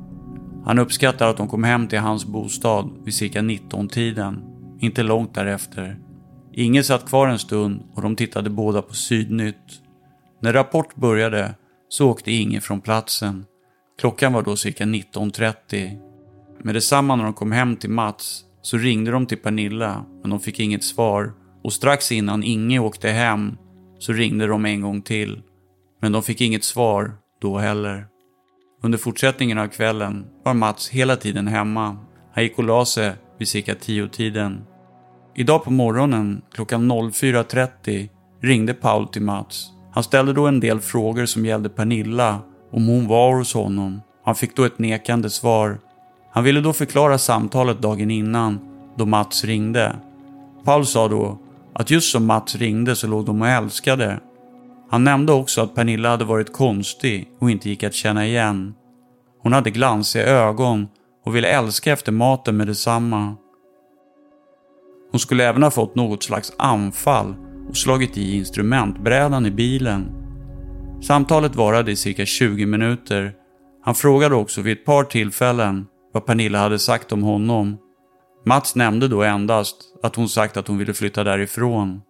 Han 0.65 0.79
uppskattar 0.79 1.29
att 1.29 1.37
de 1.37 1.47
kom 1.47 1.63
hem 1.63 1.87
till 1.87 1.99
hans 1.99 2.25
bostad 2.25 2.89
vid 3.05 3.13
cirka 3.13 3.41
19-tiden, 3.41 4.41
inte 4.79 5.03
långt 5.03 5.33
därefter. 5.33 5.97
Inge 6.53 6.83
satt 6.83 7.09
kvar 7.09 7.27
en 7.27 7.39
stund 7.39 7.83
och 7.95 8.01
de 8.01 8.15
tittade 8.15 8.49
båda 8.49 8.81
på 8.81 8.93
Sydnytt. 8.93 9.81
När 10.41 10.53
Rapport 10.53 10.95
började 10.95 11.55
så 11.89 12.09
åkte 12.09 12.31
Inge 12.31 12.61
från 12.61 12.81
platsen 12.81 13.45
Klockan 13.99 14.33
var 14.33 14.41
då 14.41 14.55
cirka 14.55 14.83
19.30. 14.83 15.99
Med 16.63 16.75
detsamma 16.75 17.15
när 17.15 17.23
de 17.23 17.33
kom 17.33 17.51
hem 17.51 17.75
till 17.75 17.89
Mats 17.89 18.43
så 18.61 18.77
ringde 18.77 19.11
de 19.11 19.25
till 19.25 19.37
Pernilla 19.37 20.05
men 20.21 20.29
de 20.29 20.39
fick 20.39 20.59
inget 20.59 20.83
svar 20.83 21.33
och 21.63 21.73
strax 21.73 22.11
innan 22.11 22.43
Inge 22.43 22.79
åkte 22.79 23.09
hem 23.09 23.57
så 23.99 24.13
ringde 24.13 24.47
de 24.47 24.65
en 24.65 24.81
gång 24.81 25.01
till. 25.01 25.41
Men 26.01 26.11
de 26.11 26.23
fick 26.23 26.41
inget 26.41 26.63
svar 26.63 27.11
då 27.41 27.57
heller. 27.57 28.07
Under 28.81 28.97
fortsättningen 28.97 29.57
av 29.57 29.67
kvällen 29.67 30.25
var 30.43 30.53
Mats 30.53 30.89
hela 30.89 31.15
tiden 31.15 31.47
hemma. 31.47 31.97
Han 32.33 32.43
gick 32.43 32.57
och 32.57 32.63
la 32.63 32.85
sig 32.85 33.13
vid 33.39 33.47
cirka 33.47 33.75
tio 33.75 34.07
tiden. 34.07 34.61
Idag 35.35 35.63
på 35.63 35.71
morgonen 35.71 36.41
klockan 36.51 36.91
04.30 36.91 38.09
ringde 38.41 38.73
Paul 38.73 39.07
till 39.07 39.21
Mats. 39.21 39.69
Han 39.93 40.03
ställde 40.03 40.33
då 40.33 40.47
en 40.47 40.59
del 40.59 40.79
frågor 40.79 41.25
som 41.25 41.45
gällde 41.45 41.69
Pernilla 41.69 42.39
om 42.71 42.87
hon 42.87 43.07
var 43.07 43.35
hos 43.35 43.53
honom. 43.53 44.01
Han 44.25 44.35
fick 44.35 44.55
då 44.55 44.63
ett 44.63 44.79
nekande 44.79 45.29
svar. 45.29 45.79
Han 46.31 46.43
ville 46.43 46.61
då 46.61 46.73
förklara 46.73 47.17
samtalet 47.17 47.81
dagen 47.81 48.11
innan, 48.11 48.59
då 48.97 49.05
Mats 49.05 49.43
ringde. 49.43 49.95
Paul 50.65 50.85
sa 50.85 51.07
då 51.07 51.39
att 51.73 51.91
just 51.91 52.11
som 52.11 52.25
Mats 52.25 52.55
ringde 52.55 52.95
så 52.95 53.07
låg 53.07 53.25
de 53.25 53.41
och 53.41 53.47
älskade. 53.47 54.19
Han 54.89 55.03
nämnde 55.03 55.33
också 55.33 55.61
att 55.61 55.75
Pernilla 55.75 56.09
hade 56.09 56.25
varit 56.25 56.53
konstig 56.53 57.27
och 57.39 57.51
inte 57.51 57.69
gick 57.69 57.83
att 57.83 57.93
känna 57.93 58.25
igen. 58.25 58.73
Hon 59.41 59.53
hade 59.53 59.71
glansiga 59.71 60.25
ögon 60.25 60.87
och 61.25 61.35
ville 61.35 61.47
älska 61.47 61.91
efter 61.91 62.11
maten 62.11 62.57
med 62.57 62.67
detsamma. 62.67 63.35
Hon 65.13 65.19
skulle 65.19 65.49
även 65.49 65.63
ha 65.63 65.71
fått 65.71 65.95
något 65.95 66.23
slags 66.23 66.53
anfall 66.57 67.35
och 67.69 67.77
slagit 67.77 68.17
i 68.17 68.37
instrumentbrädan 68.37 69.45
i 69.45 69.51
bilen 69.51 70.23
Samtalet 71.03 71.55
varade 71.55 71.91
i 71.91 71.95
cirka 71.95 72.25
20 72.25 72.65
minuter. 72.65 73.33
Han 73.83 73.95
frågade 73.95 74.35
också 74.35 74.61
vid 74.61 74.77
ett 74.77 74.85
par 74.85 75.03
tillfällen 75.03 75.85
vad 76.13 76.25
Pernilla 76.25 76.59
hade 76.59 76.79
sagt 76.79 77.11
om 77.11 77.23
honom. 77.23 77.77
Mats 78.45 78.75
nämnde 78.75 79.07
då 79.07 79.23
endast 79.23 79.77
att 80.03 80.15
hon 80.15 80.29
sagt 80.29 80.57
att 80.57 80.67
hon 80.67 80.77
ville 80.77 80.93
flytta 80.93 81.23
därifrån. 81.23 82.01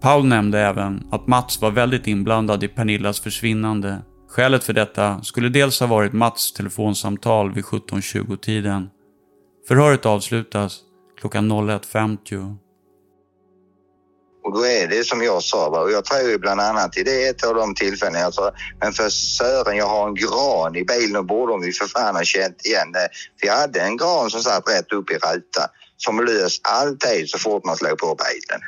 Paul 0.00 0.26
nämnde 0.26 0.60
även 0.60 1.08
att 1.10 1.26
Mats 1.26 1.62
var 1.62 1.70
väldigt 1.70 2.06
inblandad 2.06 2.64
i 2.64 2.68
Pernillas 2.68 3.20
försvinnande. 3.20 3.98
Skälet 4.28 4.64
för 4.64 4.72
detta 4.72 5.22
skulle 5.22 5.48
dels 5.48 5.80
ha 5.80 5.86
varit 5.86 6.12
Mats 6.12 6.52
telefonsamtal 6.52 7.52
vid 7.52 7.64
17.20-tiden. 7.64 8.88
Förhöret 9.68 10.06
avslutas 10.06 10.80
klockan 11.16 11.52
01.50. 11.52 12.56
Och 14.44 14.52
då 14.52 14.66
är 14.66 14.88
det 14.88 15.04
som 15.04 15.22
jag 15.22 15.42
sa, 15.42 15.70
va? 15.70 15.80
och 15.80 15.90
jag 15.90 16.04
tror 16.04 16.30
ju 16.30 16.38
bland 16.38 16.60
annat 16.60 16.96
i 16.96 17.02
det 17.02 17.28
ett 17.28 17.44
av 17.44 17.54
de 17.54 17.74
tillfällena 17.74 18.18
jag 18.18 18.34
sa, 18.34 18.52
men 18.80 18.92
för 18.92 19.08
Sören, 19.08 19.76
jag 19.76 19.86
har 19.86 20.08
en 20.08 20.14
gran 20.14 20.76
i 20.76 20.84
bilen 20.84 21.16
och 21.16 21.26
borde 21.26 21.52
om 21.52 21.60
vi 21.60 21.72
för 21.72 21.86
fan 21.86 22.16
ha 22.16 22.22
känt 22.22 22.66
igen 22.66 22.92
det. 22.92 23.08
För 23.40 23.46
jag 23.46 23.56
hade 23.56 23.80
en 23.80 23.96
gran 23.96 24.30
som 24.30 24.40
satt 24.42 24.68
rätt 24.68 24.92
upp 24.92 25.10
i 25.10 25.14
rutan 25.14 25.68
som 25.96 26.24
lös 26.24 26.60
alltid 26.62 27.30
så 27.30 27.38
fort 27.38 27.64
man 27.64 27.76
slog 27.76 27.98
på 27.98 28.16
bilen. 28.16 28.60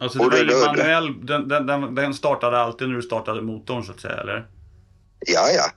Alltså 0.00 0.18
det 0.18 0.24
var 0.24 0.38
ju 0.38 0.66
manuell, 0.66 1.26
den, 1.26 1.48
den, 1.48 1.94
den, 1.94 2.14
startade 2.14 2.60
alltid 2.60 2.88
när 2.88 2.96
du 2.96 3.02
startade 3.02 3.42
motorn 3.42 3.84
så 3.84 3.92
att 3.92 4.00
säga, 4.00 4.16
eller? 4.16 4.46
Ja, 5.26 5.48
ja. 5.50 5.70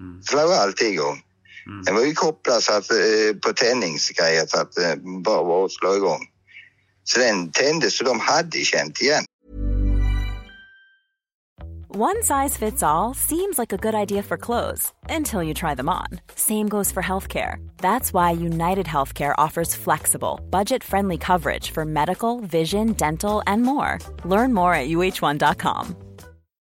Mm. 0.00 0.22
Slog 0.22 0.52
alltid 0.52 0.88
igång. 0.88 1.22
Mm. 1.68 1.84
Den 1.84 1.94
var 1.94 2.02
ju 2.02 2.14
kopplad 2.14 2.62
så 2.62 2.72
att, 2.72 2.90
eh, 2.90 3.36
på 3.42 3.52
tändningsgrejer 3.52 4.46
så 4.46 4.60
att 4.60 4.78
eh, 4.78 4.94
bara 5.24 5.42
var 5.42 5.64
att 5.64 5.72
slå 5.72 5.96
igång. 5.96 6.20
Så 7.04 7.20
den 7.20 7.52
tändes 7.52 7.96
så 7.96 8.04
de 8.04 8.20
hade 8.20 8.58
känt 8.58 9.00
igen. 9.00 9.24
One 11.90 12.22
size 12.22 12.54
fits 12.58 12.82
all 12.82 13.14
seems 13.14 13.58
like 13.58 13.72
a 13.72 13.78
good 13.78 13.94
idea 13.94 14.22
for 14.22 14.36
clothes 14.36 14.92
until 15.08 15.42
you 15.42 15.54
try 15.54 15.74
them 15.74 15.88
on. 15.88 16.20
Same 16.34 16.68
goes 16.68 16.92
for 16.92 17.02
healthcare. 17.02 17.56
That's 17.78 18.12
why 18.12 18.30
United 18.30 18.86
Healthcare 18.86 19.34
offers 19.38 19.74
flexible, 19.74 20.38
budget-friendly 20.50 21.18
coverage 21.18 21.70
for 21.70 21.84
medical, 21.86 22.40
vision, 22.40 22.92
dental, 22.92 23.42
and 23.46 23.62
more. 23.62 23.98
Learn 24.24 24.52
more 24.52 24.74
at 24.74 24.88
uh1.com. 24.88 26.07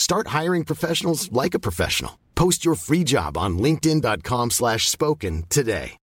Start 0.00 0.42
hiring 0.42 0.64
professionals 0.64 1.28
like 1.44 1.56
a 1.56 1.58
professional. 1.58 2.12
Post 2.34 2.64
your 2.66 2.76
free 2.76 3.04
job 3.04 3.36
on 3.36 3.58
linkedin.com 3.58 4.50
slash 4.50 4.78
spoken 4.78 5.42
today. 5.48 5.96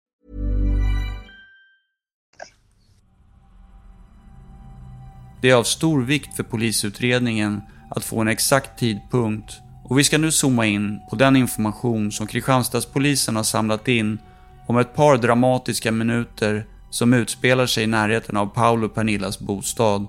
Det 5.42 5.50
är 5.50 5.54
av 5.54 5.64
stor 5.64 6.02
vikt 6.02 6.36
för 6.36 6.42
polisutredningen 6.42 7.60
att 7.90 8.04
få 8.04 8.20
en 8.20 8.28
exakt 8.28 8.78
tidpunkt 8.78 9.60
och 9.84 9.98
vi 9.98 10.04
ska 10.04 10.18
nu 10.18 10.32
zooma 10.32 10.66
in 10.66 11.00
på 11.10 11.16
den 11.16 11.36
information 11.36 12.12
som 12.12 12.26
Kristianstadspolisen 12.26 13.36
har 13.36 13.42
samlat 13.42 13.88
in 13.88 14.18
om 14.66 14.78
ett 14.78 14.94
par 14.94 15.16
dramatiska 15.16 15.92
minuter 15.92 16.66
som 16.90 17.14
utspelar 17.14 17.66
sig 17.66 17.84
i 17.84 17.86
närheten 17.86 18.36
av 18.36 18.46
Paolo 18.46 18.88
Pernillas 18.88 19.38
bostad 19.38 20.06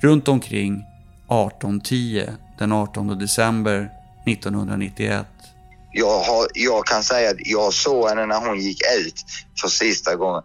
runt 0.00 0.28
omkring 0.28 0.82
18.10 1.28 2.43
den 2.58 2.72
18 2.72 3.18
december 3.18 3.90
1991. 4.26 5.26
Jag, 5.92 6.20
har, 6.20 6.46
jag 6.54 6.86
kan 6.86 7.02
säga 7.02 7.30
att 7.30 7.36
jag 7.38 7.72
såg 7.72 8.08
henne 8.08 8.26
när 8.26 8.46
hon 8.46 8.60
gick 8.60 8.82
ut 8.98 9.24
för 9.60 9.68
sista 9.68 10.16
gången. 10.16 10.42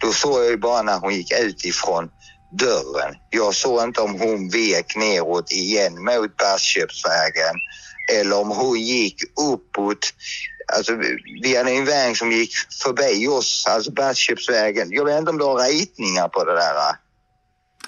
Då 0.00 0.12
såg 0.12 0.40
jag 0.40 0.50
ju 0.50 0.56
bara 0.56 0.82
när 0.82 0.98
hon 0.98 1.14
gick 1.14 1.32
ut 1.40 1.64
ifrån 1.64 2.10
dörren. 2.52 3.14
Jag 3.30 3.54
såg 3.54 3.82
inte 3.82 4.00
om 4.00 4.20
hon 4.20 4.48
vek 4.48 4.96
neråt 4.96 5.52
igen 5.52 6.04
mot 6.04 6.36
Bergsköpsvägen 6.36 7.54
eller 8.12 8.40
om 8.40 8.50
hon 8.50 8.80
gick 8.80 9.22
uppåt. 9.52 10.14
Alltså, 10.76 10.92
vi 11.42 11.56
hade 11.56 11.70
en 11.70 11.84
väg 11.84 12.16
som 12.16 12.32
gick 12.32 12.52
förbi 12.82 13.28
oss, 13.28 13.66
alltså 13.66 13.92
Bergsköpsvägen. 13.92 14.88
Jag 14.92 15.04
vet 15.04 15.18
inte 15.18 15.30
om 15.30 15.38
du 15.38 15.44
har 15.44 15.68
ritningar 15.68 16.28
på 16.28 16.44
det 16.44 16.52
där. 16.52 16.96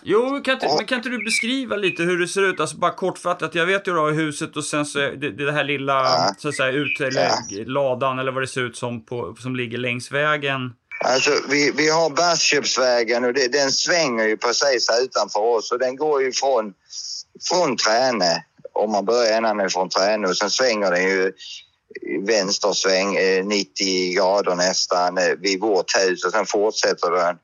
Jo, 0.05 0.41
kan 0.45 0.55
inte, 0.55 0.67
men 0.77 0.87
kan 0.87 0.99
inte 0.99 1.09
du 1.09 1.25
beskriva 1.25 1.77
lite 1.77 2.03
hur 2.03 2.19
det 2.19 2.29
ser 2.29 2.43
ut? 2.43 2.61
Alltså 2.61 2.77
bara 2.77 2.93
kortfattat. 2.93 3.55
Jag 3.55 3.67
vet 3.67 3.89
ju 3.89 3.93
då 3.95 4.07
huset 4.07 4.57
och 4.57 4.65
sen 4.65 4.87
så 4.87 4.99
är 4.99 5.11
det, 5.13 5.31
det 5.31 5.53
här 5.53 5.65
lilla, 5.65 5.93
Ja. 5.93 6.35
så 6.39 6.49
att 6.49 6.55
säga, 6.57 6.71
ut, 6.71 7.01
eller 7.01 7.65
ladan 7.65 8.19
eller 8.19 8.33
vad 8.33 8.43
det 8.43 8.47
ser 8.47 8.61
ut 8.61 8.77
som, 8.77 9.05
på, 9.05 9.37
som 9.39 9.57
ligger 9.57 9.79
längs 9.79 10.13
vägen. 10.13 10.73
Alltså, 11.05 11.31
vi, 11.49 11.73
vi 11.77 11.91
har 11.91 12.11
Bergsköpsvägen 12.11 13.25
och 13.25 13.33
det, 13.33 13.53
den 13.53 13.71
svänger 13.73 14.25
ju 14.25 14.37
precis 14.37 14.89
utanför 15.03 15.41
oss 15.41 15.73
och 15.73 15.79
den 15.79 15.97
går 15.97 16.23
ju 16.23 16.33
från, 16.33 16.75
från 17.49 17.77
Träne. 17.77 18.45
Om 18.73 18.93
man 18.93 19.05
börjar 19.05 19.37
ända 19.37 19.69
från 19.69 19.89
Träne 19.89 20.29
och 20.29 20.37
sen 20.37 20.51
svänger 20.51 20.91
den 20.91 21.05
ju 21.05 21.33
vänstersväng 22.27 23.17
eh, 23.17 23.45
90 23.45 24.15
grader 24.15 24.55
nästan 24.55 25.19
eh, 25.19 25.25
vid 25.39 25.61
vårt 25.61 25.97
hus 25.97 26.25
och 26.25 26.33
sen 26.33 26.47
fortsätter 26.47 27.11
den 27.11 27.37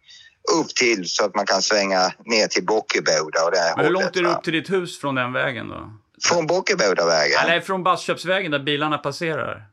upp 0.53 0.69
till 0.69 1.09
så 1.09 1.25
att 1.25 1.35
man 1.35 1.47
kan 1.47 1.63
svänga 1.63 2.13
ner 2.25 2.47
till 2.47 2.67
Bockeboda 2.67 3.45
och 3.45 3.51
det 3.51 3.75
Men 3.77 3.85
hur 3.85 3.93
långt 3.93 4.17
är 4.17 4.23
det 4.23 4.29
upp 4.29 4.43
till 4.43 4.53
ditt 4.53 4.71
hus 4.71 5.01
från 5.01 5.15
den 5.15 5.33
vägen 5.33 5.69
då? 5.69 5.93
Från 6.23 6.47
Bockebodavägen? 6.47 7.39
Nej, 7.47 7.61
från 7.61 7.83
Bassköpsvägen 7.83 8.51
där 8.51 8.59
bilarna 8.59 8.99
passerar. 8.99 9.69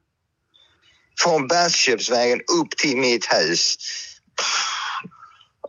Från 1.19 1.47
Bergsköpsvägen 1.47 2.39
upp 2.39 2.78
till 2.78 2.97
mitt 2.97 3.34
hus. 3.34 3.78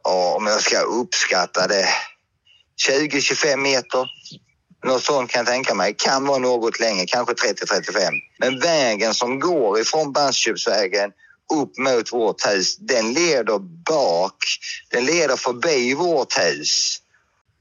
Ja, 0.05 0.35
om 0.37 0.47
jag 0.47 0.61
ska 0.61 0.81
uppskatta 0.81 1.67
det. 1.67 1.89
20-25 2.89 3.57
meter. 3.57 4.11
Något 4.85 5.03
sånt 5.03 5.31
kan 5.31 5.39
jag 5.39 5.47
tänka 5.47 5.75
mig. 5.75 5.95
Kan 5.99 6.27
vara 6.27 6.39
något 6.39 6.81
längre, 6.81 7.07
kanske 7.07 7.35
30-35. 7.35 8.11
Men 8.39 8.59
vägen 8.59 9.15
som 9.15 9.41
går 9.41 9.81
ifrån 9.81 10.13
Bergsköpsvägen 10.13 11.11
upp 11.55 11.79
mot 11.79 12.13
vårt 12.13 12.47
hus, 12.47 12.77
den 12.77 13.13
leder 13.13 13.59
bak. 13.59 14.37
Den 14.91 15.05
leder 15.05 15.37
förbi 15.37 15.95
vårt 15.95 16.39
hus. 16.39 17.01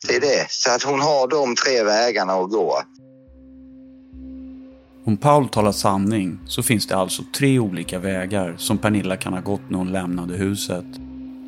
Det 0.08 0.16
är 0.16 0.22
det. 0.22 0.46
Så 0.50 0.72
att 0.72 0.84
hon 0.84 1.02
har 1.02 1.28
de 1.28 1.56
tre 1.56 1.84
vägarna 1.84 2.34
att 2.34 2.50
gå. 2.50 2.82
Om 5.08 5.18
Paul 5.18 5.50
talar 5.50 5.72
sanning 5.72 6.40
så 6.48 6.64
finns 6.64 6.88
det 6.88 6.96
alltså 6.96 7.24
tre 7.38 7.60
olika 7.60 8.00
vägar 8.00 8.56
som 8.58 8.78
Pernilla 8.78 9.18
kan 9.18 9.34
ha 9.34 9.42
gått 9.42 9.70
när 9.70 9.78
hon 9.78 9.92
lämnade 9.92 10.38
huset. 10.38 10.86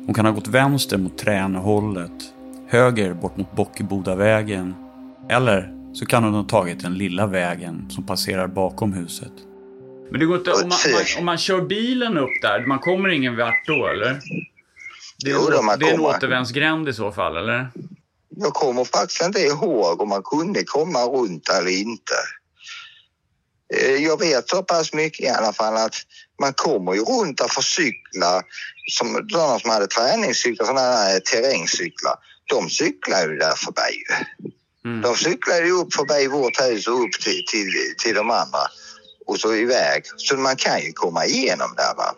Hon 0.06 0.14
kan 0.14 0.26
ha 0.26 0.32
gått 0.32 0.48
vänster 0.48 0.98
mot 0.98 1.18
Tränehållet, 1.18 2.12
höger 2.68 3.14
bort 3.14 3.36
mot 3.36 3.56
Bockebodavägen 3.56 4.74
eller 5.30 5.74
så 5.92 6.06
kan 6.06 6.24
hon 6.24 6.34
ha 6.34 6.44
tagit 6.44 6.82
den 6.82 6.94
lilla 6.94 7.26
vägen 7.26 7.86
som 7.90 8.06
passerar 8.06 8.46
bakom 8.46 8.92
huset. 8.92 9.32
Men 10.10 10.20
det 10.20 10.26
går 10.26 10.36
inte, 10.38 10.52
om 10.52 10.68
man, 10.68 10.78
man, 10.92 11.04
om 11.18 11.24
man 11.24 11.38
kör 11.38 11.60
bilen 11.60 12.18
upp 12.18 12.42
där, 12.42 12.66
man 12.66 12.78
kommer 12.78 13.08
ingen 13.08 13.36
vart 13.36 13.66
då 13.66 13.86
eller? 13.88 14.20
Det 15.24 15.30
är, 15.30 15.34
Jo 15.34 15.48
då, 15.50 15.62
man 15.62 15.78
det 15.78 15.88
är 15.88 15.94
en 15.94 16.00
återvändsgränd 16.00 16.88
i 16.88 16.92
så 16.92 17.12
fall, 17.12 17.36
eller? 17.36 17.70
Jag 18.36 18.54
kommer 18.54 18.84
faktiskt 18.84 19.22
inte 19.22 19.40
ihåg 19.40 20.00
om 20.02 20.08
man 20.08 20.22
kunde 20.22 20.64
komma 20.64 20.98
runt 20.98 21.48
eller 21.48 21.70
inte. 21.70 22.14
Eh, 23.74 23.94
Jag 24.04 24.18
vet 24.18 24.48
så 24.48 24.62
pass 24.62 24.92
mycket 24.92 25.20
i 25.26 25.28
alla 25.28 25.52
fall 25.52 25.76
att 25.76 25.94
man 26.42 26.52
kommer 26.52 26.94
ju 26.94 27.00
runt 27.00 27.38
där 27.38 27.48
för 27.48 27.62
cyklar, 27.62 28.42
som 28.90 29.28
sådana 29.28 29.58
som 29.58 29.70
hade 29.70 29.86
träningscyklar, 29.86 30.66
sådana 30.66 30.80
här 30.96 31.20
terrängcyklar. 31.20 32.14
De 32.44 32.70
cyklar 32.70 33.20
ju 33.28 33.36
där 33.36 33.54
förbi. 33.56 33.92
ju. 34.84 35.00
De 35.02 35.16
cyklar 35.16 35.56
ju 35.62 35.72
upp 35.72 35.94
förbi 35.94 36.26
vårt 36.26 36.60
hus 36.60 36.86
och 36.86 37.02
upp 37.04 37.12
till, 37.24 37.44
till, 37.50 37.72
till 38.04 38.14
de 38.14 38.30
andra 38.30 38.58
och 39.28 39.40
så 39.40 39.54
iväg. 39.54 40.02
Så 40.16 40.36
man 40.36 40.56
kan 40.56 40.80
ju 40.80 40.92
komma 40.92 41.24
igenom 41.24 41.68
där 41.76 41.96
va. 41.96 42.14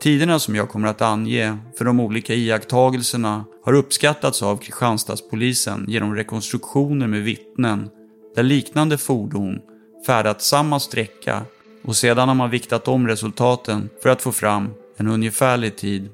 Tiderna 0.00 0.38
som 0.38 0.54
jag 0.54 0.68
kommer 0.68 0.88
att 0.88 1.02
ange 1.02 1.56
för 1.78 1.84
de 1.84 2.00
olika 2.00 2.34
iakttagelserna 2.34 3.44
har 3.64 3.72
uppskattats 3.72 4.42
av 4.42 4.56
Kristianstadspolisen 4.56 5.84
genom 5.88 6.14
rekonstruktioner 6.14 7.06
med 7.06 7.22
vittnen 7.22 7.90
där 8.34 8.42
liknande 8.42 8.98
fordon 8.98 9.58
färdat 10.06 10.42
samma 10.42 10.80
sträcka 10.80 11.42
och 11.84 11.96
sedan 11.96 12.28
har 12.28 12.34
man 12.34 12.50
viktat 12.50 12.88
om 12.88 13.08
resultaten 13.08 13.88
för 14.02 14.08
att 14.08 14.22
få 14.22 14.32
fram 14.32 14.74
en 14.96 15.08
ungefärlig 15.08 15.76
tid. 15.76 16.08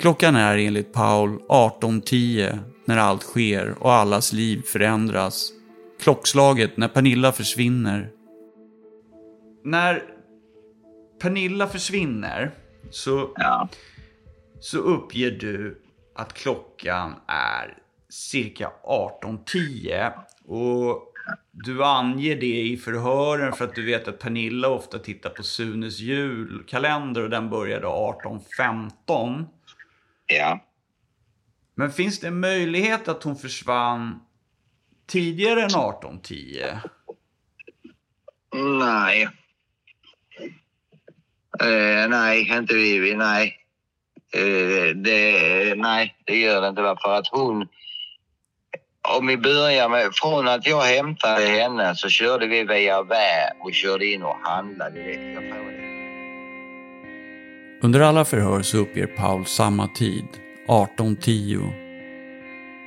Klockan 0.00 0.36
är 0.36 0.58
enligt 0.58 0.92
Paul 0.92 1.38
18.10 1.48 2.58
när 2.84 2.96
allt 2.96 3.22
sker 3.22 3.74
och 3.80 3.92
allas 3.92 4.32
liv 4.32 4.62
förändras. 4.62 5.48
Klockslaget 6.02 6.76
när 6.76 6.88
Pernilla 6.88 7.32
försvinner. 7.32 8.10
När 9.64 10.02
Pernilla 11.20 11.66
försvinner 11.66 12.50
så, 12.90 13.34
så 14.60 14.78
uppger 14.78 15.30
du 15.30 15.82
att 16.14 16.32
klockan 16.32 17.14
är 17.26 17.78
cirka 18.08 18.72
18.10 18.84 20.12
och 20.44 21.12
du 21.50 21.84
anger 21.84 22.36
det 22.36 22.60
i 22.60 22.76
förhören 22.76 23.52
för 23.52 23.64
att 23.64 23.74
du 23.74 23.86
vet 23.86 24.08
att 24.08 24.18
Pernilla 24.18 24.68
ofta 24.68 24.98
tittar 24.98 25.30
på 25.30 25.42
Sunes 25.42 25.98
julkalender 25.98 27.22
och 27.22 27.30
den 27.30 27.50
började 27.50 27.86
18.15. 27.86 29.44
Ja. 30.26 30.64
Men 31.74 31.92
finns 31.92 32.20
det 32.20 32.26
en 32.26 32.40
möjlighet 32.40 33.08
att 33.08 33.22
hon 33.22 33.36
försvann 33.36 34.20
tidigare 35.06 35.62
än 35.62 35.70
18.10? 35.70 36.78
Nej. 38.78 39.28
Eh, 41.60 42.08
nej, 42.08 42.48
inte 42.58 42.74
Vivi. 42.74 43.14
Nej. 43.14 43.56
Eh, 44.34 44.96
det, 44.96 45.74
nej, 45.76 46.14
det 46.24 46.36
gör 46.36 46.60
det 46.62 46.68
inte. 46.68 46.96
För 47.02 47.14
att 47.14 47.28
hon... 47.30 47.68
Om 49.18 49.26
vi 49.26 49.36
börjar 49.36 49.88
med... 49.88 50.10
Från 50.14 50.48
att 50.48 50.66
jag 50.66 50.82
hämtade 50.82 51.46
henne 51.46 51.94
så 51.96 52.08
körde 52.08 52.46
vi 52.46 52.64
via 52.64 53.02
Vä 53.02 53.52
och 53.60 53.74
körde 53.74 54.06
in 54.06 54.22
och 54.22 54.36
handlade 54.42 55.02
direkt. 55.02 55.34
Jag 55.34 55.42
tror 55.52 55.70
det. 55.70 55.84
Under 57.82 58.00
alla 58.00 58.24
förhör 58.24 58.62
så 58.62 58.78
uppger 58.78 59.06
Paul 59.06 59.46
samma 59.46 59.88
tid, 59.88 60.28
18.10. 60.68 61.84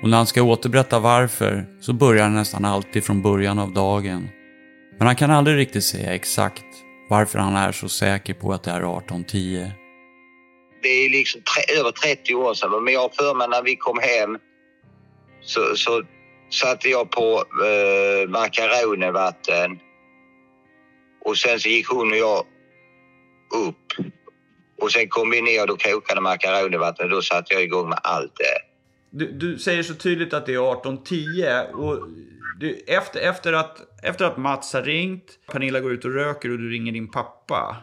Och 0.03 0.09
när 0.09 0.17
han 0.17 0.27
ska 0.27 0.43
återberätta 0.43 0.99
varför 0.99 1.65
så 1.81 1.93
börjar 1.93 2.23
han 2.23 2.35
nästan 2.35 2.65
alltid 2.65 3.03
från 3.03 3.21
början 3.21 3.59
av 3.59 3.73
dagen. 3.73 4.29
Men 4.97 5.07
han 5.07 5.15
kan 5.15 5.31
aldrig 5.31 5.57
riktigt 5.57 5.83
säga 5.83 6.15
exakt 6.15 6.63
varför 7.09 7.39
han 7.39 7.55
är 7.55 7.71
så 7.71 7.89
säker 7.89 8.33
på 8.33 8.53
att 8.53 8.63
det 8.63 8.71
är 8.71 8.81
18.10. 8.81 9.71
det 10.81 10.89
är 10.89 11.09
liksom 11.09 11.41
tre, 11.41 11.79
över 11.79 11.91
30 11.91 12.35
år 12.35 12.53
sedan. 12.53 12.83
Men 12.83 12.93
jag 12.93 13.01
har 13.01 13.09
för 13.09 13.35
mig 13.35 13.47
när 13.47 13.63
vi 13.63 13.75
kom 13.75 13.99
hem 13.99 14.37
så, 15.41 15.75
så 15.75 16.03
satte 16.49 16.89
jag 16.89 17.11
på 17.11 17.43
eh, 17.65 18.29
makaronevatten. 18.29 19.79
Och 21.25 21.37
sen 21.37 21.59
så 21.59 21.69
gick 21.69 21.87
hon 21.87 22.11
och 22.11 22.17
jag 22.17 22.39
upp. 23.67 24.07
Och 24.81 24.91
sen 24.91 25.09
kom 25.09 25.29
vi 25.29 25.41
ner 25.41 25.61
och 25.61 25.67
då 25.67 25.77
kokade 25.77 26.21
makaronevatten 26.21 27.05
och 27.05 27.11
då 27.11 27.21
satte 27.21 27.53
jag 27.53 27.63
igång 27.63 27.89
med 27.89 27.99
allt 28.03 28.35
det. 28.35 28.66
Du, 29.09 29.31
du 29.31 29.57
säger 29.59 29.83
så 29.83 29.93
tydligt 29.93 30.33
att 30.33 30.45
det 30.45 30.53
är 30.53 30.57
18.10 30.59 31.71
och 31.71 32.07
du, 32.59 32.83
efter, 32.87 33.19
efter, 33.19 33.53
att, 33.53 33.77
efter 34.03 34.25
att 34.25 34.37
Mats 34.37 34.73
har 34.73 34.81
ringt, 34.81 35.39
Pernilla 35.51 35.79
går 35.79 35.91
ut 35.93 36.05
och 36.05 36.13
röker 36.13 36.51
och 36.51 36.57
du 36.57 36.69
ringer 36.69 36.91
din 36.91 37.11
pappa. 37.11 37.75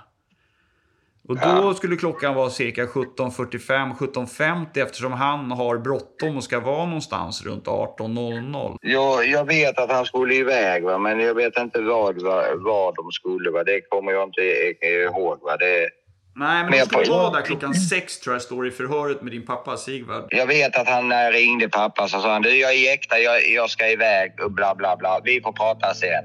Och 1.28 1.36
då 1.36 1.42
Ja. 1.48 1.74
skulle 1.74 1.96
klockan 1.96 2.34
vara 2.34 2.50
cirka 2.50 2.86
17.45, 2.86 3.94
17.50 3.96 4.82
eftersom 4.82 5.12
han 5.12 5.50
har 5.50 5.78
bråttom 5.78 6.36
och 6.36 6.44
ska 6.44 6.60
vara 6.60 6.84
någonstans 6.86 7.46
runt 7.46 7.64
18.00. 7.66 8.76
Jag, 8.82 9.26
jag 9.26 9.44
vet 9.44 9.78
att 9.78 9.90
han 9.90 10.04
skulle 10.06 10.34
iväg, 10.34 10.84
va? 10.84 10.98
men 10.98 11.20
jag 11.20 11.34
vet 11.34 11.58
inte 11.58 11.80
vad, 11.80 12.22
vad, 12.22 12.62
vad 12.62 12.94
de 12.94 13.12
skulle. 13.12 13.50
Va? 13.50 13.64
Det 13.64 13.80
kommer 13.80 14.12
jag 14.12 14.28
inte 14.28 14.40
ihåg. 14.86 15.38
Va? 15.42 15.56
Det, 15.56 15.88
Nej, 16.36 16.64
men 16.70 16.86
skulle 16.86 17.04
på- 17.04 17.12
vara 17.12 17.30
där 17.30 17.42
klockan 17.42 17.74
sex 17.74 18.20
tror 18.20 18.34
jag 18.34 18.42
står 18.42 18.66
i 18.66 18.70
förhöret 18.70 19.22
med 19.22 19.32
din 19.32 19.46
pappa 19.46 19.76
Sigvard. 19.76 20.24
jag 20.30 20.46
vet 20.46 20.76
att 20.76 20.88
han 20.88 21.08
när 21.08 21.22
jag 21.24 21.34
ringde 21.34 21.68
pappa 21.68 22.08
så 22.08 22.20
sa 22.20 22.32
han 22.32 22.42
du, 22.42 22.56
jag 22.58 22.72
är 22.72 22.90
jäkta, 22.90 23.18
jag, 23.18 23.50
jag 23.50 23.70
ska 23.70 23.88
iväg 23.90 24.32
och 24.44 24.52
bla 24.52 24.74
bla 24.74 24.96
bla. 24.96 25.20
Vi 25.24 25.40
får 25.40 25.52
prata 25.52 25.94
sen. 25.94 26.24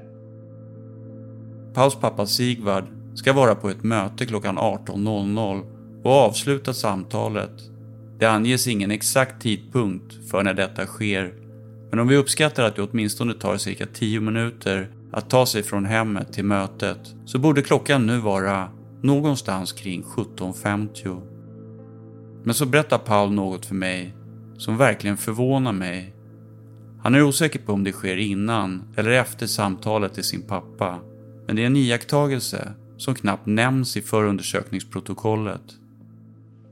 Pauls 1.74 1.94
pappa 1.94 2.26
Sigvard 2.26 2.84
ska 3.14 3.32
vara 3.32 3.54
på 3.54 3.68
ett 3.68 3.82
möte 3.84 4.26
klockan 4.26 4.58
18.00 4.58 5.62
och 6.04 6.12
avsluta 6.12 6.74
samtalet. 6.74 7.50
Det 8.18 8.26
anges 8.26 8.66
ingen 8.66 8.90
exakt 8.90 9.42
tidpunkt 9.42 10.30
för 10.30 10.42
när 10.42 10.54
detta 10.54 10.86
sker, 10.86 11.32
men 11.90 11.98
om 11.98 12.08
vi 12.08 12.16
uppskattar 12.16 12.64
att 12.64 12.76
det 12.76 12.82
åtminstone 12.82 13.34
tar 13.34 13.56
cirka 13.56 13.86
10 13.86 14.20
minuter 14.20 14.88
att 15.12 15.30
ta 15.30 15.46
sig 15.46 15.62
från 15.62 15.84
hemmet 15.84 16.32
till 16.32 16.44
mötet 16.44 16.98
så 17.24 17.38
borde 17.38 17.62
klockan 17.62 18.06
nu 18.06 18.18
vara 18.18 18.68
någonstans 19.02 19.72
kring 19.72 20.02
17.50. 20.02 21.22
Men 22.44 22.54
så 22.54 22.66
berättar 22.66 22.98
Paul 22.98 23.32
något 23.32 23.66
för 23.66 23.74
mig 23.74 24.14
som 24.58 24.76
verkligen 24.76 25.16
förvånar 25.16 25.72
mig. 25.72 26.14
Han 27.02 27.14
är 27.14 27.22
osäker 27.22 27.58
på 27.58 27.72
om 27.72 27.84
det 27.84 27.92
sker 27.92 28.16
innan 28.16 28.82
eller 28.96 29.10
efter 29.10 29.46
samtalet 29.46 30.14
till 30.14 30.24
sin 30.24 30.42
pappa. 30.42 31.00
Men 31.46 31.56
det 31.56 31.62
är 31.62 31.66
en 31.66 31.76
iakttagelse 31.76 32.72
som 32.96 33.14
knappt 33.14 33.46
nämns 33.46 33.96
i 33.96 34.02
förundersökningsprotokollet. 34.02 35.62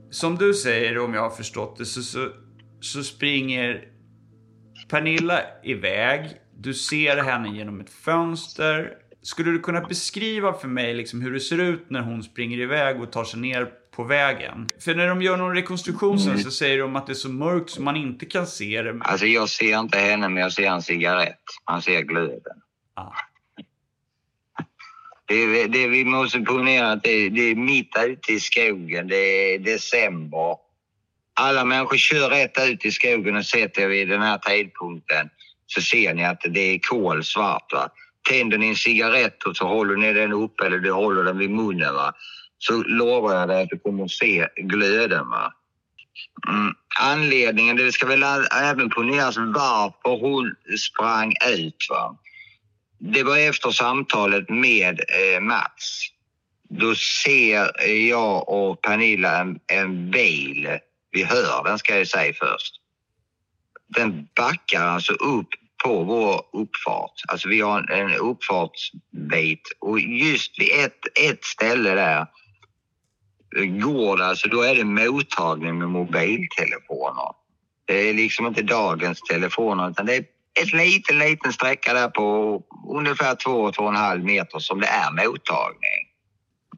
Som 0.09 0.35
du 0.35 0.53
säger, 0.53 0.99
om 0.99 1.13
jag 1.13 1.21
har 1.21 1.29
förstått 1.29 1.77
det, 1.77 1.85
så, 1.85 2.01
så, 2.01 2.29
så 2.79 3.03
springer 3.03 3.85
Pernilla 4.89 5.41
iväg. 5.63 6.29
Du 6.57 6.73
ser 6.73 7.17
henne 7.17 7.57
genom 7.57 7.79
ett 7.79 7.89
fönster. 7.89 8.93
Skulle 9.21 9.51
du 9.51 9.59
kunna 9.59 9.81
beskriva 9.81 10.53
för 10.53 10.67
mig 10.67 10.93
liksom 10.93 11.21
hur 11.21 11.33
det 11.33 11.39
ser 11.39 11.57
ut 11.57 11.89
när 11.89 12.01
hon 12.01 12.23
springer 12.23 12.57
iväg 12.57 13.01
och 13.01 13.11
tar 13.11 13.23
sig 13.23 13.39
ner 13.39 13.69
på 13.91 14.03
vägen? 14.03 14.67
För 14.79 14.95
när 14.95 15.07
de 15.07 15.21
gör 15.21 15.37
någon 15.37 15.55
rekonstruktion 15.55 16.19
sen 16.19 16.39
så 16.39 16.51
säger 16.51 16.79
de 16.79 16.95
att 16.95 17.07
det 17.07 17.13
är 17.13 17.15
så 17.15 17.29
mörkt 17.29 17.69
så 17.69 17.81
man 17.81 17.95
inte 17.95 18.25
kan 18.25 18.47
se 18.47 18.81
det. 18.81 18.99
Alltså 19.01 19.25
jag 19.25 19.49
ser 19.49 19.79
inte 19.79 19.97
henne 19.97 20.29
men 20.29 20.43
jag 20.43 20.53
ser 20.53 20.67
en 20.67 20.81
cigarett. 20.81 21.43
Man 21.69 21.81
ser 21.81 22.01
glöden. 22.01 22.61
Ah. 22.93 23.11
Det, 25.25 25.67
det 25.67 25.87
vi 25.87 26.05
måste 26.05 26.39
ponera 26.39 26.91
att 26.91 27.03
det, 27.03 27.29
det 27.29 27.41
är 27.41 27.55
mitt 27.55 27.95
ute 28.05 28.33
i 28.33 28.39
skogen. 28.39 29.07
Det 29.07 29.15
är 29.53 29.59
december. 29.59 30.57
Alla 31.33 31.65
människor 31.65 31.97
kör 31.97 32.29
rätt 32.29 32.69
ut 32.69 32.85
i 32.85 32.91
skogen 32.91 33.35
och 33.35 33.45
sätter 33.45 33.87
vid 33.87 34.09
den 34.09 34.21
här 34.21 34.37
tidpunkten 34.37 35.29
så 35.65 35.81
ser 35.81 36.13
ni 36.13 36.25
att 36.25 36.41
det 36.49 36.59
är 36.59 36.79
kolsvart. 36.79 37.73
Va? 37.73 37.89
Tänder 38.29 38.57
ni 38.57 38.67
en 38.67 38.75
cigarett 38.75 39.43
och 39.43 39.57
så 39.57 39.67
håller 39.67 39.95
ni 39.95 40.13
den 40.13 40.33
uppe 40.33 40.65
eller 40.65 40.79
du 40.79 40.91
håller 40.91 41.23
den 41.23 41.37
vid 41.37 41.49
munnen 41.49 41.93
va? 41.93 42.13
så 42.59 42.83
lovar 42.83 43.35
jag 43.35 43.47
dig 43.47 43.63
att 43.63 43.69
du 43.69 43.79
kommer 43.79 44.03
att 44.03 44.11
se 44.11 44.47
glöden. 44.55 45.29
Va? 45.29 45.53
Mm. 46.47 46.73
Anledningen, 46.99 47.75
det 47.75 47.91
ska 47.91 48.05
väl 48.05 48.23
även 48.61 48.89
poneras 48.89 49.37
varför 49.37 50.21
hon 50.21 50.55
sprang 50.77 51.33
ut. 51.57 51.87
Va? 51.89 52.17
Det 52.99 53.23
var 53.23 53.37
efter 53.37 53.71
samtalet 53.71 54.49
med 54.49 54.99
eh, 54.99 55.41
Mats. 55.41 56.07
Då 56.69 56.95
ser 56.95 57.89
jag 58.09 58.49
och 58.49 58.81
Pernilla 58.81 59.39
en, 59.39 59.59
en 59.67 60.11
bil. 60.11 60.77
Vi 61.11 61.23
hör 61.23 61.63
den 61.63 61.79
ska 61.79 61.97
jag 61.97 62.07
säga 62.07 62.33
först. 62.33 62.75
Den 63.87 64.27
backar 64.35 64.85
alltså 64.85 65.13
upp 65.13 65.49
på 65.83 66.03
vår 66.03 66.41
uppfart. 66.53 67.13
Alltså 67.27 67.49
vi 67.49 67.61
har 67.61 67.91
en, 67.91 68.15
uppfartsbit 68.15 69.61
och 69.79 69.99
just 69.99 70.59
vid 70.59 70.69
ett, 70.85 70.99
ett 71.29 71.43
ställe 71.43 71.95
där 71.95 72.25
går 73.81 74.17
det, 74.17 74.25
alltså 74.25 74.49
då 74.49 74.61
är 74.61 74.75
det 74.75 74.83
mottagning 74.83 75.77
med 75.77 75.89
mobiltelefoner. 75.89 77.33
Det 77.85 78.09
är 78.09 78.13
liksom 78.13 78.47
inte 78.47 78.61
dagens 78.61 79.21
telefoner 79.21 79.89
utan 79.89 80.05
det 80.05 80.15
är 80.15 80.25
ett 80.61 80.73
liten, 80.73 81.19
liten 81.19 81.53
sträcka 81.53 81.93
där 81.93 82.09
på 82.09 82.61
ungefär 82.89 83.35
två, 83.35 83.71
två 83.71 83.83
och 83.83 83.89
en 83.89 83.95
halv 83.95 84.23
meter 84.23 84.59
som 84.59 84.79
det 84.79 84.87
är 84.87 85.11
mottagning. 85.11 86.09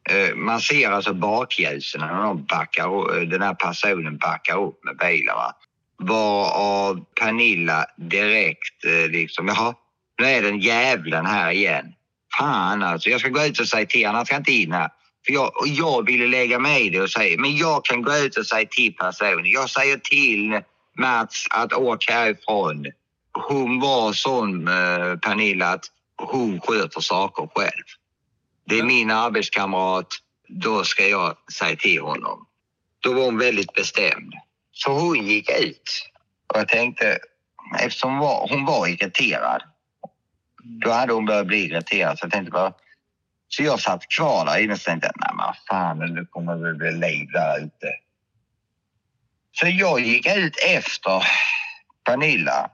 Eh, 0.10 0.36
man 0.36 0.62
ser 0.62 0.92
alltså 0.92 1.14
bakljusen 1.14 2.02
när 2.02 2.24
de 2.24 2.46
backar, 2.46 3.26
den 3.26 3.42
här 3.42 3.54
personen 3.54 4.18
backar 4.18 4.64
upp 4.64 4.84
med 4.84 4.98
bilen. 4.98 5.36
Va? 5.36 5.56
Varav 6.02 7.06
Pernilla 7.20 7.86
direkt 7.98 8.86
eh, 8.86 9.12
liksom, 9.12 9.48
jaha, 9.48 9.74
nu 10.20 10.26
är 10.26 10.42
den 10.42 10.60
jävlen 10.60 11.26
här 11.26 11.52
igen. 11.52 11.86
Fan 12.38 12.84
alltså, 12.84 13.10
jag 13.10 13.20
ska 13.20 13.30
gå 13.30 13.46
ut 13.46 13.60
och 13.60 13.68
säga 13.68 13.86
till 13.86 14.06
honom, 14.06 14.16
han 14.16 14.26
ska 14.26 14.36
inte 14.36 14.52
in 14.52 14.72
här. 14.72 14.90
För 15.26 15.34
jag, 15.34 15.62
och 15.62 15.68
jag 15.68 16.06
ville 16.06 16.28
lägga 16.28 16.60
mig 16.60 16.88
i 16.88 16.90
det 16.90 17.02
och 17.02 17.10
säga, 17.10 17.38
men 17.40 17.56
jag 17.56 17.86
kan 17.86 18.02
gå 18.02 18.18
ut 18.18 18.38
och 18.38 18.46
säga 18.46 18.68
till 18.72 18.94
personen. 18.94 19.46
Jag 19.46 19.70
säger 19.70 19.98
till 19.98 20.62
Mats 20.98 21.48
att 21.50 21.74
åka 21.74 22.14
härifrån. 22.14 22.86
Hon 23.50 23.80
var 23.80 24.14
sån, 24.14 24.68
eh, 24.68 25.18
Pernilla, 25.18 25.68
att 25.68 25.86
hon 26.18 26.62
sköter 26.62 27.02
saker 27.02 27.50
själv. 27.56 27.84
Det 28.66 28.80
är 28.80 28.84
min 28.84 29.12
arbetskamrat, 29.12 30.08
då 30.48 30.84
ska 30.84 31.08
jag 31.08 31.38
säga 31.54 31.76
till 31.76 32.02
honom. 32.02 32.46
Då 33.00 33.14
var 33.14 33.26
hon 33.26 33.38
väldigt 33.38 33.74
bestämd. 33.74 34.34
Så 34.72 34.92
hon 34.92 35.26
gick 35.28 35.50
ut. 35.50 36.12
Och 36.48 36.60
jag 36.60 36.68
tänkte, 36.68 37.20
eftersom 37.80 38.12
hon 38.12 38.20
var, 38.20 38.48
hon 38.50 38.66
var 38.66 38.88
irriterad, 38.88 39.64
då 40.64 40.92
hade 40.92 41.14
hon 41.14 41.26
börjat 41.26 41.48
bli 41.48 41.66
irriterad. 41.66 42.20
Så 42.20 42.26
jag 42.26 42.32
tänkte 42.32 42.52
bara, 42.52 42.74
så 43.48 43.64
jag 43.64 43.80
satt 43.80 44.08
kvar 44.08 44.46
där 44.46 44.64
inne 44.64 44.74
och 44.74 44.80
tänkte, 44.80 45.12
nej 45.16 45.32
men 45.38 45.54
fan, 45.70 46.00
nu 46.00 46.26
kommer 46.26 46.56
det 46.56 46.74
bli 46.74 46.92
liv 46.92 47.28
där 47.34 47.58
ute. 47.60 47.88
Så 49.52 49.68
jag 49.68 50.00
gick 50.00 50.28
ut 50.38 50.56
efter 50.68 51.24
Pernilla. 52.06 52.70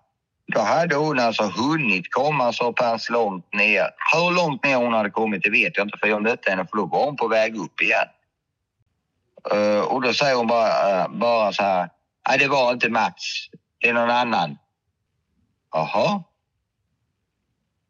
Då 0.54 0.60
hade 0.60 0.96
hon 0.96 1.20
alltså 1.20 1.44
hunnit 1.44 2.14
komma 2.14 2.54
så 2.54 2.74
pass 2.74 3.10
långt 3.10 3.54
ner. 3.54 3.90
Hur 4.14 4.36
långt 4.36 4.64
ner 4.64 4.76
hon 4.76 4.94
hade 4.94 5.10
kommit 5.10 5.44
det 5.44 5.50
vet 5.50 5.78
jag 5.78 5.88
inte 5.88 5.98
för 5.98 6.08
jag 6.08 6.22
mötte 6.22 6.50
henne 6.50 6.68
för 6.70 6.78
då 6.78 6.86
var 6.86 7.06
hon 7.06 7.18
på 7.18 7.28
väg 7.28 7.58
upp 7.58 7.82
igen. 7.82 8.08
Och 9.88 10.02
då 10.02 10.14
säger 10.14 10.36
hon 10.36 10.48
bara, 10.48 11.02
eh, 11.02 11.08
bara 11.08 11.54
så 11.54 11.64
här, 11.64 11.90
nej 12.30 12.38
det 12.38 12.48
var 12.48 12.72
inte 12.72 12.90
Mats, 12.90 13.50
det 13.80 13.90
är 13.90 13.94
någon 13.94 14.10
annan. 14.10 14.58
Jaha. 15.72 16.24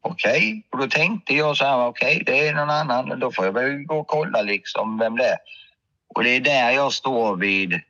Okej, 0.01 0.67
och 0.71 0.77
då 0.77 0.87
tänkte 0.87 1.33
jag 1.33 1.57
så 1.57 1.65
här, 1.65 1.85
okej 1.85 2.23
det 2.25 2.47
är 2.47 2.53
någon 2.53 2.69
annan, 2.69 3.19
då 3.19 3.31
får 3.31 3.45
jag 3.45 3.53
väl 3.53 3.83
gå 3.83 3.99
och 3.99 4.07
kolla 4.07 4.41
liksom 4.41 4.99
vem 4.99 5.17
det 5.17 5.25
är. 5.25 5.37
Och 6.15 6.23
det 6.23 6.29
är 6.29 6.39
där 6.39 6.71
jag 6.71 6.93
står 6.93 7.35
vid 7.35 7.81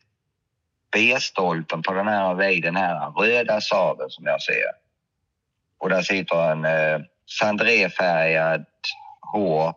B-stolpen 0.91 1.81
på 1.81 1.93
den 1.93 2.07
här, 2.07 2.33
vägen 2.33 2.73
den 2.73 2.83
här 2.83 3.09
röda 3.09 3.61
Saaben 3.61 4.09
som 4.09 4.25
jag 4.25 4.41
ser. 4.41 4.71
Och 5.77 5.89
där 5.89 6.01
sitter 6.01 6.51
en 6.51 6.65
eh, 6.65 6.99
sandrefärgad 7.39 8.65
hår, 9.21 9.73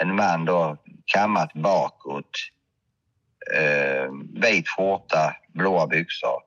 en 0.00 0.16
man 0.16 0.44
då 0.44 0.76
kammat 1.06 1.52
bakåt, 1.52 2.30
eh, 3.54 4.08
vit 4.34 4.68
skjorta, 4.68 5.36
blåa 5.54 5.86
byxor. 5.86 6.42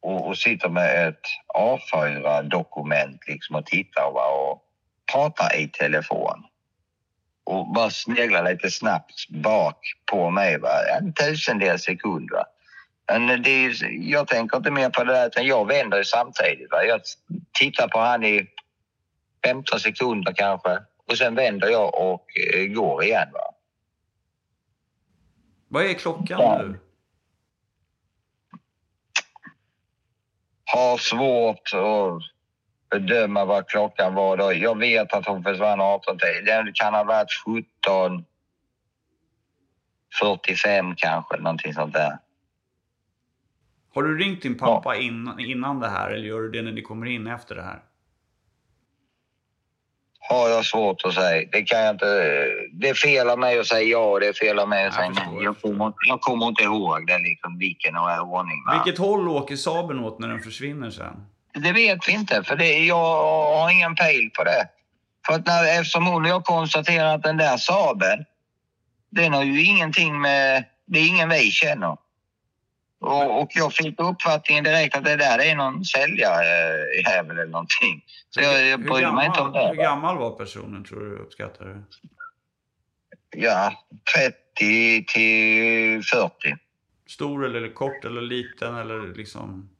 Och, 0.00 0.26
och 0.26 0.38
sitter 0.38 0.68
med 0.68 1.08
ett 1.08 1.26
A4-dokument 1.54 3.20
liksom 3.26 3.56
och 3.56 3.66
tittar 3.66 4.10
va, 4.10 4.26
och 4.26 4.62
pratar 5.12 5.56
i 5.56 5.68
telefon. 5.68 6.44
Och 7.44 7.72
bara 7.72 7.90
sneglar 7.90 8.44
lite 8.52 8.70
snabbt 8.70 9.28
bak 9.28 9.78
på 10.10 10.30
mig. 10.30 10.58
Va? 10.58 10.70
En 10.98 11.12
tusendels 11.12 11.82
sekund. 11.82 12.30
Va? 12.30 12.44
Men 13.06 13.42
det 13.42 13.50
är, 13.50 13.74
jag 13.90 14.28
tänker 14.28 14.56
inte 14.56 14.70
mer 14.70 14.90
på 14.90 15.04
det 15.04 15.12
där, 15.12 15.26
utan 15.26 15.46
jag 15.46 15.66
vänder 15.68 15.98
ju 15.98 16.04
samtidigt. 16.04 16.70
Va? 16.70 16.84
Jag 16.84 17.00
tittar 17.58 17.88
på 17.88 17.98
han 17.98 18.24
i 18.24 18.46
15 19.46 19.80
sekunder 19.80 20.32
kanske 20.32 20.78
och 21.08 21.18
sen 21.18 21.34
vänder 21.34 21.68
jag 21.68 21.94
och 21.94 22.26
eh, 22.38 22.64
går 22.66 23.04
igen. 23.04 23.28
Va? 23.32 23.43
Vad 25.74 25.84
är 25.84 25.94
klockan 25.94 26.40
Ja. 26.40 26.58
nu? 26.62 26.78
Har 30.64 30.98
svårt 30.98 31.70
att 31.74 32.22
bedöma 32.90 33.44
vad 33.44 33.68
klockan 33.68 34.14
var 34.14 34.36
då. 34.36 34.52
Jag 34.52 34.78
vet 34.78 35.12
att 35.12 35.26
hon 35.26 35.42
försvann 35.42 35.80
18 35.80 36.18
till. 36.18 36.44
Den 36.46 36.72
kan 36.74 36.94
ha 36.94 37.04
varit 37.04 37.28
17 37.46 38.24
45 40.20 40.94
kanske, 40.96 41.36
någonting 41.36 41.74
sånt 41.74 41.92
där. 41.92 42.18
Har 43.94 44.02
du 44.02 44.18
ringt 44.18 44.42
din 44.42 44.58
pappa 44.58 44.96
innan, 44.96 45.40
innan 45.40 45.80
det 45.80 45.88
här 45.88 46.10
eller 46.10 46.26
gör 46.26 46.40
du 46.40 46.50
det 46.50 46.62
när 46.62 46.72
ni 46.72 46.82
kommer 46.82 47.06
in 47.06 47.26
efter 47.26 47.54
det 47.54 47.62
här? 47.62 47.82
Har 50.28 50.48
jag 50.48 50.64
svårt 50.64 51.04
att 51.04 51.14
säga. 51.14 51.48
Det 51.52 51.62
kan 51.62 51.80
jag 51.80 51.94
inte. 51.94 52.06
Det 52.72 52.88
är 52.88 52.94
fel 52.94 53.30
av 53.30 53.38
mig 53.38 53.58
att 53.58 53.66
säga 53.66 53.82
ja, 53.82 54.18
det 54.20 54.26
är 54.26 54.32
fel 54.32 54.58
av 54.58 54.68
mig 54.68 54.86
att 54.86 54.94
säga 54.94 55.08
nej. 55.08 55.24
jag 55.34 55.44
Jag 55.44 55.60
kommer, 55.62 55.92
jag 56.08 56.20
kommer 56.20 56.48
inte 56.48 56.62
ihåg 56.62 57.06
det 57.06 57.18
liksom, 57.18 57.58
vilken 57.58 57.96
ordning. 57.96 58.64
Va? 58.66 58.82
Vilket 58.84 59.00
håll 59.00 59.28
åker 59.28 59.56
Saben 59.56 59.98
åt 59.98 60.18
när 60.18 60.28
den 60.28 60.40
försvinner 60.40 60.90
sen? 60.90 61.26
Det 61.54 61.72
vet 61.72 62.08
vi 62.08 62.12
inte, 62.12 62.42
för 62.42 62.56
det, 62.56 62.78
jag 62.78 63.22
har 63.56 63.70
ingen 63.70 63.94
pejl 63.94 64.30
på 64.30 64.44
det. 64.44 64.68
För 65.26 65.34
att 65.34 65.46
när, 65.46 65.80
eftersom 65.80 66.06
hon 66.06 66.24
och 66.24 66.30
jag 66.30 66.44
konstaterar 66.44 67.14
att 67.14 67.22
den 67.22 67.36
där 67.36 67.56
Saaben, 67.56 68.24
den 69.10 69.32
har 69.32 69.42
ju 69.42 69.64
ingenting 69.64 70.20
med... 70.20 70.64
Det 70.86 70.98
är 70.98 71.08
ingen 71.08 71.28
vi 71.28 71.50
känner. 71.50 71.96
Och, 73.04 73.42
och 73.42 73.50
jag 73.54 73.72
fick 73.72 74.00
uppfattningen 74.00 74.64
direkt 74.64 74.96
att 74.96 75.04
det 75.04 75.16
där 75.16 75.38
är 75.38 75.54
någon 75.56 75.84
säljare 75.84 76.74
äh, 76.98 77.12
jävel 77.12 77.38
eller 77.38 77.50
någonting. 77.50 78.04
Så 78.30 78.40
jag, 78.40 78.66
jag 78.66 78.80
bryr 78.80 79.12
mig 79.12 79.26
inte 79.26 79.40
om 79.40 79.52
gammal, 79.52 79.68
hur 79.68 79.76
det. 79.76 79.82
gammal 79.82 80.18
var 80.18 80.30
personen 80.30 80.84
tror 80.84 81.00
du 81.00 81.16
uppskattar 81.16 81.64
du? 81.64 81.82
Ja, 83.36 83.72
30 84.14 85.04
till 85.04 86.02
40. 86.02 86.56
Stor 87.08 87.46
eller 87.46 87.74
kort 87.74 88.04
eller 88.04 88.20
liten 88.22 88.76
eller 88.76 89.14
liksom? 89.14 89.70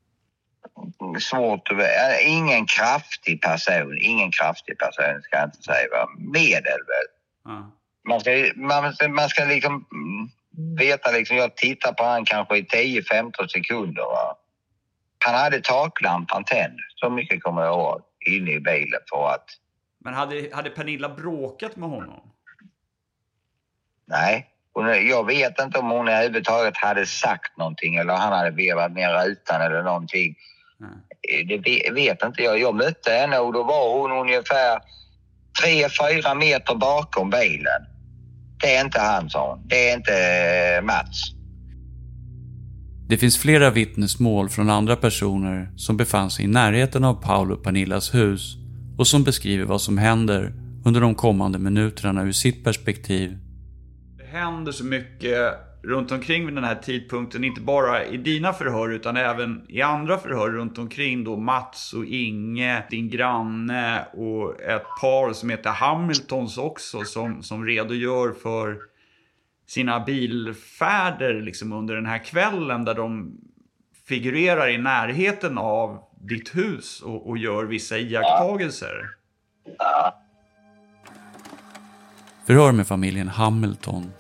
Svårt 1.21 1.69
att... 1.71 1.79
äh, 1.79 2.29
Ingen 2.29 2.67
kraftig 2.67 3.43
person. 3.43 3.99
Ingen 4.01 4.31
kraftig 4.31 4.79
person 4.79 5.23
ska 5.23 5.37
jag 5.37 5.47
inte 5.47 5.63
säga. 5.63 6.07
Medel 6.19 6.63
väl. 6.63 7.07
Ja. 7.45 7.73
man 8.09 8.21
ska, 8.21 8.31
man, 8.57 8.95
man 9.15 9.29
ska 9.29 9.45
liksom 9.45 9.87
veta 10.79 11.11
liksom, 11.11 11.37
jag 11.37 11.57
tittar 11.57 11.93
på 11.93 12.05
han 12.05 12.25
kanske 12.25 12.57
i 12.57 12.63
10-15 12.63 13.47
sekunder. 13.49 14.03
Va? 14.03 14.37
Han 15.25 15.35
hade 15.35 15.61
taklampan 15.61 16.45
tänd, 16.45 16.79
så 16.95 17.11
mycket 17.11 17.43
kommer 17.43 17.63
jag 17.63 17.73
ihåg, 17.75 18.01
inne 18.27 18.51
i 18.53 18.61
bilen 18.61 19.01
för 19.11 19.29
att, 19.29 19.45
Men 20.05 20.15
hade, 20.15 20.49
hade 20.53 20.71
Pernilla 20.71 21.09
bråkat 21.09 21.77
med 21.77 21.89
honom? 21.89 22.21
nej. 24.07 24.51
Jag 25.11 25.27
vet 25.27 25.61
inte 25.61 25.79
om 25.79 25.91
hon 25.91 26.09
överhuvudtaget 26.09 26.77
hade 26.77 27.07
sagt 27.07 27.57
någonting 27.59 27.97
eller 27.97 28.15
han 28.15 28.33
hade 28.33 28.51
vevat 28.51 28.93
ner 28.93 29.25
rutan 29.25 29.61
eller 29.63 29.83
någonting. 29.83 30.35
Eh, 31.31 31.47
Det 31.47 31.59
ve- 31.59 31.91
vet 31.93 32.23
inte 32.25 32.43
jag. 32.43 32.59
Jag 32.61 32.75
mötte 32.75 33.11
henne 33.13 33.39
och 33.39 33.53
då 33.53 33.63
var 33.63 33.99
hon 34.01 34.13
ungefär 34.13 34.81
3-4 35.63 36.35
meter 36.35 36.75
bakom 36.75 37.31
bilen. 37.31 37.83
Det 38.61 38.77
är 38.77 38.85
inte 38.85 39.01
han, 39.01 39.31
sa 39.31 39.51
hon. 39.51 39.69
Det 39.69 39.91
är 39.91 39.97
inte 39.97 40.13
eh, 40.79 40.85
Mats. 40.85 41.35
Det 43.09 43.19
finns 43.19 43.39
flera 43.39 43.71
vittnesmål 43.71 44.49
från 44.49 44.71
andra 44.71 44.97
personer 44.97 45.71
som 45.77 45.97
befann 45.97 46.31
sig 46.31 46.45
i 46.45 46.49
närheten 46.49 47.05
av 47.05 47.15
Paul 47.15 47.53
och 47.53 47.63
Pernillas 47.63 48.15
hus 48.15 48.57
och 48.99 49.07
som 49.07 49.25
beskriver 49.25 49.65
vad 49.65 49.81
som 49.81 49.99
händer 49.99 50.53
under 50.85 51.01
de 51.01 51.15
kommande 51.15 51.59
minuterna 51.59 52.23
ur 52.23 52.33
sitt 52.33 52.65
perspektiv. 52.65 53.39
Det 54.19 54.39
händer 54.39 54.73
så 54.73 54.85
mycket 54.85 55.55
runt 55.85 56.13
omkring 56.13 56.47
vid 56.47 56.55
den 56.55 56.65
här 56.65 56.75
tidpunkten. 56.75 57.45
Inte 57.45 57.61
bara 57.61 58.05
i 58.05 58.17
dina 58.17 58.53
förhör 58.53 58.91
utan 58.91 59.17
även 59.17 59.67
i 59.69 59.83
andra 59.83 60.19
förhör 60.19 60.51
runt 60.51 60.79
omkring 60.79 61.25
då 61.25 61.37
Mats 61.37 61.93
och 61.93 62.05
Inge, 62.05 62.83
din 62.91 63.11
granne 63.11 64.05
och 64.13 64.61
ett 64.61 64.87
par 65.01 65.33
som 65.33 65.51
heter 65.51 65.71
Hamiltons 65.71 66.59
också 66.59 67.05
som, 67.05 67.43
som 67.43 67.67
redogör 67.67 68.33
för 68.33 68.79
sina 69.67 70.01
bilfärder 70.01 71.43
liksom 71.43 71.73
under 71.73 71.95
den 71.95 72.07
här 72.07 72.25
kvällen 72.25 72.85
där 72.85 72.95
de 72.95 73.39
figurerar 74.09 74.69
i 74.69 74.79
närheten 74.79 75.59
av 75.59 75.99
ditt 76.21 76.57
hus 76.57 77.01
och, 77.01 77.29
och 77.29 77.39
gör 77.39 77.65
vissa 77.65 77.99
iakttagelser. 77.99 79.09
Förhör 82.47 82.73
med 82.73 82.87
familjen 82.87 83.29
Hamilton. 83.29 84.13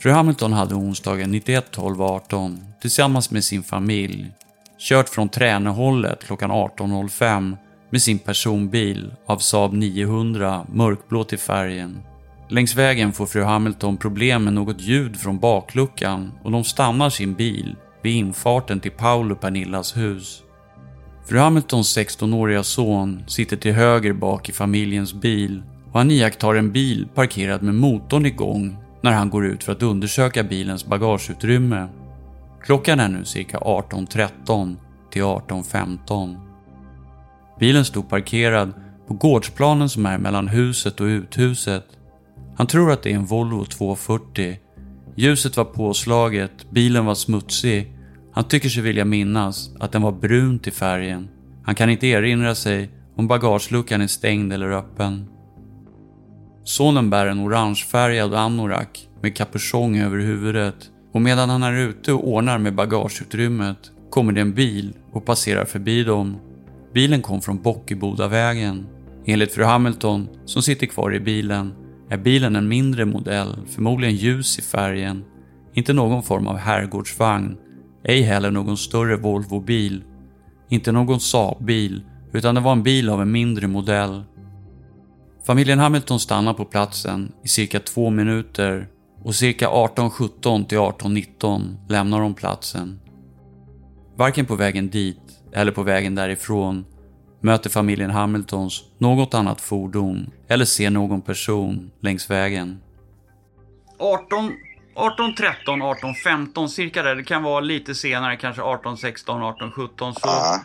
Fru 0.00 0.10
Hamilton 0.10 0.52
hade 0.52 0.74
onsdagen 0.74 1.34
91.12.18 1.34 2.58
tillsammans 2.80 3.30
med 3.30 3.44
sin 3.44 3.62
familj 3.62 4.30
kört 4.78 5.08
från 5.08 5.28
Tränehållet 5.28 6.24
klockan 6.24 6.50
18.05 6.50 7.56
med 7.90 8.02
sin 8.02 8.18
personbil 8.18 9.12
av 9.26 9.38
Saab 9.38 9.72
900 9.72 10.66
mörkblå 10.72 11.24
till 11.24 11.38
färgen. 11.38 12.02
Längs 12.48 12.74
vägen 12.74 13.12
får 13.12 13.26
fru 13.26 13.42
Hamilton 13.42 13.96
problem 13.96 14.44
med 14.44 14.52
något 14.52 14.80
ljud 14.80 15.16
från 15.16 15.38
bakluckan 15.38 16.32
och 16.42 16.50
de 16.50 16.64
stannar 16.64 17.10
sin 17.10 17.34
bil 17.34 17.76
vid 18.02 18.16
infarten 18.16 18.80
till 18.80 18.90
Paul 18.90 19.32
och 19.32 19.40
Pernillas 19.40 19.96
hus. 19.96 20.42
Fru 21.26 21.38
Hamiltons 21.38 21.98
16-åriga 21.98 22.62
son 22.62 23.24
sitter 23.26 23.56
till 23.56 23.72
höger 23.72 24.12
bak 24.12 24.48
i 24.48 24.52
familjens 24.52 25.14
bil 25.14 25.62
och 25.92 25.98
han 25.98 26.10
iakttar 26.10 26.54
en 26.54 26.72
bil 26.72 27.08
parkerad 27.14 27.62
med 27.62 27.74
motorn 27.74 28.26
igång 28.26 28.76
när 29.02 29.12
han 29.12 29.30
går 29.30 29.46
ut 29.46 29.64
för 29.64 29.72
att 29.72 29.82
undersöka 29.82 30.42
bilens 30.42 30.86
bagageutrymme. 30.86 31.88
Klockan 32.62 33.00
är 33.00 33.08
nu 33.08 33.24
cirka 33.24 33.58
18.13 33.58 34.76
till 35.10 35.22
18.15. 35.22 36.36
Bilen 37.58 37.84
stod 37.84 38.08
parkerad 38.08 38.72
på 39.08 39.14
gårdsplanen 39.14 39.88
som 39.88 40.06
är 40.06 40.18
mellan 40.18 40.48
huset 40.48 41.00
och 41.00 41.04
uthuset. 41.04 41.86
Han 42.56 42.66
tror 42.66 42.92
att 42.92 43.02
det 43.02 43.10
är 43.10 43.14
en 43.14 43.26
Volvo 43.26 43.64
240. 43.64 44.58
Ljuset 45.16 45.56
var 45.56 45.64
påslaget, 45.64 46.70
bilen 46.70 47.04
var 47.04 47.14
smutsig. 47.14 47.92
Han 48.32 48.44
tycker 48.44 48.68
sig 48.68 48.82
vilja 48.82 49.04
minnas 49.04 49.70
att 49.80 49.92
den 49.92 50.02
var 50.02 50.12
brun 50.12 50.58
till 50.58 50.72
färgen. 50.72 51.28
Han 51.64 51.74
kan 51.74 51.90
inte 51.90 52.06
erinra 52.06 52.54
sig 52.54 52.90
om 53.16 53.28
bagageluckan 53.28 54.00
är 54.00 54.06
stängd 54.06 54.52
eller 54.52 54.70
öppen. 54.70 55.26
Sonen 56.64 57.10
bär 57.10 57.26
en 57.26 57.40
orangefärgad 57.40 58.34
anorak 58.34 59.08
med 59.22 59.36
kapuschong 59.36 59.98
över 59.98 60.18
huvudet 60.18 60.90
och 61.12 61.22
medan 61.22 61.50
han 61.50 61.62
är 61.62 61.72
ute 61.72 62.12
och 62.12 62.28
ordnar 62.28 62.58
med 62.58 62.74
bagageutrymmet 62.74 63.90
kommer 64.10 64.32
det 64.32 64.40
en 64.40 64.54
bil 64.54 64.92
och 65.12 65.24
passerar 65.24 65.64
förbi 65.64 66.04
dem. 66.04 66.36
Bilen 66.94 67.22
kom 67.22 67.40
från 67.40 67.62
Bockebodavägen. 67.62 68.86
Enligt 69.26 69.52
fru 69.52 69.64
Hamilton, 69.64 70.28
som 70.44 70.62
sitter 70.62 70.86
kvar 70.86 71.14
i 71.14 71.20
bilen, 71.20 71.72
är 72.10 72.18
bilen 72.18 72.56
en 72.56 72.68
mindre 72.68 73.04
modell, 73.04 73.56
förmodligen 73.66 74.16
ljus 74.16 74.58
i 74.58 74.62
färgen. 74.62 75.24
Inte 75.74 75.92
någon 75.92 76.22
form 76.22 76.46
av 76.46 76.56
herrgårdsvagn, 76.56 77.56
ej 78.04 78.22
heller 78.22 78.50
någon 78.50 78.76
större 78.76 79.16
Volvo-bil. 79.16 80.02
Inte 80.68 80.92
någon 80.92 81.20
Saab-bil, 81.20 82.02
utan 82.32 82.54
det 82.54 82.60
var 82.60 82.72
en 82.72 82.82
bil 82.82 83.08
av 83.08 83.22
en 83.22 83.30
mindre 83.30 83.66
modell. 83.66 84.22
Familjen 85.46 85.78
Hamilton 85.78 86.20
stannar 86.20 86.54
på 86.54 86.64
platsen 86.64 87.32
i 87.44 87.48
cirka 87.48 87.80
två 87.80 88.10
minuter 88.10 88.88
och 89.22 89.34
cirka 89.34 89.68
18.17 89.68 90.66
till 90.66 90.78
18.19 90.78 91.76
lämnar 91.88 92.20
de 92.20 92.34
platsen. 92.34 93.00
Varken 94.16 94.46
på 94.46 94.54
vägen 94.54 94.90
dit 94.90 95.20
eller 95.52 95.72
på 95.72 95.82
vägen 95.82 96.14
därifrån 96.14 96.84
möter 97.40 97.70
familjen 97.70 98.10
Hamiltons 98.10 98.84
något 98.98 99.34
annat 99.34 99.60
fordon 99.60 100.30
eller 100.48 100.64
ser 100.64 100.90
någon 100.90 101.20
person 101.22 101.90
längs 102.00 102.30
vägen. 102.30 102.80
18, 103.98 104.52
18, 104.94 105.34
13, 105.34 105.82
18, 105.82 106.14
15 106.14 106.68
cirka 106.68 107.02
där. 107.02 107.14
Det 107.16 107.24
kan 107.24 107.42
vara 107.42 107.60
lite 107.60 107.94
senare, 107.94 108.36
kanske 108.36 108.62
18, 108.62 108.96
16, 108.96 109.42
18, 109.42 109.70
17. 109.72 110.14
Så, 110.14 110.20
Ja. 110.24 110.60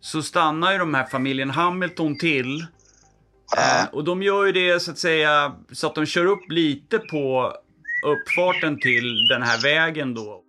så 0.00 0.22
stannar 0.22 0.72
ju 0.72 0.78
de 0.78 0.94
här 0.94 1.04
familjen 1.04 1.50
Hamilton 1.50 2.18
till. 2.18 2.66
Eh, 3.52 3.88
och 3.92 4.04
de 4.04 4.22
gör 4.22 4.46
ju 4.46 4.52
det 4.52 4.80
så 4.82 4.90
att 4.90 4.98
säga 4.98 5.52
så 5.72 5.86
att 5.86 5.94
de 5.94 6.06
kör 6.06 6.26
upp 6.26 6.50
lite 6.50 6.98
på 6.98 7.52
uppfarten 8.06 8.78
till 8.78 9.26
den 9.28 9.42
här 9.42 9.62
vägen 9.62 10.14
då. 10.14 10.42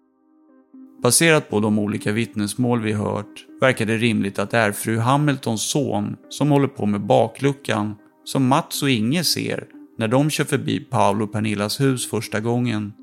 Baserat 1.03 1.49
på 1.49 1.59
de 1.59 1.79
olika 1.79 2.11
vittnesmål 2.11 2.81
vi 2.81 2.93
hört 2.93 3.45
verkar 3.61 3.85
det 3.85 3.97
rimligt 3.97 4.39
att 4.39 4.51
det 4.51 4.57
är 4.57 4.71
fru 4.71 4.97
Hamiltons 4.97 5.69
son 5.71 6.15
som 6.29 6.51
håller 6.51 6.67
på 6.67 6.85
med 6.85 7.01
bakluckan 7.01 7.95
som 8.23 8.47
Mats 8.47 8.83
och 8.83 8.89
Inge 8.89 9.23
ser 9.23 9.67
när 9.97 10.07
de 10.07 10.29
kör 10.29 10.43
förbi 10.43 10.79
Paolo 10.79 11.25
och 11.25 11.31
Pernillas 11.31 11.79
hus 11.81 12.09
första 12.09 12.39
gången. 12.39 12.93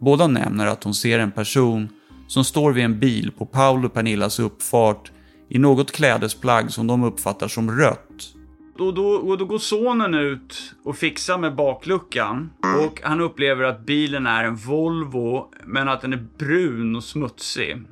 Båda 0.00 0.26
nämner 0.26 0.66
att 0.66 0.80
de 0.80 0.94
ser 0.94 1.18
en 1.18 1.30
person 1.30 1.88
som 2.26 2.44
står 2.44 2.72
vid 2.72 2.84
en 2.84 2.98
bil 2.98 3.32
på 3.38 3.46
Paolo 3.46 3.86
och 3.86 3.94
Pernillas 3.94 4.38
uppfart 4.38 5.12
i 5.48 5.58
något 5.58 5.92
klädesplagg 5.92 6.72
som 6.72 6.86
de 6.86 7.04
uppfattar 7.04 7.48
som 7.48 7.70
rött 7.70 8.34
och, 8.80 8.94
då, 8.94 9.08
och 9.08 9.38
då 9.38 9.44
går 9.44 9.58
sonen 9.58 10.14
ut 10.14 10.74
och 10.84 10.96
fixar 10.96 11.38
med 11.38 11.54
bakluckan. 11.54 12.50
Och 12.86 13.00
han 13.02 13.20
upplever 13.20 13.64
att 13.64 13.86
bilen 13.86 14.26
är 14.26 14.44
en 14.44 14.56
Volvo, 14.56 15.48
men 15.64 15.88
att 15.88 16.00
den 16.00 16.12
är 16.12 16.26
brun 16.38 16.96
och 16.96 17.04
smutsig. 17.04 17.82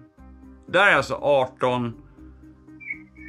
Där 0.68 0.86
är 0.86 0.96
alltså 0.96 1.14
18... 1.14 1.92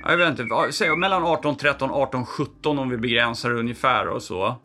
Jag 0.04 0.18
vet 0.18 0.40
inte, 0.40 0.72
säg 0.72 0.98
mellan 0.98 1.24
18, 1.24 1.56
13, 1.56 1.92
18, 1.92 2.26
17 2.26 2.80
om 2.80 2.90
vi 2.90 2.98
begränsar 2.98 3.50
det 3.50 3.60
ungefär 3.60 4.08
och 4.08 4.22
så. 4.24 4.56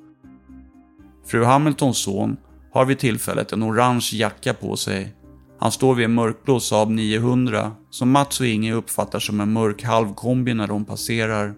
Fru 1.27 1.45
Hamiltons 1.45 1.99
son 1.99 2.37
har 2.73 2.85
vid 2.85 2.99
tillfället 2.99 3.53
en 3.53 3.63
orange 3.63 4.11
jacka 4.13 4.55
på 4.55 4.77
sig. 4.77 5.15
Han 5.59 5.73
står 5.73 5.95
vid 5.95 6.05
en 6.05 6.15
mörkblå 6.15 6.61
Saab 6.61 6.91
900 6.91 7.73
som 7.91 8.11
Mats 8.11 8.41
och 8.41 8.47
Inge 8.47 8.73
uppfattar 8.73 9.19
som 9.19 9.41
en 9.41 9.53
mörk 9.53 9.83
halvkombi 9.83 10.55
när 10.55 10.67
de 10.67 10.85
passerar. 10.85 11.55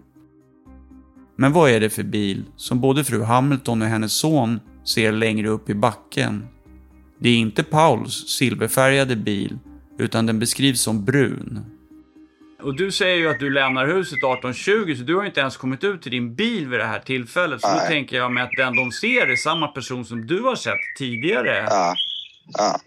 Men 1.36 1.52
vad 1.52 1.70
är 1.70 1.80
det 1.80 1.90
för 1.90 2.02
bil 2.02 2.44
som 2.56 2.80
både 2.80 3.04
fru 3.04 3.22
Hamilton 3.22 3.82
och 3.82 3.88
hennes 3.88 4.12
son 4.12 4.60
ser 4.84 5.12
längre 5.12 5.48
upp 5.48 5.70
i 5.70 5.74
backen? 5.74 6.46
Det 7.18 7.28
är 7.28 7.36
inte 7.36 7.62
Pauls 7.62 8.28
silverfärgade 8.28 9.16
bil, 9.16 9.58
utan 9.98 10.26
den 10.26 10.38
beskrivs 10.38 10.80
som 10.80 11.04
brun. 11.04 11.74
Och 12.62 12.76
du 12.76 12.92
säger 12.92 13.16
ju 13.16 13.28
att 13.28 13.40
du 13.40 13.50
lämnar 13.50 13.86
huset 13.86 14.18
18.20 14.22 14.96
så 14.96 15.02
du 15.02 15.16
har 15.16 15.24
inte 15.24 15.40
ens 15.40 15.56
kommit 15.56 15.84
ut 15.84 16.02
till 16.02 16.10
din 16.10 16.34
bil 16.34 16.68
vid 16.68 16.80
det 16.80 16.86
här 16.86 16.98
tillfället. 16.98 17.60
Så 17.60 17.68
då 17.68 17.74
Nej. 17.74 17.88
tänker 17.88 18.16
jag 18.16 18.32
med 18.32 18.44
att 18.44 18.50
den 18.56 18.76
de 18.76 18.92
ser 18.92 19.26
är 19.26 19.36
samma 19.36 19.68
person 19.68 20.04
som 20.04 20.26
du 20.26 20.40
har 20.40 20.56
sett 20.56 20.80
tidigare. 20.98 21.66
Ja. 21.70 21.94
Ja. 22.46 22.80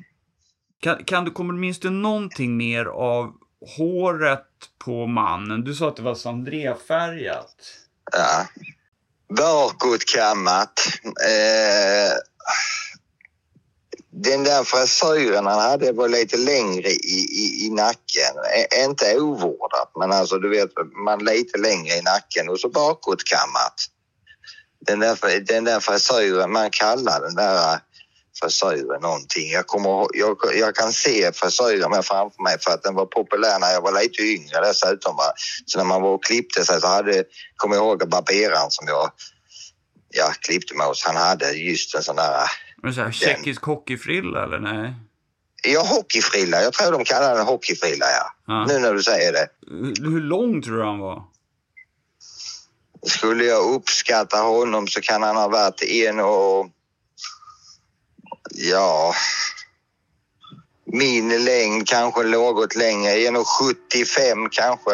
Kan, 0.79 1.03
kan 1.03 1.25
du, 1.25 1.31
kommer, 1.31 1.53
minns 1.53 1.79
du 1.79 1.89
någonting 1.89 2.57
mer 2.57 2.85
av 2.85 3.33
håret 3.77 4.47
på 4.85 5.07
mannen? 5.07 5.63
Du 5.63 5.73
sa 5.73 5.87
att 5.87 5.95
det 5.95 6.03
var 6.03 6.15
sandréfärgat 6.15 7.86
ja. 8.11 8.47
Bakåtkammat. 9.37 10.79
Eh, 11.03 12.13
den 14.11 14.43
där 14.43 14.63
frisyren 14.63 15.45
han 15.45 15.59
hade 15.59 15.91
var 15.91 16.09
lite 16.09 16.37
längre 16.37 16.89
i, 16.89 17.27
i, 17.31 17.65
i 17.65 17.69
nacken. 17.69 18.35
Ä- 18.55 18.85
inte 18.85 19.19
ovårdat, 19.19 19.91
men 19.99 20.11
alltså 20.11 20.37
du 20.37 20.49
vet, 20.49 20.69
man 21.05 21.25
lite 21.25 21.57
längre 21.57 21.95
i 21.95 22.01
nacken 22.01 22.49
och 22.49 22.59
så 22.59 22.69
bakåtkammat. 22.69 23.73
Den 24.79 24.99
där, 24.99 25.39
den 25.39 25.63
där 25.63 25.79
frisyren, 25.79 26.51
man 26.51 26.71
kallar 26.71 27.21
den 27.21 27.35
där 27.35 27.79
frisyren 28.39 29.01
någonting. 29.01 29.51
Jag, 29.51 29.67
kommer, 29.67 30.07
jag, 30.13 30.37
jag 30.55 30.75
kan 30.75 30.93
se 30.93 31.31
frisyren 31.33 31.91
med 31.91 32.05
framför 32.05 32.43
mig 32.43 32.57
för 32.59 32.71
att 32.71 32.83
den 32.83 32.95
var 32.95 33.05
populär 33.05 33.59
när 33.59 33.71
jag 33.71 33.81
var 33.81 34.01
lite 34.01 34.21
yngre 34.21 34.59
dessutom. 34.61 35.15
Va? 35.15 35.31
Så 35.65 35.77
när 35.77 35.85
man 35.85 36.01
var 36.01 36.09
och 36.09 36.23
klippte 36.23 36.65
sig 36.65 36.81
så 36.81 36.87
hade, 36.87 37.23
kommer 37.55 37.75
jag 37.75 37.85
ihåg 37.85 38.09
barberaren 38.09 38.71
som 38.71 38.87
jag 38.87 39.11
ja, 40.09 40.33
klippte 40.39 40.75
med 40.75 40.87
oss, 40.87 41.03
han 41.05 41.15
hade 41.15 41.51
just 41.51 41.95
en 41.95 42.03
sån 42.03 42.15
där 42.15 42.49
Men 42.83 42.93
så 42.93 43.01
här, 43.01 43.11
tjeckisk 43.11 43.63
hockeyfrilla 43.63 44.43
eller 44.43 44.59
nej? 44.59 44.93
Ja, 45.63 45.81
hockeyfrilla. 45.81 46.61
Jag 46.61 46.73
tror 46.73 46.91
de 46.91 47.03
kallar 47.03 47.35
den 47.35 47.45
hockeyfrilla, 47.45 48.05
ja. 48.05 48.33
Ja. 48.47 48.65
Nu 48.65 48.79
när 48.79 48.93
du 48.93 49.03
säger 49.03 49.33
det. 49.33 49.47
Hur 49.67 50.11
hur 50.11 50.21
lång 50.21 50.61
tror 50.61 50.77
du 50.77 50.83
han 50.83 50.99
var? 50.99 51.23
Skulle 53.05 53.43
jag 53.43 53.75
uppskatta 53.75 54.37
honom 54.37 54.87
så 54.87 55.01
kan 55.01 55.23
han 55.23 55.35
ha 55.35 55.47
varit 55.47 55.83
en 55.83 56.19
och... 56.19 56.69
Ja... 58.53 59.13
Min 60.91 61.45
längd 61.45 61.87
kanske 61.87 62.23
något 62.23 62.75
längre. 62.75 63.11
1,75 63.11 64.47
kanske. 64.51 64.91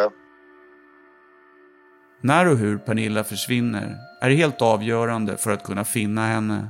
När 2.22 2.48
och 2.48 2.58
hur 2.58 2.78
Pernilla 2.78 3.24
försvinner 3.24 3.96
är 4.20 4.30
helt 4.30 4.62
avgörande 4.62 5.36
för 5.36 5.50
att 5.50 5.64
kunna 5.64 5.84
finna 5.84 6.26
henne. 6.26 6.68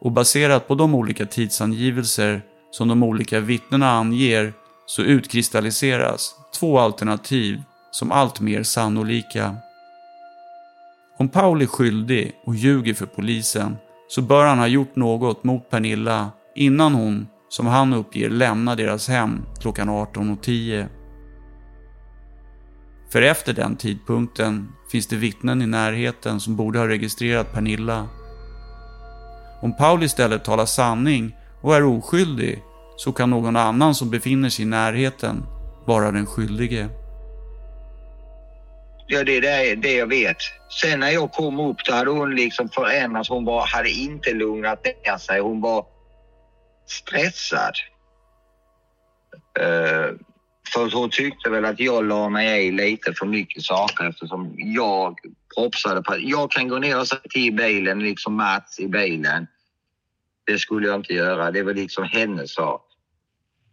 Och 0.00 0.12
baserat 0.12 0.68
på 0.68 0.74
de 0.74 0.94
olika 0.94 1.26
tidsangivelser 1.26 2.42
som 2.70 2.88
de 2.88 3.02
olika 3.02 3.40
vittnena 3.40 3.90
anger 3.90 4.52
så 4.86 5.02
utkristalliseras 5.02 6.34
två 6.58 6.78
alternativ 6.78 7.62
som 7.90 8.12
allt 8.12 8.40
mer 8.40 8.62
sannolika. 8.62 9.56
Om 11.18 11.28
Paul 11.28 11.62
är 11.62 11.66
skyldig 11.66 12.32
och 12.44 12.54
ljuger 12.54 12.94
för 12.94 13.06
polisen 13.06 13.76
så 14.14 14.22
bör 14.22 14.46
han 14.46 14.58
ha 14.58 14.66
gjort 14.66 14.96
något 14.96 15.44
mot 15.44 15.70
Pernilla 15.70 16.30
innan 16.54 16.94
hon, 16.94 17.26
som 17.48 17.66
han 17.66 17.92
uppger, 17.92 18.30
lämnar 18.30 18.76
deras 18.76 19.08
hem 19.08 19.42
klockan 19.60 19.90
18.10. 19.90 20.86
För 23.12 23.22
efter 23.22 23.52
den 23.52 23.76
tidpunkten 23.76 24.68
finns 24.90 25.06
det 25.06 25.16
vittnen 25.16 25.62
i 25.62 25.66
närheten 25.66 26.40
som 26.40 26.56
borde 26.56 26.78
ha 26.78 26.88
registrerat 26.88 27.52
Pernilla. 27.52 28.08
Om 29.62 29.76
Paul 29.76 30.02
istället 30.02 30.44
talar 30.44 30.66
sanning 30.66 31.36
och 31.60 31.76
är 31.76 31.84
oskyldig 31.84 32.62
så 32.96 33.12
kan 33.12 33.30
någon 33.30 33.56
annan 33.56 33.94
som 33.94 34.10
befinner 34.10 34.48
sig 34.48 34.64
i 34.64 34.68
närheten 34.68 35.42
vara 35.86 36.12
den 36.12 36.26
skyldige. 36.26 36.88
Ja, 39.12 39.24
det 39.24 39.36
är 39.36 39.40
det, 39.40 39.74
det 39.74 39.92
jag 39.92 40.06
vet. 40.06 40.36
Sen 40.80 41.00
när 41.00 41.10
jag 41.10 41.32
kom 41.32 41.60
upp 41.60 41.76
då 41.84 41.92
hade 41.92 42.10
hon 42.10 42.34
liksom 42.34 42.68
förändrats. 42.68 43.28
Hon 43.28 43.44
var, 43.44 43.66
hade 43.66 43.90
inte 43.90 44.32
lugnat 44.32 44.84
ner 44.84 45.18
sig. 45.18 45.40
Hon 45.40 45.60
var 45.60 45.86
stressad. 46.86 47.74
Uh, 49.60 50.18
för 50.72 50.96
hon 50.96 51.10
tyckte 51.10 51.50
väl 51.50 51.64
att 51.64 51.80
jag 51.80 52.04
la 52.04 52.28
mig 52.28 52.66
i 52.66 52.72
lite 52.72 53.12
för 53.12 53.26
mycket 53.26 53.62
saker 53.62 54.08
eftersom 54.08 54.54
jag 54.56 55.18
propsade 55.56 56.02
på 56.02 56.12
att 56.12 56.22
jag 56.22 56.50
kan 56.50 56.68
gå 56.68 56.78
ner 56.78 57.00
och 57.00 57.08
säga 57.08 57.20
till 57.30 57.46
i 57.46 57.52
bilen, 57.52 57.98
liksom 57.98 58.34
Mats 58.34 58.80
i 58.80 58.88
bilen. 58.88 59.46
Det 60.46 60.58
skulle 60.58 60.86
jag 60.86 60.96
inte 60.96 61.12
göra. 61.12 61.50
Det 61.50 61.62
var 61.62 61.74
liksom 61.74 62.04
hennes 62.04 62.54
sak. 62.54 62.82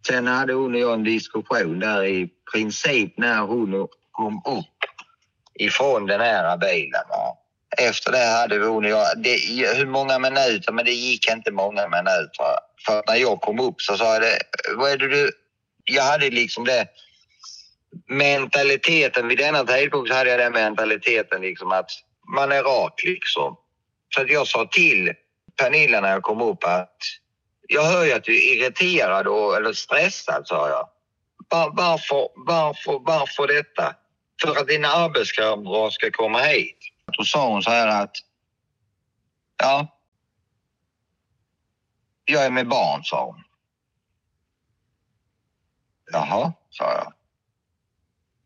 Sen 0.07 0.27
hade 0.27 0.53
hon 0.53 0.73
och 0.73 0.79
jag 0.79 0.93
en 0.93 1.03
diskussion 1.03 1.79
där 1.79 2.03
i 2.05 2.29
princip 2.53 3.17
när 3.17 3.41
hon 3.41 3.87
kom 4.11 4.37
upp 4.45 4.88
ifrån 5.59 6.05
den 6.05 6.21
här 6.21 6.57
bilen. 6.57 7.03
Va? 7.09 7.37
Efter 7.77 8.11
det 8.11 8.25
hade 8.25 8.57
hon 8.57 8.85
och 8.85 8.91
jag, 8.91 9.07
det, 9.17 9.37
hur 9.75 9.85
många 9.85 10.19
minuter, 10.19 10.71
men 10.71 10.85
det 10.85 10.91
gick 10.91 11.31
inte 11.31 11.51
många 11.51 11.87
minuter. 11.87 12.59
För 12.85 13.03
när 13.07 13.15
jag 13.15 13.41
kom 13.41 13.59
upp 13.59 13.81
så 13.81 13.97
sa 13.97 14.13
jag 14.13 14.21
det, 14.21 14.39
vad 14.77 14.91
är 14.91 14.97
det 14.97 15.07
du... 15.07 15.31
Jag 15.83 16.03
hade 16.03 16.29
liksom 16.29 16.65
det 16.65 16.87
mentaliteten, 18.07 19.27
vid 19.27 19.37
denna 19.37 19.63
tidpunkt 19.63 20.09
så 20.09 20.15
hade 20.15 20.29
jag 20.29 20.39
den 20.39 20.53
mentaliteten 20.53 21.41
liksom 21.41 21.71
att 21.71 21.91
man 22.35 22.51
är 22.51 22.63
rak 22.63 23.03
liksom. 23.03 23.57
Så 24.15 24.21
att 24.21 24.29
jag 24.29 24.47
sa 24.47 24.65
till 24.71 25.13
Pernilla 25.61 26.01
när 26.01 26.11
jag 26.11 26.23
kom 26.23 26.41
upp 26.41 26.63
att 26.63 26.97
jag 27.67 27.83
hör 27.83 28.05
ju 28.05 28.11
att 28.11 28.23
du 28.23 28.35
är 28.35 28.55
irriterad 28.55 29.27
och, 29.27 29.55
eller 29.55 29.73
stressad, 29.73 30.47
sa 30.47 30.69
jag. 30.69 30.89
Var, 31.49 31.71
varför, 31.73 32.29
varför, 32.35 32.99
varför 33.01 33.47
detta? 33.47 33.95
För 34.41 34.59
att 34.59 34.67
dina 34.67 34.87
arbetskamrater 34.87 35.93
ska 35.93 36.11
komma 36.11 36.39
hit. 36.39 36.77
Då 37.17 37.23
sa 37.23 37.49
hon 37.49 37.63
så 37.63 37.69
här 37.69 38.03
att 38.03 38.15
ja, 39.57 39.87
jag 42.25 42.45
är 42.45 42.49
med 42.49 42.67
barn, 42.67 43.03
sa 43.03 43.25
hon. 43.25 43.43
Jaha, 46.11 46.53
sa 46.69 46.83
jag. 46.83 47.13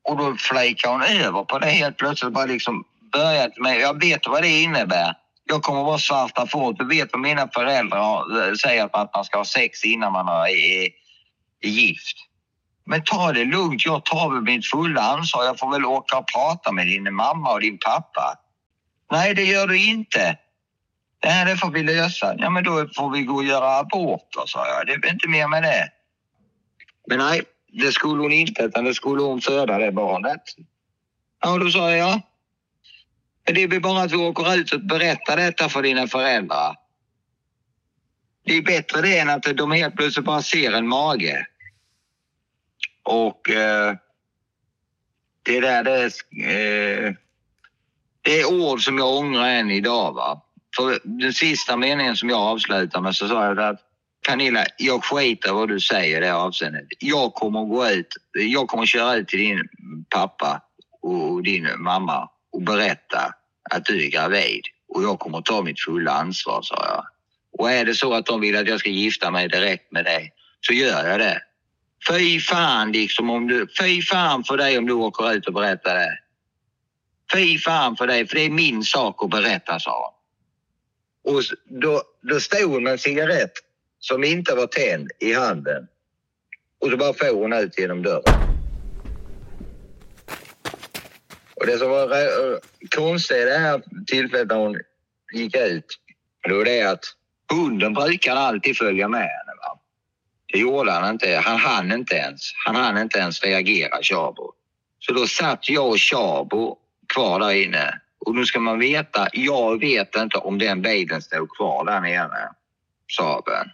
Och 0.04 0.18
då 0.18 0.36
flikade 0.36 0.94
hon 0.94 1.04
över 1.04 1.44
på 1.44 1.60
det 1.60 1.70
helt 1.70 1.98
plötsligt. 1.98 2.34
Bara 2.34 2.46
liksom 2.46 2.84
börjat 3.14 3.58
med, 3.58 3.80
jag 3.80 4.00
vet 4.00 4.28
vad 4.28 4.41
det 4.41 4.62
innebär. 4.62 5.18
Jag 5.46 5.64
kommer 5.64 5.84
vara 5.84 5.98
svarta 5.98 6.48
fåret. 6.48 6.78
Du 6.78 6.88
vet 6.88 7.10
vad 7.14 7.22
mina 7.22 7.48
föräldrar 7.54 8.48
eh, 8.48 8.54
säger 8.54 8.89
att 8.96 9.14
man 9.16 9.26
ska 9.26 9.38
ha 9.38 9.46
sex 9.46 9.84
innan 9.84 10.14
man 10.14 10.28
är 10.28 10.89
gift. 11.62 12.18
Men 12.86 13.04
ta 13.04 13.32
det 13.32 13.46
lugnt. 13.46 13.86
Jag 13.86 14.06
tar 14.06 14.34
väl 14.34 14.42
mitt 14.42 14.66
fulla 14.66 15.02
ansvar. 15.02 15.44
Jag 15.44 15.60
får 15.60 15.72
väl 15.72 15.86
åka 15.86 16.18
och 16.18 16.28
prata 16.28 16.72
med 16.72 16.88
din 16.88 17.14
mamma 17.14 17.54
och 17.54 17.62
din 17.62 17.78
pappa. 17.78 18.40
Nej, 19.12 19.34
det 19.34 19.44
gör 19.44 19.68
du 19.68 19.86
inte. 19.86 20.38
Nej, 21.24 21.46
det 21.46 21.58
får 21.58 21.72
vi 21.72 21.84
lösa. 21.84 22.36
Ja, 22.38 22.50
men 22.50 22.64
då 22.64 22.88
får 22.96 23.10
vi 23.10 23.24
gå 23.24 23.36
och 23.36 23.44
göra 23.44 23.78
aborter, 23.78 24.44
sa 24.46 24.68
jag. 24.68 24.88
Det 24.88 25.08
är 25.08 25.14
inte 25.14 25.28
mer 25.28 25.48
med 25.48 25.64
det. 25.64 25.90
Men 27.08 27.18
nej, 27.18 27.42
det 27.74 27.92
skulle 27.92 28.22
hon 28.22 28.32
inte, 28.32 28.64
utan 28.64 28.84
det 28.84 28.94
skulle 28.94 29.22
hon 29.22 29.42
föda 29.42 29.78
det 29.78 29.92
barnet. 29.92 30.42
Ja, 31.42 31.58
då 31.58 31.70
sa 31.70 31.92
jag 31.92 32.00
ja. 32.00 32.22
Men 33.46 33.56
det 33.56 33.64
är 33.64 33.80
bara 33.80 34.02
att 34.02 34.12
vi 34.12 34.18
åker 34.18 34.56
ut 34.56 34.74
och 34.74 34.82
berättar 34.82 35.38
detta 35.38 35.70
för 35.70 35.82
dina 35.82 36.08
föräldrar. 36.08 36.76
Det 38.46 38.58
är 38.58 38.62
bättre 38.62 39.02
det 39.02 39.18
än 39.18 39.30
att 39.30 39.44
de 39.44 39.72
helt 39.72 39.96
plötsligt 39.96 40.26
bara 40.26 40.42
ser 40.42 40.72
en 40.72 40.88
mage. 40.88 41.48
Och 43.04 43.49
eh, 43.49 43.95
det 45.43 45.60
där, 45.60 45.84
det 45.84 46.06
eh, 46.47 47.14
det 48.24 48.39
är 48.39 48.45
ord 48.45 48.86
som 48.86 48.97
jag 48.97 49.18
ångrar 49.18 49.49
än 49.49 49.72
idag. 49.72 50.14
Va? 50.14 50.41
För 50.76 50.99
den 51.04 51.34
sista 51.34 51.78
meningen 51.78 52.16
som 52.16 52.30
jag 52.30 52.39
avslutar 52.39 53.01
med 53.01 53.16
så 53.16 53.28
sa 53.28 53.45
jag 53.45 53.60
att 53.60 53.80
Pernilla, 54.28 54.66
jag 54.78 55.04
skiter 55.04 55.54
vad 55.54 55.68
du 55.68 55.80
säger 55.80 56.18
i 56.18 56.26
det 56.26 56.36
avseendet. 56.36 56.88
Jag 56.99 57.34
kommer 57.34 57.66
gå 57.66 57.89
ut, 57.89 58.08
jag 58.34 58.68
kommer 58.68 58.86
köra 58.86 59.16
ut 59.16 59.28
till 59.28 59.39
din 59.39 59.70
pappa 60.10 60.62
och 61.01 61.43
din 61.43 61.68
mamma 61.78 62.30
och 62.51 62.62
berätta 62.62 63.34
att 63.72 63.86
du 63.86 64.06
är 64.06 64.10
gravid 64.10 64.62
och 64.88 65.04
jag 65.04 65.20
kommer 65.20 65.41
ta 65.41 65.62
mitt 65.62 65.80
fulla 65.80 66.12
ansvar, 66.12 66.62
sa 66.62 66.86
jag. 66.88 67.06
Och 67.60 67.72
är 67.72 67.86
det 67.86 67.95
så 67.95 68.14
att 68.14 68.26
de 68.26 68.41
vill 68.41 68.58
att 68.58 68.68
jag 68.68 68.80
ska 68.80 68.89
gifta 68.89 69.32
mig 69.32 69.47
direkt 69.49 69.91
med 69.91 70.06
dig 70.06 70.34
så 70.62 70.74
gör 70.74 71.10
jag 71.10 71.20
det. 71.20 71.41
Fy 72.08 72.39
fan 72.39 72.91
liksom 72.91 73.30
om 73.30 73.47
du, 73.47 73.68
fy 73.80 74.01
fan 74.01 74.43
för 74.43 74.58
dig 74.58 74.78
om 74.78 74.86
du 74.86 74.93
åker 74.93 75.34
ut 75.34 75.47
och 75.47 75.54
berättar 75.54 75.95
det. 75.95 76.20
Fy 77.34 77.58
fan 77.58 77.95
för 77.95 78.08
dig, 78.08 78.28
för 78.28 78.36
det 78.36 78.41
är 78.41 78.49
min 78.49 78.84
sak 78.84 79.24
att 79.24 79.30
berätta, 79.30 79.80
sa 79.80 80.14
hon. 81.24 81.36
Och 81.36 81.43
då, 81.66 82.04
då 82.22 82.39
stod 82.39 82.72
hon 82.72 82.84
med 82.84 82.91
en 82.91 82.99
cigarett 82.99 83.51
som 83.99 84.24
inte 84.24 84.56
var 84.56 84.68
tänd 84.68 85.12
i 85.20 85.34
handen. 85.34 85.88
Och 86.80 86.89
så 86.89 86.97
bara 86.97 87.14
for 87.14 87.36
hon 87.36 87.54
ut 87.54 87.80
genom 87.80 88.04
dörren. 88.04 88.24
Och 91.56 91.66
det 91.66 91.78
som 91.78 91.89
var 91.89 92.10
konstigt 92.95 93.38
i 93.38 93.43
det 93.43 93.58
här 93.58 93.82
tillfället 94.08 94.47
när 94.47 94.56
hon 94.56 94.80
gick 95.34 95.56
ut, 95.56 95.86
då 96.49 96.58
var 96.58 96.66
det 96.66 96.82
att 96.82 97.06
hunden 97.51 97.93
brukade 97.93 98.39
alltid 98.39 98.78
följa 98.78 99.08
med 99.08 99.43
det 100.54 100.60
gjorde 100.60 100.91
han 100.91 101.10
inte. 101.10 101.41
Han 101.45 101.60
hann 101.60 101.91
inte 101.91 102.16
ens. 102.16 102.41
Han 102.66 102.76
hann 102.76 102.97
inte 102.97 103.20
ens 103.20 103.43
reagera, 103.43 104.01
Tjabo. 104.01 104.54
Så 104.99 105.14
då 105.14 105.28
satt 105.28 105.70
jag 105.70 105.89
och 105.89 105.99
Tjabo 105.99 106.78
kvar 107.14 107.39
där 107.39 107.51
inne. 107.51 108.01
Och 108.26 108.36
nu 108.36 108.45
ska 108.45 108.60
man 108.60 108.80
veta, 108.80 109.28
jag 109.34 109.80
vet 109.80 110.16
inte 110.16 110.38
om 110.38 110.58
den 110.58 110.82
bilen 110.82 111.22
stod 111.22 111.49
kvar 111.58 111.86
där 111.86 112.01
nere, 112.01 112.49
Saaben. 113.18 113.70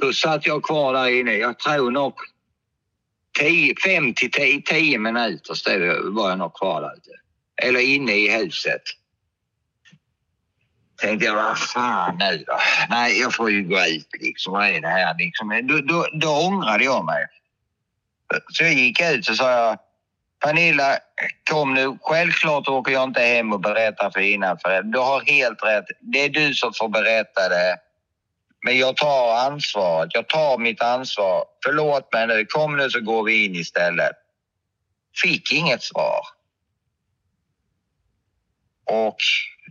Då 0.00 0.12
satt 0.12 0.46
jag 0.46 0.62
kvar 0.62 0.92
där 0.92 1.20
inne. 1.20 1.34
Jag 1.34 1.58
tror 1.58 1.90
nog 1.90 2.14
5 3.84 4.14
till 4.14 4.30
10, 4.30 4.62
10 4.62 4.98
minuter 4.98 5.54
stod 5.54 5.82
jag, 5.82 6.02
var 6.02 6.28
jag 6.28 6.38
nog 6.38 6.54
kvar 6.54 6.80
där 6.80 6.92
ute. 6.96 7.10
Eller 7.62 7.80
inne 7.80 8.12
i 8.14 8.38
huset. 8.38 8.82
Tänkte 11.00 11.26
jag, 11.26 11.34
vad 11.34 11.58
fan 11.58 12.18
nu 12.18 12.44
då? 12.46 12.58
Nej, 12.88 13.20
jag 13.20 13.34
får 13.34 13.50
ju 13.50 13.62
gå 13.68 13.86
ut 13.86 14.08
liksom. 14.20 14.52
Vad 14.52 14.68
är 14.68 14.80
det 14.80 14.88
här 14.88 15.14
liksom? 15.18 15.60
Då, 15.68 15.78
då, 15.78 16.06
då 16.12 16.28
ångrade 16.28 16.84
jag 16.84 17.04
mig. 17.04 17.26
Så 18.52 18.64
jag 18.64 18.72
gick 18.72 19.00
ut 19.00 19.28
och 19.28 19.36
sa 19.36 19.50
jag, 19.50 19.78
Pernilla, 20.44 20.98
kom 21.50 21.74
nu. 21.74 21.98
Självklart 22.02 22.68
åker 22.68 22.92
jag 22.92 23.04
inte 23.04 23.20
hem 23.20 23.52
och 23.52 23.60
berättar 23.60 24.10
för 24.10 24.20
dina 24.20 24.56
föräldrar. 24.58 24.92
Du 24.92 24.98
har 24.98 25.20
helt 25.20 25.62
rätt. 25.62 25.84
Det 26.00 26.24
är 26.24 26.28
du 26.28 26.54
som 26.54 26.72
får 26.74 26.88
berätta 26.88 27.48
det. 27.48 27.76
Men 28.64 28.78
jag 28.78 28.96
tar 28.96 29.36
ansvaret. 29.36 30.10
Jag 30.14 30.28
tar 30.28 30.58
mitt 30.58 30.82
ansvar. 30.82 31.44
Förlåt 31.64 32.12
mig 32.12 32.26
nu. 32.26 32.44
Kom 32.44 32.76
nu 32.76 32.90
så 32.90 33.00
går 33.00 33.24
vi 33.24 33.44
in 33.44 33.56
istället. 33.56 34.12
Fick 35.22 35.52
inget 35.52 35.82
svar. 35.82 36.20
Och 38.84 39.16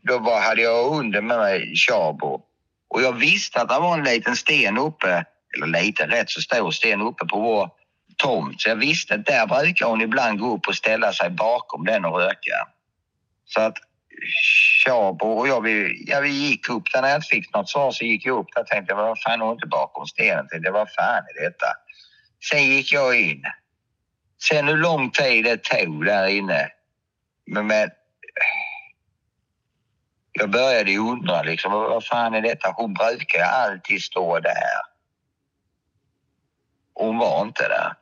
då 0.08 0.18
var, 0.18 0.42
hade 0.42 0.62
jag 0.62 0.96
under 0.96 1.22
med 1.22 1.38
mig 1.38 1.76
Tjabo. 1.76 2.42
Och 2.90 3.02
jag 3.02 3.14
visste 3.14 3.62
att 3.62 3.70
det 3.70 3.80
var 3.80 3.98
en 3.98 4.04
liten 4.04 4.36
sten 4.36 4.78
uppe, 4.78 5.26
eller 5.56 5.82
liten, 5.82 6.10
rätt 6.10 6.30
så 6.30 6.42
stor 6.42 6.72
sten 6.72 7.02
uppe 7.02 7.26
på 7.26 7.40
vår 7.40 7.70
tomt. 8.18 8.62
Så 8.62 8.70
jag 8.70 8.76
visste 8.76 9.16
att 9.16 9.26
där 9.26 9.48
brukar 9.48 9.86
hon 9.86 10.02
ibland 10.02 10.40
gå 10.40 10.56
upp 10.56 10.68
och 10.68 10.76
ställa 10.76 11.14
sig 11.14 11.30
bakom 11.30 11.86
den 11.86 12.06
och 12.06 12.20
röka. 12.20 12.68
Så 13.46 13.62
att 13.62 13.78
Tjabo 14.84 15.26
och 15.26 15.48
jag, 15.48 15.62
vi, 15.62 16.04
ja, 16.08 16.20
vi 16.20 16.30
gick 16.30 16.70
upp 16.70 16.84
där. 16.94 17.02
När 17.02 17.10
jag 17.10 17.18
inte 17.18 17.28
fick 17.28 17.54
något 17.54 17.70
svar 17.70 17.92
så 17.92 18.06
gick 18.06 18.26
jag 18.26 18.40
upp 18.40 18.48
där 18.56 18.62
och 18.62 18.68
tänkte, 18.68 18.94
vad 18.94 19.22
fan, 19.22 19.42
hon 19.42 19.54
inte 19.54 19.68
bakom 19.68 20.08
stenen. 20.08 20.48
Tänkte, 20.48 20.72
vad 20.72 20.88
fan 20.92 21.24
är 21.36 21.44
detta? 21.44 21.68
Sen 22.50 22.64
gick 22.64 22.94
jag 22.94 23.22
in. 23.22 23.44
Sen 24.50 24.68
hur 24.68 24.78
lång 24.78 25.12
tid 25.12 25.46
det 25.46 25.58
tog 25.58 26.06
där 26.06 26.28
inne. 26.28 26.70
Men, 27.46 27.68
men 27.68 27.90
jag 30.40 30.50
började 30.50 30.98
undra 30.98 31.42
liksom, 31.42 31.72
vad 31.72 32.06
fan 32.06 32.34
är 32.34 32.42
detta? 32.42 32.74
Hon 32.76 32.94
brukar 32.94 33.44
alltid 33.44 34.02
stå 34.02 34.40
där. 34.40 34.82
Hon 36.94 37.18
var 37.18 37.42
inte 37.42 37.68
där. 37.68 37.94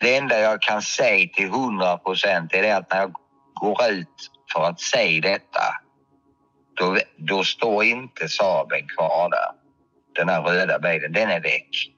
Det 0.00 0.16
enda 0.16 0.40
jag 0.40 0.62
kan 0.62 0.82
säga 0.82 1.28
till 1.34 1.50
hundra 1.50 1.98
procent 1.98 2.54
är 2.54 2.62
det 2.62 2.76
att 2.76 2.90
när 2.90 2.98
jag 2.98 3.14
går 3.54 3.78
ut 3.90 4.30
för 4.52 4.64
att 4.64 4.80
säga 4.80 5.20
detta, 5.20 5.62
då, 6.74 6.98
då 7.16 7.44
står 7.44 7.84
inte 7.84 8.28
Saaben 8.28 8.88
kvar 8.88 9.30
där. 9.30 9.60
Den 10.14 10.28
här 10.28 10.42
röda 10.42 10.78
bilen, 10.78 11.12
den 11.12 11.30
är 11.30 11.40
väck. 11.40 11.90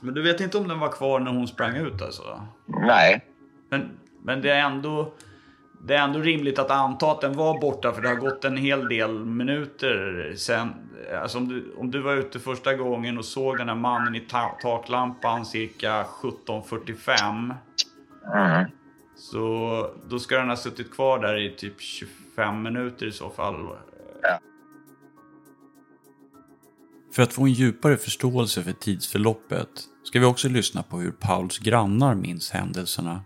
Men 0.00 0.14
du 0.14 0.22
vet 0.22 0.40
inte 0.40 0.58
om 0.58 0.68
den 0.68 0.78
var 0.78 0.92
kvar 0.92 1.20
när 1.20 1.30
hon 1.30 1.48
sprang 1.48 1.76
ut 1.76 2.02
alltså? 2.02 2.46
Nej. 2.66 3.24
Men, 3.70 3.98
men 4.22 4.42
det 4.42 4.50
är 4.50 4.60
ändå... 4.60 5.12
Det 5.82 5.94
är 5.94 6.04
ändå 6.04 6.18
rimligt 6.18 6.58
att 6.58 6.70
anta 6.70 7.10
att 7.10 7.20
den 7.20 7.32
var 7.32 7.60
borta 7.60 7.92
för 7.92 8.02
det 8.02 8.08
har 8.08 8.16
gått 8.16 8.44
en 8.44 8.56
hel 8.56 8.88
del 8.88 9.24
minuter 9.24 10.32
sen. 10.36 10.74
Alltså 11.22 11.38
om 11.38 11.48
du, 11.48 11.74
om 11.76 11.90
du 11.90 12.00
var 12.00 12.14
ute 12.14 12.38
första 12.38 12.74
gången 12.74 13.18
och 13.18 13.24
såg 13.24 13.58
den 13.58 13.68
här 13.68 13.76
mannen 13.76 14.14
i 14.14 14.20
ta 14.20 14.58
taklampan 14.62 15.46
cirka 15.46 16.06
17.45. 16.22 17.54
Mm. 18.34 18.70
Så 19.16 19.90
då 20.08 20.18
ska 20.18 20.38
den 20.38 20.48
ha 20.48 20.56
suttit 20.56 20.90
kvar 20.92 21.18
där 21.18 21.40
i 21.40 21.56
typ 21.56 21.80
25 21.80 22.62
minuter 22.62 23.06
i 23.06 23.12
så 23.12 23.30
fall. 23.30 23.68
Ja. 24.22 24.38
För 27.12 27.22
att 27.22 27.32
få 27.32 27.42
en 27.42 27.52
djupare 27.52 27.96
förståelse 27.96 28.62
för 28.62 28.72
tidsförloppet 28.72 29.68
ska 30.04 30.20
vi 30.20 30.26
också 30.26 30.48
lyssna 30.48 30.82
på 30.82 30.98
hur 30.98 31.10
Pauls 31.10 31.58
grannar 31.58 32.14
minns 32.14 32.50
händelserna. 32.50 33.20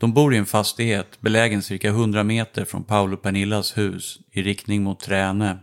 De 0.00 0.12
bor 0.12 0.34
i 0.34 0.36
en 0.36 0.46
fastighet 0.46 1.20
belägen 1.20 1.62
cirka 1.62 1.88
100 1.88 2.24
meter 2.24 2.64
från 2.64 2.84
Paolo 2.84 3.16
Pernillas 3.16 3.78
hus 3.78 4.18
i 4.32 4.42
riktning 4.42 4.82
mot 4.82 5.00
Träne. 5.00 5.58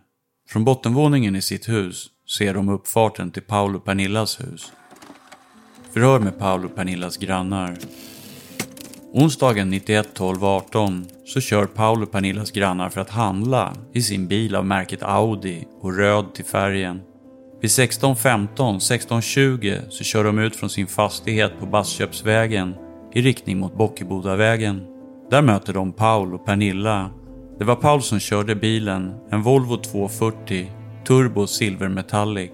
Från 0.50 0.66
bottenvåningen 0.66 1.36
i 1.36 1.42
sitt 1.42 1.70
hus 1.70 2.08
ser 2.38 2.54
de 2.54 2.70
uppfarten 2.70 3.32
till 3.32 3.42
Paolo 3.42 3.80
Pernillas 3.80 4.40
hus. 4.40 4.72
Förhör 5.94 6.20
med 6.20 6.40
Paolo 6.40 6.70
Pernillas 6.70 7.18
grannar. 7.18 7.78
Onsdagen 9.14 9.70
91 9.70 10.08
12 10.14 10.44
18 10.44 11.06
så 11.26 11.42
kör 11.42 11.66
Paolo 11.66 12.06
Pernillas 12.06 12.52
grannar 12.52 12.90
för 12.90 13.02
att 13.02 13.10
handla 13.10 13.74
i 13.94 14.02
sin 14.02 14.28
bil 14.28 14.56
av 14.56 14.66
märket 14.66 15.04
Audi 15.04 15.68
och 15.82 15.98
röd 15.98 16.34
till 16.34 16.46
färgen. 16.46 17.02
Vid 17.62 17.70
16.15, 17.70 18.56
16.20 18.58 19.90
så 19.90 20.04
kör 20.04 20.24
de 20.24 20.40
ut 20.40 20.56
från 20.56 20.70
sin 20.70 20.88
fastighet 20.88 21.60
på 21.60 21.66
Bassköpsvägen 21.66 22.76
i 23.16 23.22
riktning 23.22 23.60
mot 23.60 23.78
Bockebodavägen. 23.78 24.82
Där 25.30 25.42
möter 25.42 25.74
de 25.74 25.92
Paul 25.92 26.34
och 26.34 26.46
Pernilla. 26.46 27.10
Det 27.60 27.66
var 27.66 27.76
Paul 27.76 28.02
som 28.02 28.20
körde 28.20 28.56
bilen, 28.56 29.14
en 29.30 29.42
Volvo 29.42 29.78
240 29.78 30.72
Turbo 31.08 31.48
Silver 31.48 31.90
Metallic. 31.90 32.52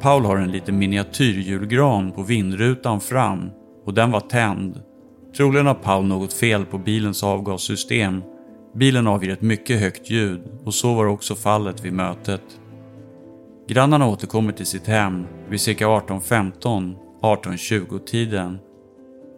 Paul 0.00 0.24
har 0.24 0.36
en 0.36 0.50
liten 0.50 0.78
miniatyrhjulgran 0.78 2.12
på 2.12 2.22
vindrutan 2.22 3.00
fram 3.00 3.50
och 3.84 3.94
den 3.94 4.10
var 4.10 4.20
tänd. 4.20 4.82
Troligen 5.36 5.66
har 5.66 5.74
Paul 5.74 6.04
något 6.04 6.32
fel 6.32 6.64
på 6.64 6.78
bilens 6.78 7.24
avgassystem. 7.24 8.22
Bilen 8.74 9.06
avger 9.06 9.32
ett 9.32 9.42
mycket 9.42 9.80
högt 9.80 10.10
ljud 10.10 10.40
och 10.64 10.74
så 10.74 10.94
var 10.94 11.06
också 11.06 11.34
fallet 11.34 11.84
vid 11.84 11.92
mötet. 11.92 12.42
Grannarna 13.68 14.08
återkommer 14.08 14.52
till 14.52 14.66
sitt 14.66 14.86
hem 14.86 15.26
vid 15.48 15.60
cirka 15.60 15.86
18.15, 15.86 16.94
18.20 17.22 17.98
tiden. 17.98 18.58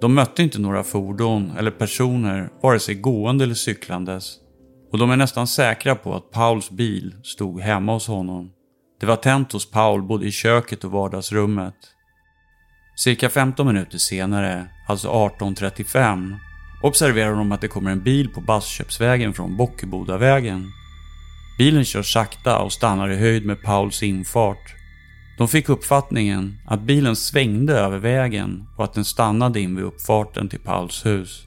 De 0.01 0.15
mötte 0.15 0.43
inte 0.43 0.59
några 0.59 0.83
fordon 0.83 1.53
eller 1.59 1.71
personer, 1.71 2.51
vare 2.63 2.81
sig 2.81 2.95
gående 2.95 3.45
eller 3.45 3.55
cyklandes. 3.55 4.37
Och 4.93 4.99
de 4.99 5.11
är 5.11 5.17
nästan 5.17 5.47
säkra 5.47 5.95
på 5.95 6.15
att 6.15 6.31
Pauls 6.31 6.71
bil 6.71 7.15
stod 7.23 7.61
hemma 7.61 7.93
hos 7.93 8.07
honom. 8.07 8.51
Det 9.01 9.07
var 9.07 9.17
tänt 9.17 9.53
hos 9.53 9.71
Paul 9.71 10.03
både 10.03 10.27
i 10.27 10.31
köket 10.31 10.85
och 10.85 10.91
vardagsrummet. 10.91 11.75
Cirka 12.97 13.29
15 13.29 13.67
minuter 13.67 13.99
senare, 13.99 14.69
alltså 14.89 15.09
18.35, 15.09 16.37
observerar 16.83 17.35
de 17.35 17.53
att 17.53 17.61
det 17.61 17.69
kommer 17.69 17.91
en 17.91 18.03
bil 18.03 18.29
på 18.29 18.41
Bassköpsvägen 18.41 19.35
från 19.35 19.57
Bockebodavägen. 19.57 20.67
Bilen 21.59 21.85
kör 21.85 22.03
sakta 22.03 22.59
och 22.59 22.73
stannar 22.73 23.09
i 23.11 23.17
höjd 23.17 23.47
med 23.47 23.63
Pauls 23.63 24.03
infart. 24.03 24.78
De 25.39 25.49
fick 25.49 25.69
uppfattningen 25.69 26.59
att 26.67 26.83
bilen 26.83 27.17
svängde 27.17 27.73
över 27.73 27.99
vägen 27.99 28.65
och 28.77 28.85
att 28.85 28.95
den 28.95 29.05
stannade 29.05 29.61
in 29.61 29.77
vid 29.77 29.85
uppfarten 29.85 30.49
till 30.49 30.59
Pauls 30.59 31.07
hus. 31.07 31.45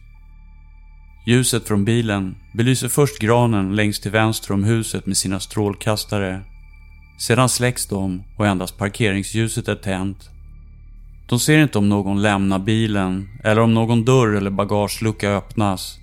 Ljuset 1.28 1.68
från 1.68 1.86
bilen 1.86 2.36
belyser 2.54 2.88
först 2.88 3.20
granen 3.20 3.76
längst 3.76 4.02
till 4.02 4.12
vänster 4.12 4.54
om 4.54 4.64
huset 4.64 5.06
med 5.06 5.18
sina 5.18 5.40
strålkastare. 5.40 6.42
Sedan 7.20 7.50
släcks 7.50 7.88
de 7.88 8.24
och 8.38 8.48
endast 8.48 8.78
parkeringsljuset 8.78 9.68
är 9.68 9.76
tänt. 9.76 10.30
De 11.30 11.40
ser 11.40 11.60
inte 11.60 11.78
om 11.78 11.90
någon 11.90 12.22
lämnar 12.22 12.60
bilen 12.60 13.30
eller 13.44 13.62
om 13.62 13.74
någon 13.74 14.06
dörr 14.06 14.36
eller 14.36 14.52
bagagelucka 14.52 15.30
öppnas. 15.30 15.98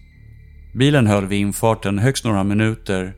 Bilen 0.75 1.07
höll 1.07 1.27
vid 1.27 1.41
infarten 1.41 1.99
högst 1.99 2.25
några 2.25 2.45
minuter. 2.45 3.15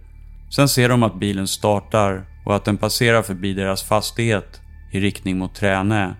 Sen 0.50 0.68
ser 0.68 0.88
de 0.88 1.02
att 1.02 1.20
bilen 1.20 1.46
startar 1.46 2.29
och 2.50 2.56
att 2.56 2.64
den 2.64 2.76
passerar 2.76 3.22
förbi 3.22 3.54
deras 3.54 3.82
fastighet 3.82 4.60
i 4.92 5.00
riktning 5.00 5.38
mot 5.38 5.54
Tränä. 5.54 6.16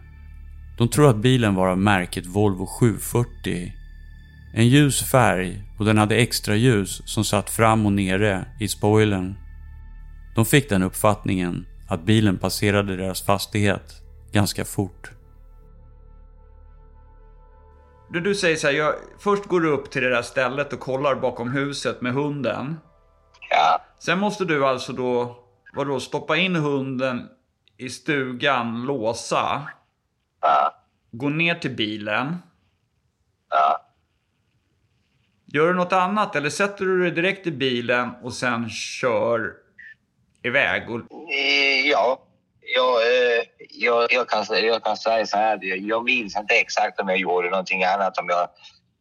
De 0.78 0.88
tror 0.88 1.10
att 1.10 1.16
bilen 1.16 1.54
var 1.54 1.68
av 1.68 1.78
märket 1.78 2.26
Volvo 2.26 2.66
740. 2.66 3.72
En 4.54 4.68
ljus 4.68 5.10
färg 5.10 5.62
och 5.78 5.84
den 5.84 5.98
hade 5.98 6.16
extra 6.16 6.56
ljus 6.56 7.02
som 7.04 7.24
satt 7.24 7.50
fram 7.50 7.86
och 7.86 7.92
nere 7.92 8.44
i 8.60 8.68
spoilern. 8.68 9.34
De 10.34 10.44
fick 10.44 10.68
den 10.68 10.82
uppfattningen 10.82 11.66
att 11.88 12.04
bilen 12.04 12.38
passerade 12.38 12.96
deras 12.96 13.22
fastighet 13.22 14.02
ganska 14.32 14.64
fort. 14.64 15.10
Du, 18.10 18.20
du 18.20 18.34
säger 18.34 18.56
så 18.56 18.66
här, 18.66 18.74
jag, 18.74 18.94
först 19.18 19.44
går 19.44 19.60
du 19.60 19.68
upp 19.68 19.90
till 19.90 20.02
det 20.02 20.10
där 20.10 20.22
stället 20.22 20.72
och 20.72 20.80
kollar 20.80 21.14
bakom 21.14 21.50
huset 21.50 22.00
med 22.00 22.12
hunden. 22.12 22.76
Ja. 23.50 23.80
Sen 23.98 24.18
måste 24.18 24.44
du 24.44 24.66
alltså 24.66 24.92
då, 24.92 25.36
vadå, 25.72 26.00
stoppa 26.00 26.36
in 26.36 26.56
hunden 26.56 27.28
i 27.76 27.88
stugan, 27.90 28.82
låsa, 28.86 29.68
Ja. 30.40 30.74
gå 31.10 31.28
ner 31.28 31.54
till 31.54 31.70
bilen. 31.76 32.36
Ja. 33.50 33.86
Gör 35.46 35.66
du 35.68 35.74
något 35.74 35.92
annat 35.92 36.36
eller 36.36 36.50
sätter 36.50 36.84
du 36.84 37.02
dig 37.02 37.10
direkt 37.10 37.46
i 37.46 37.50
bilen 37.52 38.10
och 38.22 38.32
sen 38.32 38.70
kör 38.70 39.52
iväg? 40.42 40.90
Och, 40.90 41.00
Eh, 41.32 41.86
Ja, 41.90 42.22
jag, 42.76 43.02
eh, 43.02 43.42
jag, 43.70 44.12
jag, 44.12 44.28
kan, 44.28 44.44
jag 44.50 44.84
kan 44.84 44.96
säga 44.96 45.26
så 45.26 45.36
här. 45.36 45.58
jag- 45.62 45.78
Jag 45.78 46.04
minns 46.04 46.36
inte 46.36 46.54
exakt 46.54 47.00
om 47.00 47.08
jag 47.08 47.18
gjorde 47.18 47.50
någonting 47.50 47.84
annat. 47.84 48.18
Om 48.18 48.28
jag 48.28 48.48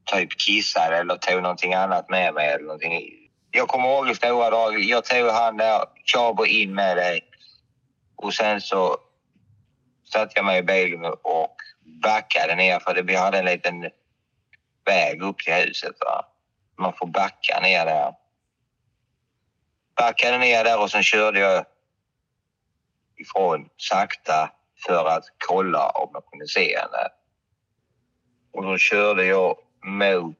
typ 0.06 0.30
kissade 0.40 0.98
eller 0.98 1.16
tog 1.16 1.42
någonting 1.42 1.74
annat 1.74 2.10
med 2.10 2.34
mig. 2.34 2.48
Eller 2.48 2.64
någonting. 2.64 3.10
Jag 3.52 3.68
kommer 3.68 3.90
ihåg 3.90 4.10
i 4.10 4.16
stora 4.16 4.50
drag. 4.50 4.80
Jag 4.80 5.06
tog 5.06 5.30
han 5.30 5.58
där, 5.58 5.86
Chabo 6.06 6.46
in 6.46 6.76
med 6.76 6.98
dig. 6.98 7.22
Och 8.16 8.34
sen 8.34 8.62
så 8.62 8.98
satte 10.14 10.34
jag 10.36 10.46
mig 10.46 10.60
i 10.60 10.64
bilen 10.64 11.06
och 11.06 11.56
backade 12.04 12.56
ner. 12.56 12.80
För 12.80 13.02
vi 13.02 13.16
hade 13.16 13.40
en 13.40 13.46
liten 13.46 13.90
väg 14.86 15.22
upp 15.22 15.38
till 15.38 15.54
huset. 15.54 15.96
Va? 16.00 16.26
Man 16.78 16.94
får 16.94 17.08
backa 17.08 17.60
ner 17.62 17.86
där. 17.86 18.14
Backade 19.96 20.38
ner 20.38 20.64
där 20.64 20.82
och 20.82 20.92
sen 20.92 21.04
körde 21.04 21.40
jag 21.40 21.66
ifrån 23.18 23.70
sakta 23.78 24.52
för 24.86 25.06
att 25.06 25.24
kolla 25.48 25.90
om 25.90 26.10
jag 26.14 26.26
kunde 26.26 26.48
se 26.48 26.78
henne. 26.78 27.10
Och 28.52 28.64
då 28.64 28.78
körde 28.78 29.26
jag 29.26 29.56
mot 29.84 30.38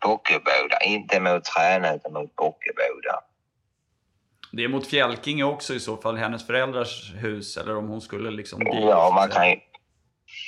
Bockeboda. 0.00 0.78
Inte 0.84 1.20
mot 1.20 1.44
Träna 1.44 1.94
utan 1.94 2.12
mot 2.12 2.36
Bockeboda. 2.36 3.20
det 4.52 4.64
är 4.64 4.68
mot 4.68 4.86
Fjälkinge 4.86 5.44
också 5.44 5.74
i 5.74 5.80
så 5.80 5.96
fall, 5.96 6.16
hennes 6.16 6.46
föräldrars 6.46 7.14
hus. 7.14 7.56
Eller 7.56 7.76
om 7.76 7.88
hon 7.88 8.00
skulle 8.00 8.30
liksom. 8.30 8.62
Ja, 8.66 9.12
man 9.14 9.28
kan 9.28 9.50
ju... 9.50 9.56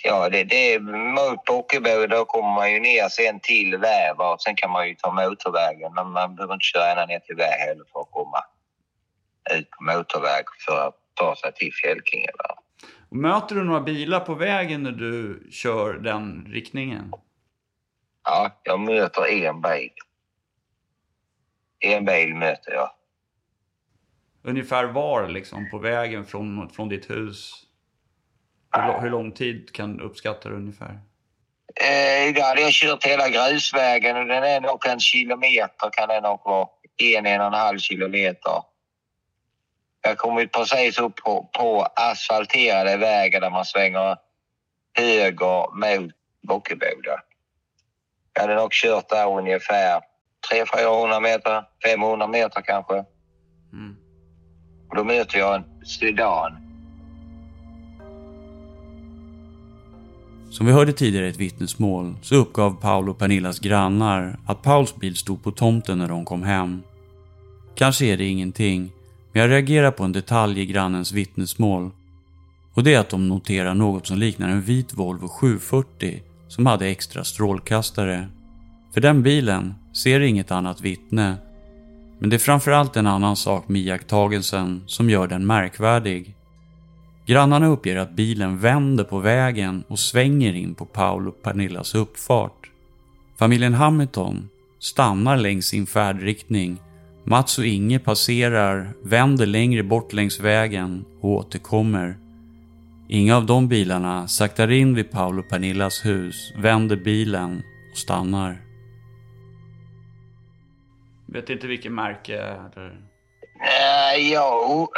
Ja, 0.05 0.29
det, 0.29 0.45
det 0.45 0.75
är 0.75 0.81
mot 1.15 1.45
Bockeboda. 1.45 2.07
Då 2.07 2.25
kommer 2.25 2.55
man 2.55 2.73
ju 2.73 2.81
ner 2.81 3.09
sen 3.09 3.41
till 3.41 3.75
och 4.17 4.41
sen 4.41 4.57
kan 4.57 4.71
man 4.71 4.89
ju 4.89 4.95
ta 4.95 5.11
motorvägen. 5.13 5.95
Men 5.95 6.11
man 6.11 6.37
behöver 6.37 6.55
inte 6.55 6.65
köra 6.65 6.91
ända 6.91 7.07
ner 7.07 7.19
till 7.19 7.37
Väv 7.37 7.59
heller 7.59 7.85
för 7.93 8.01
att 8.01 8.11
komma 8.11 8.45
ut 9.59 9.71
på 9.71 9.85
motorväg 9.85 10.45
för 10.67 10.89
att 10.89 10.95
ta 11.15 11.37
sig 11.37 11.53
till 11.53 11.73
Fjälkinge. 11.73 12.29
Möter 13.11 13.55
du 13.55 13.65
några 13.65 13.81
bilar 13.81 14.21
på 14.21 14.35
vägen 14.35 14.83
när 14.83 14.93
du 14.93 15.47
kör 15.51 15.95
den 15.95 16.47
riktningen? 16.53 17.13
Ja, 18.31 18.61
jag 18.63 18.81
möter 18.81 19.27
en 19.27 19.61
bil. 19.61 19.91
En 21.79 22.05
bil 22.05 22.35
möter 22.35 22.73
jag. 22.73 22.91
Ungefär 24.43 24.85
var 24.85 25.29
liksom 25.29 25.71
på 25.71 25.79
vägen 25.79 26.25
från, 26.25 26.71
från 26.71 26.89
ditt 26.89 27.11
hus? 27.11 27.53
Hur, 28.73 29.01
hur 29.01 29.11
lång 29.11 29.33
tid 29.33 29.73
kan 29.73 30.01
uppskatta 30.01 30.49
det 30.49 30.55
ungefär? 30.55 31.01
Eh, 31.75 32.35
då 32.35 32.43
hade 32.43 32.61
jag 32.61 32.73
kört 32.73 33.05
hela 33.05 33.29
grusvägen 33.29 34.17
och 34.17 34.27
den 34.27 34.45
är 34.45 34.61
nog 34.61 34.87
en 34.87 35.01
kilometer 35.01 35.91
kan 35.93 36.09
den 36.09 36.23
nog 36.23 36.41
vara. 36.45 36.69
En, 37.03 37.27
en 37.27 37.41
och 37.41 37.47
en 37.47 37.53
halv 37.53 37.79
kilometer. 37.79 38.63
Jag 40.03 40.19
kom 40.19 40.49
precis 40.53 40.99
upp 40.99 41.17
på, 41.17 41.51
på 41.53 41.87
asfalterade 41.97 42.97
vägar 42.97 43.41
där 43.41 43.51
man 43.51 43.65
svänger 43.65 44.17
höger 44.93 45.75
mot 45.75 46.13
Bockeboda. 46.43 47.23
Jag 48.41 48.47
hade 48.49 48.61
nog 48.61 48.73
kört 48.73 49.09
där 49.09 49.39
ungefär 49.39 50.01
300-400 50.53 51.21
meter, 51.21 51.63
500 51.85 52.27
meter 52.27 52.61
kanske. 52.61 52.95
Mm. 53.73 53.97
Och 54.89 54.97
då 54.97 55.05
möter 55.05 55.39
jag 55.39 55.55
en 55.55 55.65
sedan. 55.87 56.57
Som 60.51 60.67
vi 60.67 60.73
hörde 60.73 60.93
tidigare 60.93 61.27
i 61.27 61.31
ett 61.31 61.37
vittnesmål 61.37 62.15
så 62.23 62.35
uppgav 62.35 62.81
Paul 62.81 63.09
och 63.09 63.19
Pernillas 63.19 63.59
grannar 63.59 64.39
att 64.47 64.63
Pauls 64.63 64.97
bil 64.97 65.17
stod 65.17 65.43
på 65.43 65.51
tomten 65.51 65.99
när 65.99 66.09
de 66.09 66.25
kom 66.25 66.43
hem. 66.43 66.83
Kanske 67.75 68.05
är 68.05 68.17
det 68.17 68.25
ingenting, 68.25 68.93
men 69.33 69.43
jag 69.43 69.51
reagerar 69.51 69.91
på 69.91 70.05
en 70.05 70.13
detalj 70.13 70.61
i 70.61 70.67
grannens 70.67 71.13
vittnesmål. 71.13 71.91
Och 72.75 72.85
det 72.85 72.95
är 72.95 73.01
att 73.01 73.11
de 73.11 73.29
noterar 73.29 73.75
något 73.75 74.07
som 74.07 74.19
liknar 74.19 74.49
en 74.49 74.63
vit 74.63 74.95
Volvo 74.95 75.29
740 75.29 76.30
som 76.51 76.67
hade 76.67 76.87
extra 76.87 77.25
strålkastare. 77.25 78.29
För 78.95 79.01
den 79.01 79.23
bilen 79.23 79.75
ser 79.93 80.21
inget 80.21 80.51
annat 80.51 80.81
vittne. 80.81 81.37
Men 82.19 82.31
det 82.31 82.37
är 82.37 82.39
framförallt 82.39 82.97
en 82.97 83.07
annan 83.07 83.37
sak 83.37 83.69
med 83.69 83.81
iakttagelsen 83.81 84.83
som 84.87 85.11
gör 85.11 85.27
den 85.27 85.47
märkvärdig. 85.47 86.35
Grannarna 87.27 87.67
uppger 87.67 87.97
att 87.97 88.17
bilen 88.17 88.59
vänder 88.59 89.05
på 89.05 89.19
vägen 89.19 89.85
och 89.89 89.99
svänger 89.99 90.55
in 90.55 90.75
på 90.75 90.85
Paul 90.85 91.29
och 91.29 91.43
Pernillas 91.43 91.95
uppfart. 91.95 92.71
Familjen 93.39 93.75
Hamilton 93.75 94.49
stannar 94.79 95.37
längs 95.37 95.67
sin 95.67 95.87
färdriktning. 95.87 96.81
Mats 97.25 97.59
och 97.59 97.67
Inge 97.67 97.99
passerar, 97.99 98.93
vänder 99.03 99.47
längre 99.47 99.83
bort 99.83 100.13
längs 100.13 100.41
vägen 100.41 101.05
och 101.21 101.31
återkommer. 101.31 102.17
Inga 103.13 103.37
av 103.37 103.47
de 103.47 103.69
bilarna 103.69 104.29
saktar 104.29 104.71
in 104.71 104.95
vid 104.95 105.11
Paul 105.11 105.39
och 105.39 105.49
Pernillas 105.49 106.05
hus, 106.05 106.53
vänder 106.57 106.97
bilen 106.97 107.63
och 107.93 107.99
stannar. 107.99 108.61
Vet 111.27 111.51
inte 111.51 111.67
vilket 111.67 111.93
märke 111.93 112.39
eller... 112.39 112.87
Uh, 112.87 114.33
jo. 114.33 114.89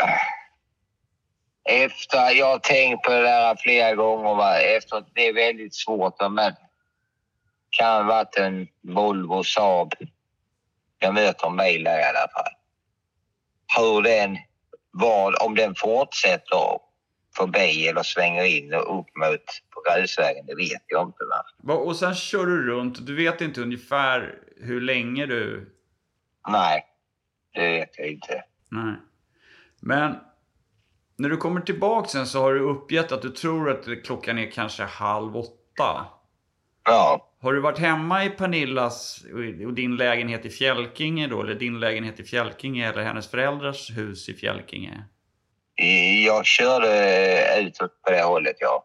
Efter, 1.64 2.30
jag 2.30 2.46
har 2.46 2.58
tänkt 2.58 3.02
på 3.02 3.10
det 3.10 3.22
där 3.22 3.56
flera 3.56 3.94
gånger. 3.94 4.34
Va? 4.34 4.60
Efter 4.60 4.96
att 4.96 5.08
det 5.14 5.28
är 5.28 5.34
väldigt 5.34 5.74
svårt. 5.74 6.14
Men 6.30 6.52
kan 7.70 7.92
ha 7.94 8.02
varit 8.02 8.36
en 8.36 8.68
Volvo 8.80 9.44
Saab. 9.44 9.94
Jag 10.98 11.14
möter 11.14 11.46
en 11.46 11.56
bil 11.56 11.84
där 11.84 12.00
i 12.00 12.04
alla 12.04 12.28
fall. 12.34 12.52
Hur 13.76 14.02
den, 14.02 14.38
vad, 14.90 15.42
om 15.42 15.54
den 15.54 15.74
fortsätter 15.74 16.91
förbi 17.36 17.88
eller 17.88 18.02
svänger 18.02 18.44
in 18.44 18.74
och 18.74 18.98
upp 18.98 19.16
mot 19.16 19.44
på 19.70 19.82
grusvägen, 19.90 20.46
det 20.46 20.54
vet 20.54 20.82
jag 20.86 21.08
inte. 21.08 21.24
Va, 21.62 21.74
Och 21.74 21.96
sen 21.96 22.14
kör 22.14 22.46
du 22.46 22.66
runt. 22.66 23.06
Du 23.06 23.16
vet 23.16 23.40
inte 23.40 23.60
ungefär 23.62 24.38
hur 24.56 24.80
länge 24.80 25.26
du... 25.26 25.72
Nej, 26.48 26.84
det 27.54 27.68
vet 27.68 27.98
jag 27.98 28.08
inte. 28.08 28.44
Nej. 28.68 28.94
Men 29.80 30.16
när 31.16 31.28
du 31.28 31.36
kommer 31.36 31.60
tillbaka 31.60 32.08
sen 32.08 32.26
så 32.26 32.40
har 32.40 32.54
du 32.54 32.60
uppgett 32.60 33.12
att 33.12 33.22
du 33.22 33.30
tror 33.30 33.70
att 33.70 34.04
klockan 34.04 34.38
är 34.38 34.50
kanske 34.50 34.82
halv 34.82 35.36
åtta. 35.36 36.06
Ja, 36.84 37.32
Har 37.40 37.52
du 37.52 37.60
varit 37.60 37.78
hemma 37.78 38.24
i 38.24 38.30
Pernillas 38.30 39.24
och 39.66 39.74
din 39.74 39.96
lägenhet 39.96 40.46
i 40.46 40.50
Fjälkinge 40.50 41.26
då? 41.26 41.42
Eller 41.42 41.54
din 41.54 41.80
lägenhet 41.80 42.20
i 42.20 42.24
Fjälkinge 42.24 42.88
eller 42.88 43.02
hennes 43.02 43.30
föräldrars 43.30 43.90
hus 43.90 44.28
i 44.28 44.34
Fjälkinge? 44.34 45.04
Jag 46.24 46.46
körde 46.46 47.60
utåt 47.60 48.02
på 48.02 48.10
det 48.10 48.22
hållet, 48.22 48.56
ja. 48.60 48.84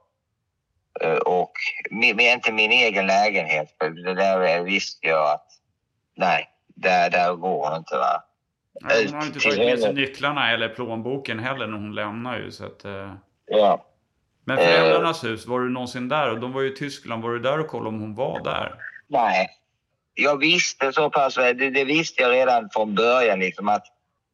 Eh, 1.02 1.18
Och 1.18 1.52
min, 1.90 2.20
inte 2.20 2.52
min 2.52 2.72
egen 2.72 3.08
lägenhet. 3.08 3.76
För 3.80 3.90
det 3.90 4.14
där 4.14 4.62
visste 4.64 5.08
jag 5.08 5.32
att 5.32 5.48
nej, 6.16 6.50
där, 6.76 7.10
där 7.10 7.34
går 7.34 7.72
det 7.72 7.78
inte. 7.78 7.98
Va? 7.98 8.24
Nej, 8.82 9.06
hon 9.06 9.16
har 9.16 9.26
inte 9.26 9.40
tagit 9.40 9.58
med 9.58 9.80
sig 9.80 9.94
nycklarna 9.94 10.52
eller 10.52 10.70
plånboken 10.70 11.40
heller 11.40 11.68
när 11.68 11.78
hon 11.78 11.96
lämnar 11.96 12.38
ju. 12.38 12.52
Så 12.52 12.66
att, 12.66 12.86
eh. 12.86 13.14
Ja. 13.46 13.86
Men 14.46 14.58
föräldrarnas 14.58 15.24
hus, 15.24 15.46
var 15.46 15.60
du 15.60 15.70
någonsin 15.70 16.10
där? 16.10 16.32
Och 16.32 16.40
de 16.40 16.54
var 16.54 16.62
ju 16.62 16.74
i 16.74 16.76
Tyskland. 16.76 17.24
Var 17.24 17.32
du 17.32 17.40
där 17.40 17.60
och 17.60 17.68
kollade 17.68 17.90
om 17.90 18.02
hon 18.02 18.16
var 18.16 18.44
där? 18.44 18.76
Nej. 19.08 19.50
Jag 20.14 20.38
visste 20.38 20.94
så 20.94 21.10
pass 21.10 21.38
väl, 21.38 21.58
det, 21.58 21.70
det 21.70 21.86
visste 21.86 22.22
jag 22.22 22.32
redan 22.32 22.70
från 22.74 22.96
början 22.96 23.40
liksom 23.40 23.70
att 23.70 23.86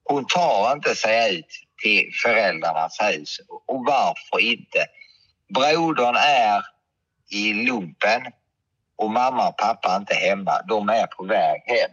hon 0.03 0.25
tar 0.25 0.73
inte 0.73 0.95
sig 0.95 1.39
ut 1.39 1.45
till 1.83 2.11
föräldrarnas 2.23 2.97
hus. 3.01 3.39
Och 3.65 3.85
varför 3.85 4.41
inte? 4.41 4.85
Brodern 5.55 6.15
är 6.15 6.61
i 7.29 7.53
lumpen 7.53 8.21
och 8.95 9.09
mamma 9.09 9.47
och 9.49 9.57
pappa 9.57 9.89
är 9.89 9.97
inte 9.97 10.15
hemma. 10.15 10.61
De 10.67 10.89
är 10.89 11.07
på 11.07 11.23
väg 11.23 11.61
hem. 11.65 11.91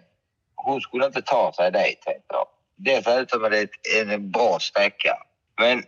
Hon 0.55 0.81
skulle 0.81 1.07
inte 1.07 1.23
ta 1.23 1.53
sig 1.53 1.73
dit. 1.73 2.05
Dessutom 2.77 3.45
är 3.45 3.51
det 3.51 3.69
en 4.01 4.31
bra 4.31 4.59
sträcka. 4.61 5.17
Men 5.61 5.83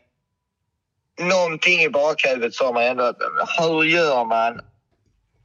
någonting 1.20 1.80
i 1.80 1.88
bakhuvudet 1.88 2.54
sa 2.54 2.72
man 2.72 2.82
ändå 2.82 3.04
att 3.04 3.16
hur 3.58 3.84
gör 3.84 4.24
man 4.24 4.60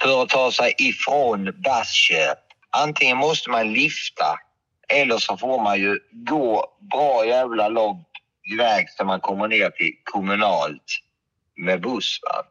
för 0.02 0.24
att 0.24 0.30
ta 0.30 0.52
sig 0.52 0.76
ifrån 0.78 1.62
Basköp. 1.64 2.40
Antingen 2.70 3.18
måste 3.18 3.50
man 3.50 3.74
lifta 3.74 4.40
eller 4.88 5.18
så 5.18 5.38
får 5.38 5.64
man 5.64 5.80
ju 5.80 6.00
gå 6.12 6.78
bra 6.92 7.26
jävla 7.26 7.68
långt 7.68 8.08
iväg 8.54 8.90
så 8.90 9.06
man 9.06 9.20
kommer 9.20 9.48
ner 9.48 9.70
till 9.70 9.92
kommunalt 10.04 10.84
med 11.56 11.82
buss. 11.82 12.20
Va? 12.24 12.44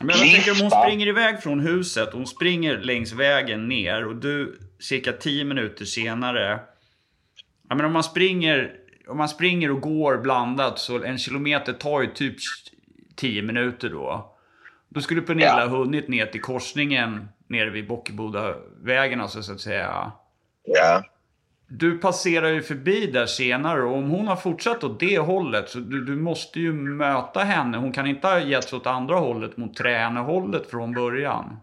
Men 0.00 0.08
jag 0.08 0.18
tänker 0.18 0.50
om 0.50 0.60
hon 0.60 0.70
springer 0.70 1.06
iväg 1.06 1.42
från 1.42 1.60
huset, 1.60 2.08
hon 2.12 2.26
springer 2.26 2.78
längs 2.78 3.12
vägen 3.12 3.68
ner 3.68 4.06
och 4.06 4.16
du 4.16 4.60
cirka 4.80 5.12
10 5.12 5.44
minuter 5.44 5.84
senare. 5.84 6.60
Ja, 7.68 7.74
men 7.74 7.86
om, 7.86 7.92
man 7.92 8.04
springer, 8.04 8.72
om 9.08 9.18
man 9.18 9.28
springer 9.28 9.70
och 9.70 9.80
går 9.80 10.18
blandat 10.18 10.78
så 10.78 11.04
en 11.04 11.18
kilometer 11.18 11.72
tar 11.72 12.00
ju 12.00 12.06
typ 12.06 12.36
10 13.16 13.42
minuter 13.42 13.90
då. 13.90 14.36
Då 14.88 15.00
skulle 15.00 15.22
Pernilla 15.22 15.60
ja. 15.60 15.66
hunnit 15.66 16.08
ner 16.08 16.26
till 16.26 16.40
korsningen 16.40 17.28
nere 17.48 17.70
vid 17.70 17.88
Bockebodavägen 17.88 19.20
alltså 19.20 19.42
så 19.42 19.52
att 19.52 19.60
säga. 19.60 20.12
Ja. 20.62 21.02
Du 21.68 21.98
passerar 21.98 22.48
ju 22.48 22.62
förbi 22.62 23.06
där 23.06 23.26
senare 23.26 23.82
och 23.82 23.96
om 23.96 24.10
hon 24.10 24.28
har 24.28 24.36
fortsatt 24.36 24.84
åt 24.84 25.00
det 25.00 25.18
hållet 25.18 25.68
så 25.68 25.78
du, 25.78 26.04
du 26.04 26.16
måste 26.16 26.60
ju 26.60 26.72
möta 26.72 27.40
henne. 27.40 27.78
Hon 27.78 27.92
kan 27.92 28.06
inte 28.06 28.26
ha 28.26 28.40
gett 28.40 28.68
sig 28.68 28.76
åt 28.76 28.86
andra 28.86 29.16
hållet 29.16 29.56
mot 29.56 29.76
tränarhållet 29.76 30.70
från 30.70 30.94
början. 30.94 31.60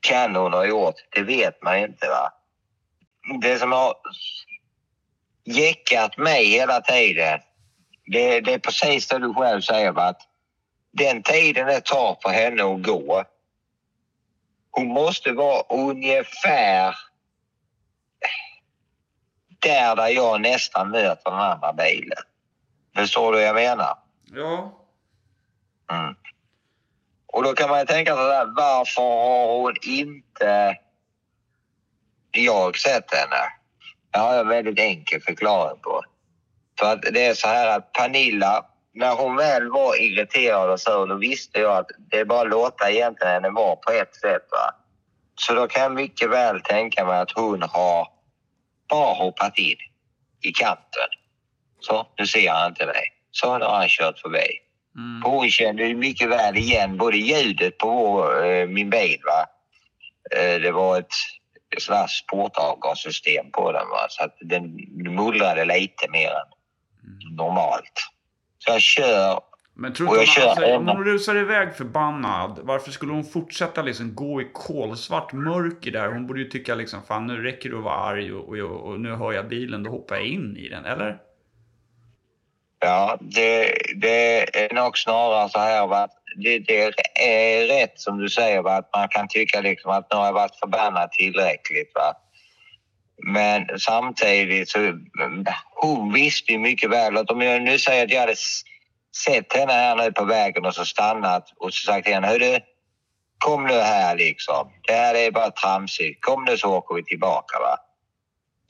Kan 0.00 0.36
hon 0.36 0.52
ha 0.52 0.66
gjort? 0.66 0.94
Det 1.10 1.22
vet 1.22 1.62
man 1.62 1.78
inte 1.78 2.06
va. 2.08 2.32
Det 3.40 3.58
som 3.58 3.72
har 3.72 3.94
jäckat 5.44 6.18
mig 6.18 6.46
hela 6.46 6.80
tiden 6.80 7.40
det, 8.06 8.40
det 8.40 8.54
är 8.54 8.58
precis 8.58 9.08
det 9.08 9.18
du 9.18 9.34
själv 9.34 9.60
säger 9.60 9.92
va? 9.92 10.02
att 10.02 10.20
den 10.92 11.22
tiden 11.22 11.66
det 11.66 11.80
tar 11.80 12.18
för 12.22 12.30
henne 12.30 12.64
att 12.64 12.82
gå 12.82 13.24
hon 14.70 14.88
måste 14.88 15.32
vara 15.32 15.62
ungefär 15.68 16.94
där, 19.58 19.96
där 19.96 20.08
jag 20.08 20.40
nästan 20.40 20.90
möter 20.90 21.30
den 21.30 21.40
andra 21.40 21.72
bilen. 21.72 22.18
Förstår 22.96 23.32
du 23.32 23.38
vad 23.38 23.46
jag 23.46 23.54
menar? 23.54 23.98
Ja. 24.24 24.72
Mm. 25.92 26.14
Och 27.26 27.42
då 27.42 27.52
kan 27.52 27.70
man 27.70 27.78
ju 27.78 27.86
tänka 27.86 28.16
sig 28.16 28.24
där, 28.24 28.46
varför 28.56 29.02
har 29.02 29.58
hon 29.60 29.74
inte 29.82 30.76
jag 32.30 32.78
sett 32.78 33.14
henne? 33.14 33.52
Det 34.10 34.18
har 34.18 34.32
jag 34.32 34.40
en 34.40 34.48
väldigt 34.48 34.78
enkel 34.78 35.20
förklaring 35.20 35.80
på. 35.82 36.02
För 36.78 36.92
att 36.92 37.02
det 37.02 37.26
är 37.26 37.34
så 37.34 37.48
här 37.48 37.76
att 37.78 37.92
Pernilla, 37.92 38.66
när 38.92 39.14
hon 39.14 39.36
väl 39.36 39.70
var 39.70 40.02
irriterad 40.02 40.70
och 40.70 40.80
så, 40.80 41.06
då 41.06 41.14
visste 41.14 41.60
jag 41.60 41.76
att 41.76 41.90
det 41.98 42.18
är 42.18 42.24
bara 42.24 42.40
att 42.40 42.48
låta 42.48 42.90
egentligen 42.90 43.32
henne 43.32 43.50
vara 43.50 43.76
på 43.76 43.90
ett 43.90 44.14
sätt. 44.16 44.48
Va? 44.50 44.74
Så 45.34 45.54
då 45.54 45.66
kan 45.66 45.82
jag 45.82 45.92
mycket 45.92 46.30
väl 46.30 46.60
tänka 46.60 47.04
mig 47.04 47.18
att 47.18 47.32
hon 47.32 47.62
har 47.62 48.08
bara 48.88 49.14
hoppat 49.14 49.58
in 49.58 49.76
i 50.40 50.52
kanten. 50.52 51.08
Så, 51.80 52.06
nu 52.18 52.26
ser 52.26 52.50
han 52.50 52.70
inte 52.70 52.86
mig. 52.86 53.04
Så 53.30 53.50
har 53.50 53.60
han 53.60 53.88
kört 53.88 54.18
förbi. 54.18 54.46
Mm. 54.96 55.22
Hon 55.22 55.50
kände 55.50 55.86
ju 55.86 55.96
mycket 55.96 56.28
väl 56.28 56.56
igen 56.56 56.96
både 56.96 57.16
ljudet 57.16 57.78
på 57.78 57.90
vår, 57.90 58.46
eh, 58.46 58.66
min 58.66 58.90
bil. 58.90 59.20
Va? 59.24 59.46
Eh, 60.38 60.60
det 60.60 60.70
var 60.70 60.98
ett 60.98 61.14
här 61.88 62.06
sportavgassystem 62.06 63.50
på 63.50 63.72
den. 63.72 63.88
Va? 63.88 64.06
Så 64.08 64.24
att 64.24 64.36
den 64.40 64.76
mullrade 65.14 65.64
lite 65.64 66.10
mer 66.10 66.30
än 66.30 66.48
mm. 67.04 67.36
normalt. 67.36 67.92
Så 68.58 68.70
jag 68.70 68.82
kör 68.82 69.40
men 69.80 69.92
tror 69.92 70.14
du 70.14 70.20
inte 70.20 70.50
alltså, 70.50 70.76
om 70.76 70.88
hon 70.88 71.04
rusar 71.04 71.36
iväg 71.36 71.74
förbannad, 71.74 72.58
varför 72.62 72.90
skulle 72.90 73.12
hon 73.12 73.24
fortsätta 73.24 73.82
liksom 73.82 74.14
gå 74.14 74.42
i 74.42 74.48
kolsvart 74.52 75.32
mörker 75.32 75.90
där? 75.90 76.08
Hon 76.08 76.26
borde 76.26 76.40
ju 76.40 76.48
tycka 76.48 76.74
liksom, 76.74 77.02
fan 77.02 77.26
nu 77.26 77.42
räcker 77.42 77.70
det 77.70 77.76
att 77.76 77.82
vara 77.82 77.94
arg 77.94 78.32
och, 78.32 78.48
och, 78.48 78.90
och, 78.90 79.00
nu 79.00 79.14
hör 79.14 79.32
jag 79.32 79.48
bilen, 79.48 79.82
då 79.82 79.90
hoppar 79.90 80.16
jag 80.16 80.24
in 80.24 80.56
i 80.56 80.68
den, 80.68 80.84
eller? 80.84 81.18
Ja, 82.80 83.18
det, 83.20 83.76
det 83.96 84.56
är 84.64 84.74
nog 84.74 84.98
snarare 84.98 85.48
så 85.48 85.58
här 85.58 86.04
att 86.04 86.10
det, 86.36 86.58
det, 86.58 86.92
är 87.14 87.66
rätt 87.66 88.00
som 88.00 88.18
du 88.18 88.28
säger 88.28 88.62
va? 88.62 88.76
att 88.76 88.90
man 88.94 89.08
kan 89.08 89.28
tycka 89.28 89.60
liksom 89.60 89.90
att 89.90 90.06
nu 90.10 90.16
har 90.16 90.26
jag 90.26 90.32
varit 90.32 90.56
förbannad 90.56 91.10
tillräckligt. 91.12 91.92
Va? 91.94 92.14
Men 93.26 93.78
samtidigt 93.78 94.68
så 94.68 94.78
hon 95.74 96.12
visste 96.12 96.52
ju 96.52 96.58
mycket 96.58 96.90
väl 96.90 97.16
att 97.16 97.30
om 97.30 97.40
jag 97.40 97.62
nu 97.62 97.78
säger 97.78 98.04
att 98.04 98.10
jag 98.10 98.20
hade 98.20 98.36
sett 99.16 99.52
henne 99.52 99.72
här 99.72 99.96
nu 99.96 100.12
på 100.12 100.24
vägen 100.24 100.66
och 100.66 100.74
så 100.74 100.84
stannat 100.84 101.52
och 101.56 101.74
så 101.74 101.86
sagt 101.86 102.04
till 102.04 102.14
henne, 102.14 102.26
hörru, 102.26 102.60
kom 103.38 103.64
nu 103.64 103.72
här 103.72 104.16
liksom. 104.16 104.72
Det 104.86 104.92
här 104.92 105.14
är 105.14 105.30
bara 105.30 105.50
tramsigt. 105.50 106.24
Kom 106.24 106.44
nu 106.44 106.56
så 106.56 106.74
åker 106.74 106.94
vi 106.94 107.04
tillbaka 107.04 107.58
va. 107.60 107.76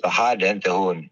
Så 0.00 0.08
hade 0.08 0.48
inte 0.48 0.70
hon 0.70 1.08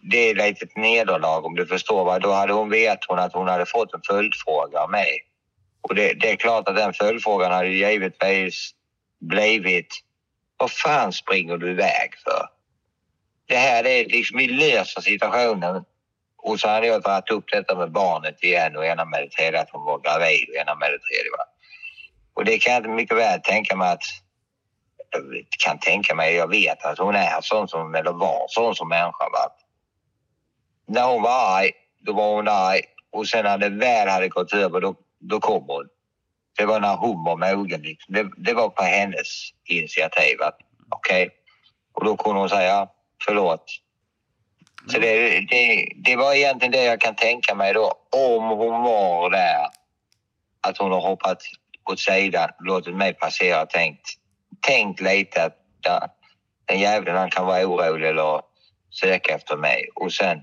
det 0.00 0.30
är 0.30 0.34
lite 0.34 0.64
ett 0.64 0.76
nederlag 0.76 1.44
om 1.44 1.54
du 1.54 1.66
förstår. 1.66 2.04
Va? 2.04 2.18
Då 2.18 2.32
hade 2.32 2.52
hon 2.52 2.70
vet 2.70 2.98
hon 3.08 3.18
att 3.18 3.32
hon 3.32 3.48
hade 3.48 3.66
fått 3.66 3.94
en 3.94 4.00
följdfråga 4.06 4.80
av 4.80 4.90
mig. 4.90 5.24
Och 5.80 5.94
det, 5.94 6.12
det 6.12 6.30
är 6.30 6.36
klart 6.36 6.68
att 6.68 6.76
den 6.76 6.92
följdfrågan 6.92 7.52
hade 7.52 7.68
givetvis 7.68 8.70
blivit 9.20 9.94
vad 10.56 10.70
fan 10.70 11.12
springer 11.12 11.56
du 11.56 11.70
iväg 11.70 12.14
för? 12.24 12.46
Det 13.46 13.56
här 13.56 13.86
är 13.86 14.04
liksom, 14.04 14.38
vi 14.38 14.48
löser 14.48 15.00
situationen 15.00 15.84
och 16.42 16.60
så 16.60 16.68
hade 16.68 16.86
jag 16.86 17.02
dragit 17.02 17.30
upp 17.30 17.44
detta 17.52 17.74
med 17.74 17.92
barnet 17.92 18.42
igen 18.42 18.76
och 18.76 18.86
ena 18.86 19.04
med 19.04 19.22
det 19.22 19.30
tredje 19.30 19.60
att 19.60 19.70
hon 19.70 19.84
var 19.84 19.98
gravid 19.98 20.48
och 20.48 20.56
ena 20.56 20.74
med 20.74 20.90
det 20.90 20.98
tredje. 20.98 21.30
Va? 21.38 21.44
Och 22.34 22.44
det 22.44 22.58
kan 22.58 22.72
jag 22.72 22.88
mycket 22.88 23.16
väl 23.16 23.40
tänka 23.40 23.76
mig 23.76 23.92
att 23.92 24.02
jag 25.10 25.22
kan 25.64 25.78
tänka 25.78 26.14
mig, 26.14 26.34
jag 26.34 26.50
vet 26.50 26.84
att 26.84 26.98
hon 26.98 27.14
är 27.14 27.40
sån 27.40 27.68
som, 27.68 27.94
eller 27.94 28.12
var 28.12 28.46
sån 28.48 28.74
som 28.74 28.88
människa. 28.88 29.24
Va? 29.32 29.52
När 30.86 31.04
hon 31.04 31.22
var 31.22 31.58
arg, 31.58 31.70
då 32.00 32.12
var 32.12 32.34
hon 32.34 32.48
arg 32.48 32.80
och 33.10 33.28
sen 33.28 33.44
när 33.44 33.58
det 33.58 33.68
väl 33.68 34.08
hade 34.08 34.28
gått 34.28 34.52
över, 34.52 34.80
då, 34.80 34.94
då 35.18 35.40
kom 35.40 35.64
hon. 35.66 35.88
Det 36.58 36.66
var 36.66 36.80
när 36.80 36.96
hon 36.96 37.24
var 37.24 37.36
mogen. 37.36 37.82
Liksom. 37.82 38.14
Det, 38.14 38.30
det 38.36 38.54
var 38.54 38.68
på 38.68 38.82
hennes 38.82 39.50
initiativ. 39.64 40.36
Okej? 40.90 41.22
Okay? 41.26 41.36
Och 41.92 42.04
då 42.04 42.16
kunde 42.16 42.40
hon 42.40 42.48
säga 42.48 42.88
förlåt, 43.24 43.64
så 44.88 44.98
det, 44.98 45.40
det, 45.40 45.92
det 45.96 46.16
var 46.16 46.34
egentligen 46.34 46.72
det 46.72 46.84
jag 46.84 47.00
kan 47.00 47.14
tänka 47.14 47.54
mig 47.54 47.74
då, 47.74 47.92
om 48.10 48.44
hon 48.44 48.82
var 48.82 49.30
där. 49.30 49.68
Att 50.60 50.78
hon 50.78 50.92
har 50.92 51.00
hoppat 51.00 51.42
åt 51.90 52.00
sidan, 52.00 52.48
låtit 52.60 52.96
mig 52.96 53.14
passera 53.14 53.62
och 53.62 53.70
tänkt, 53.70 54.08
tänkt 54.60 55.00
lite 55.00 55.44
att 55.44 55.56
ja, 55.80 56.08
den 56.64 56.78
jäveln 56.78 57.16
han 57.16 57.30
kan 57.30 57.46
vara 57.46 57.66
orolig 57.66 58.08
eller 58.08 58.40
söka 58.90 59.34
efter 59.34 59.56
mig. 59.56 59.88
Och 59.94 60.12
sen 60.12 60.42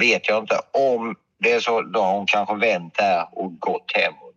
vet 0.00 0.28
jag 0.28 0.42
inte 0.42 0.60
om 0.72 1.16
det 1.38 1.52
är 1.52 1.60
så, 1.60 1.82
då 1.82 2.00
har 2.00 2.12
hon 2.12 2.26
kanske 2.26 2.54
vänt 2.54 2.94
där 2.94 3.28
och 3.32 3.58
gått 3.58 3.92
hemåt. 3.94 4.36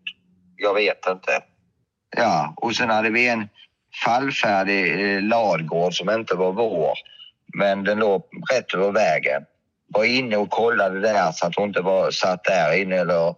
Jag 0.57 0.73
vet 0.73 1.07
inte. 1.07 1.43
Ja, 2.17 2.53
och 2.57 2.75
sen 2.75 2.89
hade 2.89 3.09
vi 3.09 3.27
en 3.27 3.49
fallfärdig 4.05 5.15
eh, 5.15 5.21
ladgård 5.21 5.93
som 5.93 6.09
inte 6.09 6.35
var 6.35 6.51
vår 6.51 6.93
men 7.55 7.83
den 7.83 7.99
låg 7.99 8.23
rätt 8.53 8.73
över 8.73 8.91
vägen. 8.91 9.45
Var 9.87 10.03
inne 10.03 10.37
och 10.37 10.49
kollade 10.49 10.99
där 10.99 11.31
så 11.31 11.47
att 11.47 11.55
hon 11.55 11.67
inte 11.67 11.81
var 11.81 12.11
satt 12.11 12.43
där 12.43 12.81
inne 12.81 12.95
eller 12.95 13.35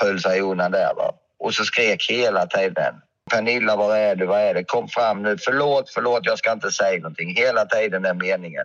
höll 0.00 0.20
sig 0.20 0.40
undan 0.40 0.70
där. 0.70 0.94
Va? 0.94 1.14
Och 1.38 1.54
så 1.54 1.64
skrek 1.64 2.06
hela 2.10 2.46
tiden. 2.46 2.94
Pernilla, 3.30 3.76
var 3.76 3.96
är 3.96 4.16
du? 4.16 4.26
Vad 4.26 4.40
är 4.40 4.54
det? 4.54 4.64
Kom 4.64 4.88
fram 4.88 5.22
nu. 5.22 5.36
Förlåt, 5.40 5.90
förlåt, 5.90 6.20
jag 6.22 6.38
ska 6.38 6.52
inte 6.52 6.70
säga 6.70 7.00
någonting. 7.00 7.34
Hela 7.36 7.64
tiden 7.64 8.02
den 8.02 8.18
meningen. 8.18 8.64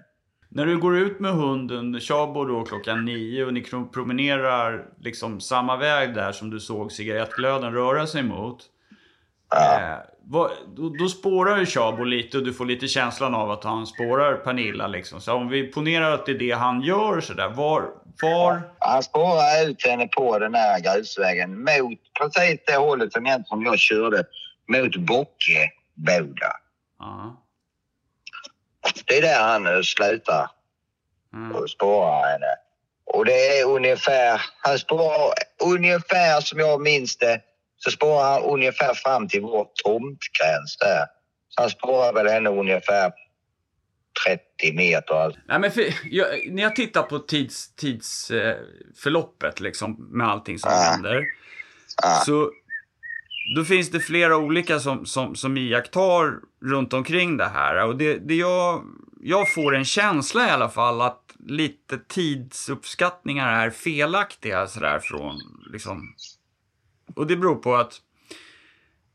När 0.49 0.65
du 0.65 0.77
går 0.77 0.97
ut 0.97 1.19
med 1.19 1.31
hunden, 1.31 1.99
Tjabo 1.99 2.45
då 2.45 2.63
klockan 2.63 3.05
nio 3.05 3.45
och 3.45 3.53
ni 3.53 3.65
promenerar 3.93 4.85
liksom 4.99 5.41
samma 5.41 5.77
väg 5.77 6.15
där 6.15 6.31
som 6.31 6.49
du 6.49 6.59
såg 6.59 6.91
cigarettglöden 6.91 7.73
röra 7.73 8.07
sig 8.07 8.23
mot. 8.23 8.57
Ja. 9.49 10.03
Eh, 10.19 10.31
vad, 10.31 10.51
då, 10.75 10.89
då 10.89 11.09
spårar 11.09 11.57
ju 11.57 11.65
Tjabo 11.65 12.03
lite 12.03 12.37
och 12.37 12.43
du 12.43 12.53
får 12.53 12.65
lite 12.65 12.87
känslan 12.87 13.35
av 13.35 13.51
att 13.51 13.63
han 13.63 13.87
spårar 13.87 14.35
Pernilla 14.35 14.87
liksom. 14.87 15.21
Så 15.21 15.33
om 15.33 15.49
vi 15.49 15.63
ponerar 15.67 16.11
att 16.11 16.25
det 16.25 16.31
är 16.31 16.39
det 16.39 16.51
han 16.51 16.81
gör 16.81 17.21
sådär, 17.21 17.49
var... 17.49 17.89
var... 18.21 18.61
Han 18.79 19.03
spårar 19.03 19.69
ut 19.69 19.85
henne 19.85 20.07
på 20.07 20.39
den 20.39 20.55
här 20.55 20.79
grusvägen 20.79 21.59
mot 21.59 21.99
precis 22.19 22.59
det 22.65 22.75
hållet 22.75 23.13
som 23.13 23.25
jag, 23.25 23.47
som 23.47 23.63
jag 23.63 23.79
körde, 23.79 24.23
mot 24.67 24.95
Bockeboda. 24.95 26.51
Ja. 26.99 27.45
Det 29.07 29.17
är 29.17 29.21
där 29.21 29.41
han 29.41 29.83
slutar 29.83 30.49
mm. 31.33 31.55
och 31.55 31.69
spårar 31.69 32.31
henne. 32.31 32.55
Och 33.05 33.25
det 33.25 33.59
är 33.59 33.65
ungefär, 33.65 34.41
han 34.61 34.79
spårar 34.79 35.33
ungefär 35.63 36.41
som 36.41 36.59
jag 36.59 36.81
minns 36.81 37.17
det 37.17 37.41
så 37.79 37.91
spårar 37.91 38.33
han 38.33 38.41
ungefär 38.41 38.93
fram 38.93 39.27
till 39.27 39.41
vår 39.41 39.67
tomtgräns 39.83 40.77
där. 40.79 41.05
Så 41.49 41.61
han 41.61 41.69
spårar 41.69 42.13
väl 42.13 42.27
henne 42.27 42.49
ungefär 42.49 43.11
30 44.27 44.73
meter. 44.73 45.43
Nej, 45.47 45.59
men 45.59 45.71
för, 45.71 45.83
jag, 46.03 46.27
när 46.51 46.63
jag 46.63 46.75
tittar 46.75 47.03
på 47.03 47.19
tids, 47.19 47.75
tidsförloppet 47.75 49.59
liksom, 49.59 50.07
med 50.11 50.27
allting 50.27 50.59
som 50.59 50.71
ja. 50.71 50.77
händer. 50.77 51.25
Ja. 52.01 52.21
Så 52.25 52.51
då 53.55 53.63
finns 53.63 53.91
det 53.91 53.99
flera 53.99 54.37
olika 54.37 54.79
som, 54.79 55.05
som, 55.05 55.35
som 55.35 55.57
iakttar 55.57 56.33
runt 56.65 56.93
omkring 56.93 57.37
det 57.37 57.47
här. 57.47 57.85
Och 57.85 57.97
det, 57.97 58.17
det 58.17 58.35
jag, 58.35 58.83
jag 59.21 59.53
får 59.53 59.75
en 59.75 59.85
känsla 59.85 60.47
i 60.47 60.51
alla 60.51 60.69
fall 60.69 61.01
att 61.01 61.23
lite 61.47 61.97
tidsuppskattningar 62.07 63.65
är 63.65 63.69
felaktiga 63.69 64.67
sådär 64.67 64.99
från 64.99 65.35
liksom. 65.71 66.15
Och 67.15 67.27
det 67.27 67.35
beror 67.37 67.55
på 67.55 67.75
att 67.75 67.93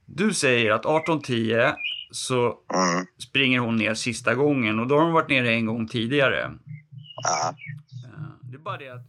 du 0.06 0.34
säger 0.34 0.70
att 0.70 0.80
1810 0.80 1.72
så 2.10 2.36
Mm. 2.74 3.06
springer 3.18 3.58
hon 3.58 3.76
ner 3.76 3.94
sista 3.94 4.34
gången 4.34 4.78
och 4.80 4.86
då 4.86 4.96
har 4.96 5.04
hon 5.04 5.12
varit 5.12 5.28
nere 5.28 5.52
en 5.54 5.66
gång 5.66 5.88
tidigare. 5.88 6.50
Ja. 7.22 7.54
Det 8.42 8.54
är 8.54 8.58
bara 8.60 8.78
det 8.78 8.88
att 8.88 9.06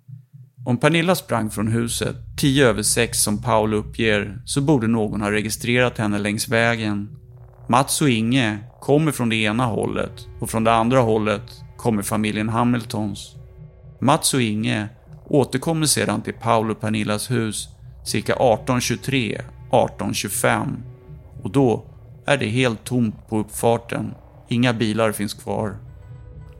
Om 0.66 0.78
Pernilla 0.78 1.16
sprang 1.16 1.49
från 1.49 1.68
huset 1.68 2.16
10 2.38 2.68
över 2.68 2.82
6 2.84 3.20
som 3.24 3.41
Paul 3.41 3.74
uppger 3.74 4.41
så 4.45 4.62
borde 4.62 4.88
någon 4.88 5.22
ha 5.22 5.32
registrerat 5.32 5.98
henne 5.98 6.20
längs 6.20 6.48
vägen. 6.49 7.10
Mats 7.70 8.02
och 8.02 8.10
Inge 8.10 8.60
kommer 8.82 9.12
från 9.12 9.30
det 9.30 9.36
ena 9.36 9.66
hållet 9.66 10.28
och 10.40 10.49
från 10.49 10.64
det 10.64 10.74
andra 10.74 10.99
hållet 10.99 11.62
kommer 11.78 12.03
familjen 12.03 12.49
Hamiltons. 12.49 13.36
Mats 14.02 14.34
och 14.34 14.41
Inge 14.41 14.88
återkommer 15.26 15.86
sedan 15.86 16.22
till 16.22 16.34
Paul 16.34 16.72
och 16.72 16.82
Pernillas 16.82 17.32
hus 17.32 17.68
cirka 18.06 18.36
18.23, 18.36 19.41
18.25 19.72 20.76
och 21.44 21.52
då 21.52 21.84
är 22.26 22.38
det 22.38 22.45
helt 22.45 22.84
tomt 22.84 23.27
på 23.30 23.38
uppfarten. 23.38 24.14
Inga 24.48 24.73
bilar 24.73 25.11
finns 25.11 25.34
kvar. 25.34 25.77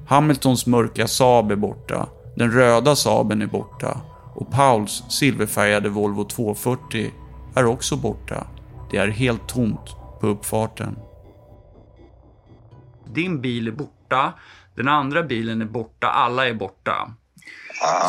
Hamiltons 0.08 0.66
mörka 0.66 1.08
Saab 1.08 1.52
är 1.52 1.56
borta, 1.56 2.10
den 2.36 2.52
röda 2.52 2.96
Saaben 2.96 3.42
är 3.42 3.48
borta 3.48 4.02
och 4.36 4.52
Pauls 4.52 5.04
silverfärgade 5.10 5.90
Volvo 5.90 6.24
240 6.24 7.12
är 7.56 7.66
också 7.66 7.96
borta. 7.96 8.48
Det 8.92 8.98
är 8.98 9.08
helt 9.08 9.48
tomt 9.48 9.96
på 10.22 10.28
uppfarten. 10.28 10.96
din 13.16 13.42
bil 13.42 13.68
är 13.68 13.72
borta, 13.72 14.34
den 14.76 14.88
andra 14.88 15.24
bilen 15.24 15.62
är 15.62 15.66
borta, 15.66 16.08
alla 16.08 16.48
är 16.48 16.54
borta. 16.54 17.14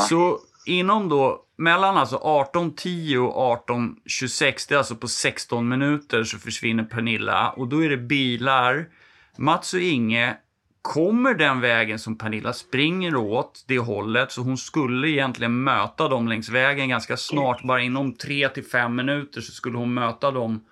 Så 0.08 0.38
inom 0.66 1.08
då, 1.08 1.42
mellan 1.56 1.96
alltså 1.96 2.16
18.10 2.16 3.16
och 3.16 3.68
18.26, 3.68 4.66
det 4.68 4.74
är 4.74 4.78
alltså 4.78 4.96
på 4.96 5.08
16 5.08 5.68
minuter 5.68 6.24
så 6.24 6.38
försvinner 6.38 6.84
Pernilla 6.84 7.50
och 7.50 7.68
då 7.68 7.84
är 7.84 7.88
det 7.88 7.96
bilar. 7.96 8.88
Mats 9.36 9.74
och 9.74 9.80
Inge 9.80 10.36
kommer 10.82 11.34
den 11.34 11.60
vägen 11.60 11.98
som 11.98 12.18
Pernilla 12.18 12.52
springer 12.52 13.16
åt, 13.16 13.64
det 13.66 13.78
hållet, 13.78 14.32
så 14.32 14.42
hon 14.42 14.58
skulle 14.58 15.08
egentligen 15.08 15.64
möta 15.64 16.08
dem 16.08 16.28
längs 16.28 16.48
vägen 16.48 16.88
ganska 16.88 17.16
snart, 17.16 17.62
bara 17.62 17.80
inom 17.80 18.14
3 18.14 18.48
till 18.48 18.64
5 18.64 18.96
minuter 18.96 19.40
så 19.40 19.52
skulle 19.52 19.78
hon 19.78 19.94
möta 19.94 20.30
dem 20.30 20.64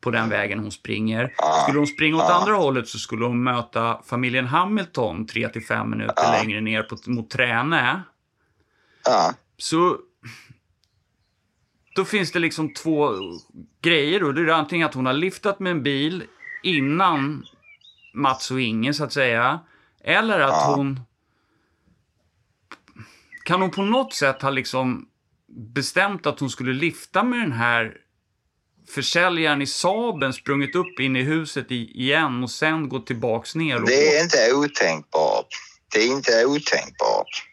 på 0.00 0.10
den 0.10 0.28
vägen 0.28 0.58
hon 0.58 0.70
springer. 0.70 1.34
Skulle 1.62 1.78
hon 1.78 1.86
springa 1.86 2.16
åt 2.16 2.30
andra 2.30 2.54
hållet 2.54 2.88
så 2.88 2.98
skulle 2.98 3.24
hon 3.24 3.42
möta 3.42 4.00
familjen 4.04 4.46
Hamilton 4.46 5.26
3 5.26 5.48
till 5.48 5.66
5 5.66 5.90
minuter 5.90 6.42
längre 6.42 6.60
ner 6.60 6.82
på, 6.82 6.96
mot 7.06 7.30
Tränä. 7.30 8.02
Ja. 9.04 9.34
Så 9.58 9.98
då 11.94 12.04
finns 12.04 12.32
det 12.32 12.38
liksom 12.38 12.74
två 12.74 13.14
grejer. 13.82 14.20
Då. 14.20 14.32
Det 14.32 14.40
är 14.40 14.48
antingen 14.48 14.86
att 14.86 14.94
hon 14.94 15.06
har 15.06 15.12
liftat 15.12 15.60
med 15.60 15.70
en 15.70 15.82
bil 15.82 16.24
innan 16.62 17.46
Mats 18.14 18.50
och 18.50 18.60
Inge, 18.60 18.94
så 18.94 19.04
att 19.04 19.12
säga. 19.12 19.60
Eller 20.04 20.40
att 20.40 20.76
hon... 20.76 21.00
Kan 23.44 23.60
hon 23.60 23.70
på 23.70 23.82
något 23.82 24.14
sätt 24.14 24.42
ha 24.42 24.50
liksom 24.50 25.08
bestämt 25.74 26.26
att 26.26 26.40
hon 26.40 26.50
skulle 26.50 26.72
lifta 26.72 27.22
med 27.22 27.38
den 27.38 27.52
här 27.52 27.96
försäljaren 28.94 29.62
i 29.62 29.66
Saben, 29.66 30.32
sprungit 30.32 30.74
upp 30.74 31.00
in 31.00 31.16
i 31.16 31.22
huset 31.22 31.70
igen 31.70 32.42
och 32.42 32.50
sen 32.50 32.88
gått 32.88 33.06
tillbaks 33.06 33.54
ner? 33.54 33.76
Och 33.82 33.88
Det 33.88 34.16
är 34.16 34.22
inte 34.22 34.52
otänkbart. 34.52 35.46
Det 35.92 35.98
är 35.98 36.12
inte 36.12 36.46
otänkbart. 36.46 37.46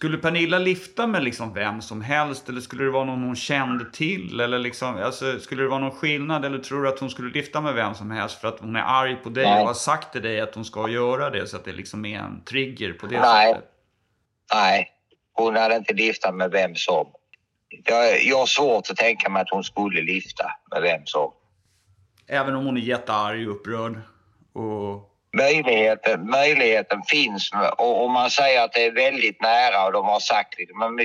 Skulle 0.00 0.18
Pernilla 0.18 0.58
lifta 0.58 1.06
med 1.06 1.24
liksom 1.24 1.54
vem 1.54 1.82
som 1.82 2.02
helst 2.02 2.48
eller 2.48 2.60
skulle 2.60 2.84
det 2.84 2.90
vara 2.90 3.04
någon 3.04 3.22
hon 3.22 3.36
kände 3.36 3.90
till? 3.90 4.40
Eller 4.40 4.58
liksom, 4.58 4.96
alltså, 4.96 5.38
skulle 5.38 5.62
det 5.62 5.68
vara 5.68 5.80
någon 5.80 5.90
skillnad 5.90 6.44
eller 6.44 6.58
tror 6.58 6.82
du 6.82 6.88
att 6.88 6.98
hon 6.98 7.10
skulle 7.10 7.30
lifta 7.30 7.60
med 7.60 7.74
vem 7.74 7.94
som 7.94 8.10
helst 8.10 8.40
för 8.40 8.48
att 8.48 8.60
hon 8.60 8.76
är 8.76 8.82
arg 8.82 9.16
på 9.16 9.28
dig 9.28 9.44
Nej. 9.44 9.60
och 9.60 9.66
har 9.66 9.74
sagt 9.74 10.12
till 10.12 10.22
dig 10.22 10.40
att 10.40 10.54
hon 10.54 10.64
ska 10.64 10.88
göra 10.88 11.30
det 11.30 11.46
så 11.46 11.56
att 11.56 11.64
det 11.64 11.72
liksom 11.72 12.04
är 12.04 12.18
en 12.18 12.44
trigger 12.44 12.92
på 12.92 13.06
det 13.06 13.20
Nej. 13.20 13.52
sättet? 13.52 13.70
Nej, 14.54 14.88
hon 15.32 15.56
hade 15.56 15.76
inte 15.76 15.94
liftat 15.94 16.34
med 16.34 16.50
vem 16.50 16.74
som. 16.74 17.06
Jag, 17.84 18.24
jag 18.24 18.38
har 18.38 18.46
svårt 18.46 18.90
att 18.90 18.96
tänka 18.96 19.28
mig 19.28 19.42
att 19.42 19.50
hon 19.50 19.64
skulle 19.64 20.02
lifta 20.02 20.50
med 20.70 20.82
vem 20.82 21.02
som. 21.04 21.32
Även 22.26 22.54
om 22.54 22.64
hon 22.66 22.76
är 22.76 22.80
jättearg 22.80 23.48
och 23.48 23.54
upprörd. 23.54 24.00
Och... 24.52 25.09
Möjligheten, 25.36 26.30
möjligheten 26.30 27.02
finns 27.02 27.50
och 27.78 28.04
om 28.04 28.12
man 28.12 28.30
säger 28.30 28.64
att 28.64 28.72
det 28.72 28.84
är 28.84 28.92
väldigt 28.92 29.40
nära 29.40 29.86
och 29.86 29.92
de 29.92 30.04
har 30.04 30.20
sagt 30.20 30.58
liksom, 30.58 30.78
men 30.78 30.96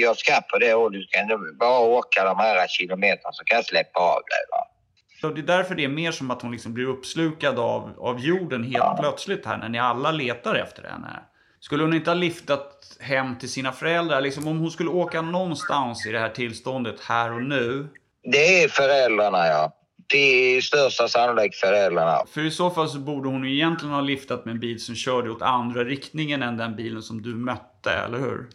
jag 0.00 0.16
ska 0.16 0.40
på 0.50 0.58
det 0.58 0.74
och 0.74 0.92
du 0.92 1.02
ska 1.02 1.18
bara 1.60 1.78
åka 1.78 2.24
de 2.24 2.38
här 2.38 2.66
kilometerna 2.68 3.32
så 3.32 3.44
kan 3.44 3.56
jag 3.56 3.64
släppa 3.64 4.00
av 4.00 4.16
dig. 4.16 4.44
Va? 4.50 4.74
Så 5.20 5.30
det 5.30 5.40
är 5.40 5.56
därför 5.56 5.74
det 5.74 5.84
är 5.84 5.88
mer 5.88 6.12
som 6.12 6.30
att 6.30 6.42
hon 6.42 6.52
liksom 6.52 6.74
blir 6.74 6.86
uppslukad 6.86 7.58
av, 7.58 7.94
av 7.98 8.20
jorden 8.20 8.64
helt 8.64 9.00
plötsligt 9.00 9.46
här 9.46 9.56
när 9.56 9.68
ni 9.68 9.78
alla 9.78 10.10
letar 10.10 10.54
efter 10.54 10.82
henne. 10.82 11.22
Skulle 11.60 11.82
hon 11.82 11.94
inte 11.94 12.10
ha 12.10 12.14
liftat 12.14 12.96
hem 13.00 13.38
till 13.38 13.48
sina 13.48 13.72
föräldrar? 13.72 14.20
Liksom 14.20 14.48
om 14.48 14.58
hon 14.58 14.70
skulle 14.70 14.90
åka 14.90 15.22
någonstans 15.22 16.06
i 16.06 16.12
det 16.12 16.18
här 16.18 16.28
tillståndet 16.28 17.00
här 17.00 17.32
och 17.32 17.42
nu. 17.42 17.88
Det 18.22 18.62
är 18.62 18.68
föräldrarna 18.68 19.46
ja. 19.46 19.72
Är 20.08 20.60
största 20.60 21.08
sannolikt 21.08 21.56
föräldrarna. 21.56 22.22
För 22.26 22.40
i 22.40 22.50
så 22.50 22.70
fall 22.70 22.88
så 22.88 22.98
borde 22.98 23.28
hon 23.28 23.44
ju 23.44 23.54
egentligen 23.54 23.94
ha 23.94 24.00
liftat 24.00 24.44
med 24.44 24.52
en 24.52 24.60
bil 24.60 24.80
som 24.80 24.94
körde 24.94 25.30
åt 25.30 25.42
andra 25.42 25.84
riktningen 25.84 26.42
än 26.42 26.56
den 26.56 26.76
bilen 26.76 27.02
som 27.02 27.22
du 27.22 27.34
mötte, 27.34 27.90
eller 27.90 28.18
hur? 28.18 28.48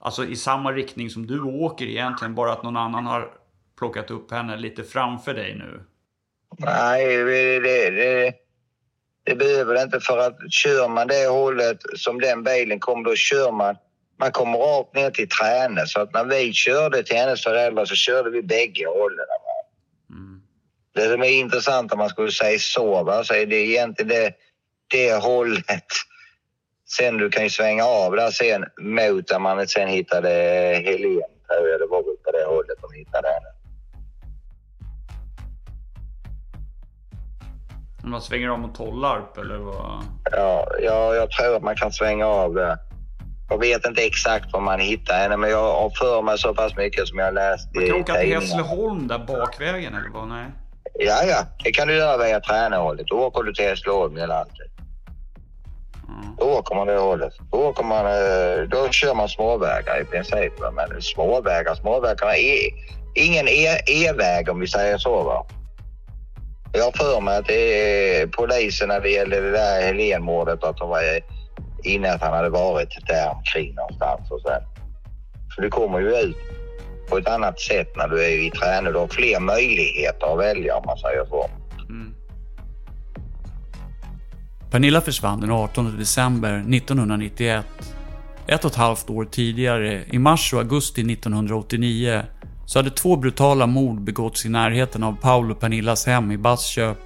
Alltså 0.00 0.24
i 0.24 0.36
samma 0.36 0.72
riktning 0.72 1.10
som 1.10 1.26
du 1.26 1.40
åker 1.40 1.86
egentligen, 1.86 2.34
bara 2.34 2.52
att 2.52 2.62
någon 2.62 2.76
annan 2.76 3.06
har 3.06 3.30
plockat 3.78 4.10
upp 4.10 4.30
henne 4.30 4.56
lite 4.56 4.84
framför 4.84 5.34
dig 5.34 5.54
nu. 5.54 5.80
Nej, 6.58 7.16
det, 7.16 7.60
det, 7.60 7.90
det, 7.90 8.32
det 9.24 9.34
behöver 9.34 9.74
det 9.74 9.82
inte 9.82 10.00
för 10.00 10.18
att 10.18 10.52
kör 10.52 10.88
man 10.88 11.06
det 11.06 11.28
hållet 11.28 11.78
som 11.96 12.20
den 12.20 12.42
bilen 12.42 12.80
kom, 12.80 13.02
då 13.02 13.14
kör 13.14 13.52
man 13.52 13.76
man 14.22 14.32
kommer 14.32 14.58
rakt 14.58 14.94
ner 14.94 15.10
till 15.10 15.28
Träne. 15.28 15.86
Så 15.86 16.00
att 16.00 16.12
när 16.12 16.24
vi 16.24 16.52
körde 16.52 17.02
till 17.02 17.16
hennes 17.16 17.42
föräldrar 17.42 17.84
så 17.84 17.94
körde 17.94 18.30
vi 18.30 18.42
bägge 18.42 18.86
hållen. 18.86 19.26
Det 20.94 21.10
som 21.10 21.22
är 21.22 21.28
intressant 21.28 21.92
om 21.92 21.98
man 21.98 22.08
skulle 22.08 22.30
säga 22.30 22.58
så, 22.58 23.02
va? 23.02 23.24
Så 23.24 23.34
är 23.34 23.46
det 23.46 23.56
egentligen 23.56 24.08
det, 24.08 24.34
det 24.90 25.22
hållet. 25.22 25.86
Sen 26.96 27.16
du 27.16 27.30
kan 27.30 27.42
ju 27.42 27.50
svänga 27.50 27.84
av 27.84 28.16
där 28.16 28.30
sen 28.30 28.64
mot 28.80 29.28
där 29.28 29.38
man 29.38 29.68
sen 29.68 29.88
hittade 29.88 30.28
Helen. 30.84 31.22
tror 31.48 31.68
jag. 31.68 31.80
Det 31.80 31.86
var 31.90 32.02
väl 32.02 32.16
på 32.24 32.30
det 32.32 32.44
hållet 32.44 32.78
de 32.80 32.98
hittade 32.98 33.28
henne. 33.28 33.48
Man 38.04 38.22
svänger 38.22 38.50
om 38.50 38.60
mot 38.60 38.74
Tollarp 38.74 39.38
eller 39.38 39.56
vad? 39.56 40.04
Ja, 40.32 40.66
ja, 40.82 41.14
jag 41.14 41.30
tror 41.30 41.56
att 41.56 41.62
man 41.62 41.76
kan 41.76 41.92
svänga 41.92 42.26
av 42.26 42.54
det. 42.54 42.78
Jag 43.48 43.58
vet 43.58 43.86
inte 43.86 44.02
exakt 44.02 44.52
var 44.52 44.60
man 44.60 44.80
hittar 44.80 45.14
henne, 45.18 45.36
men 45.36 45.50
jag 45.50 45.72
har 45.72 45.90
för 45.90 46.22
mig 46.22 46.38
så 46.38 46.54
pass 46.54 46.76
mycket 46.76 47.08
som 47.08 47.18
jag 47.18 47.34
läst 47.34 47.74
Man 47.74 47.84
i 47.84 47.88
kan 47.88 48.00
åka 48.00 48.14
till. 48.14 48.34
Hässleholm 48.34 49.08
där 49.08 49.18
bakvägen 49.18 49.94
eller 49.94 50.08
vad? 50.08 50.28
Nej. 50.28 50.46
Ja, 50.98 51.24
ja, 51.24 51.46
det 51.64 51.72
kan 51.72 51.88
du 51.88 51.96
göra 51.96 52.16
via 52.16 52.40
Tränehållet. 52.40 53.06
Då 53.06 53.16
åker 53.16 53.42
du 53.42 53.52
till 53.52 53.64
Hässleholm 53.64 54.16
hela 54.16 54.34
alltid. 54.34 54.66
Då 56.38 56.44
åker 56.44 56.74
man 56.74 56.86
det 56.86 56.96
hållet. 56.98 57.32
Då, 57.52 57.58
åker 57.58 57.84
man, 57.84 58.06
eh, 58.06 58.68
då 58.68 58.88
kör 58.90 59.14
man 59.14 59.28
småvägar 59.28 60.02
i 60.02 60.04
princip. 60.04 60.52
Men 60.72 61.02
småvägar, 61.02 61.74
småvägar 61.74 62.28
är 62.28 62.70
ingen 63.14 63.48
e- 63.48 63.82
e-väg 63.86 64.48
om 64.48 64.60
vi 64.60 64.66
säger 64.68 64.98
så. 64.98 65.22
Va? 65.22 65.46
Jag 66.72 66.84
har 66.84 66.92
för 66.92 67.20
mig 67.20 67.38
att 67.38 67.46
det 67.46 67.54
är 68.20 68.26
polisen 68.26 68.88
när 68.88 69.00
det 69.00 69.10
gäller 69.10 69.42
det 69.42 69.50
där 69.50 69.82
Helénmordet 69.82 70.64
att 70.64 70.76
de 70.76 70.88
var 70.88 71.02
inne 71.84 72.12
att 72.12 72.22
han 72.22 72.32
hade 72.32 72.50
varit 72.50 73.06
där 73.06 73.30
omkring 73.30 73.74
någonstans 73.74 74.30
och 74.30 74.40
sen. 74.40 74.62
Så 75.54 75.60
du 75.60 75.70
kommer 75.70 75.98
ju 75.98 76.16
ut 76.16 76.36
på 77.12 77.18
ett 77.18 77.28
annat 77.28 77.60
sätt 77.60 77.96
när 77.96 78.08
du 78.08 78.24
är 78.24 78.46
i 78.46 78.50
träning. 78.50 78.92
Du 78.92 78.98
har 78.98 79.08
fler 79.08 79.40
möjligheter 79.40 80.32
att 80.32 80.38
välja 80.38 80.76
om 80.76 80.82
man 80.86 80.98
säger 80.98 81.24
så. 81.24 81.50
Mm. 81.88 82.14
Pernilla 84.70 85.00
försvann 85.00 85.40
den 85.40 85.50
18 85.50 85.98
december 85.98 86.52
1991. 86.52 87.66
Ett 88.46 88.64
och 88.64 88.70
ett 88.70 88.76
halvt 88.76 89.10
år 89.10 89.24
tidigare, 89.24 90.04
i 90.10 90.18
mars 90.18 90.52
och 90.52 90.58
augusti 90.58 91.12
1989, 91.12 92.22
så 92.66 92.78
hade 92.78 92.90
två 92.90 93.16
brutala 93.16 93.66
mord 93.66 94.00
begåtts 94.00 94.46
i 94.46 94.48
närheten 94.48 95.02
av 95.02 95.16
Paul 95.20 95.50
och 95.50 95.60
Pernillas 95.60 96.06
hem 96.06 96.32
i 96.32 96.38
Bassköp. 96.38 96.98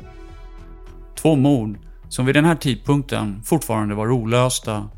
Två 1.14 1.36
mord 1.36 1.78
som 2.08 2.26
vid 2.26 2.34
den 2.34 2.44
här 2.44 2.56
tidpunkten 2.56 3.42
fortfarande 3.44 3.94
var 3.94 4.10
olösta. 4.10 4.88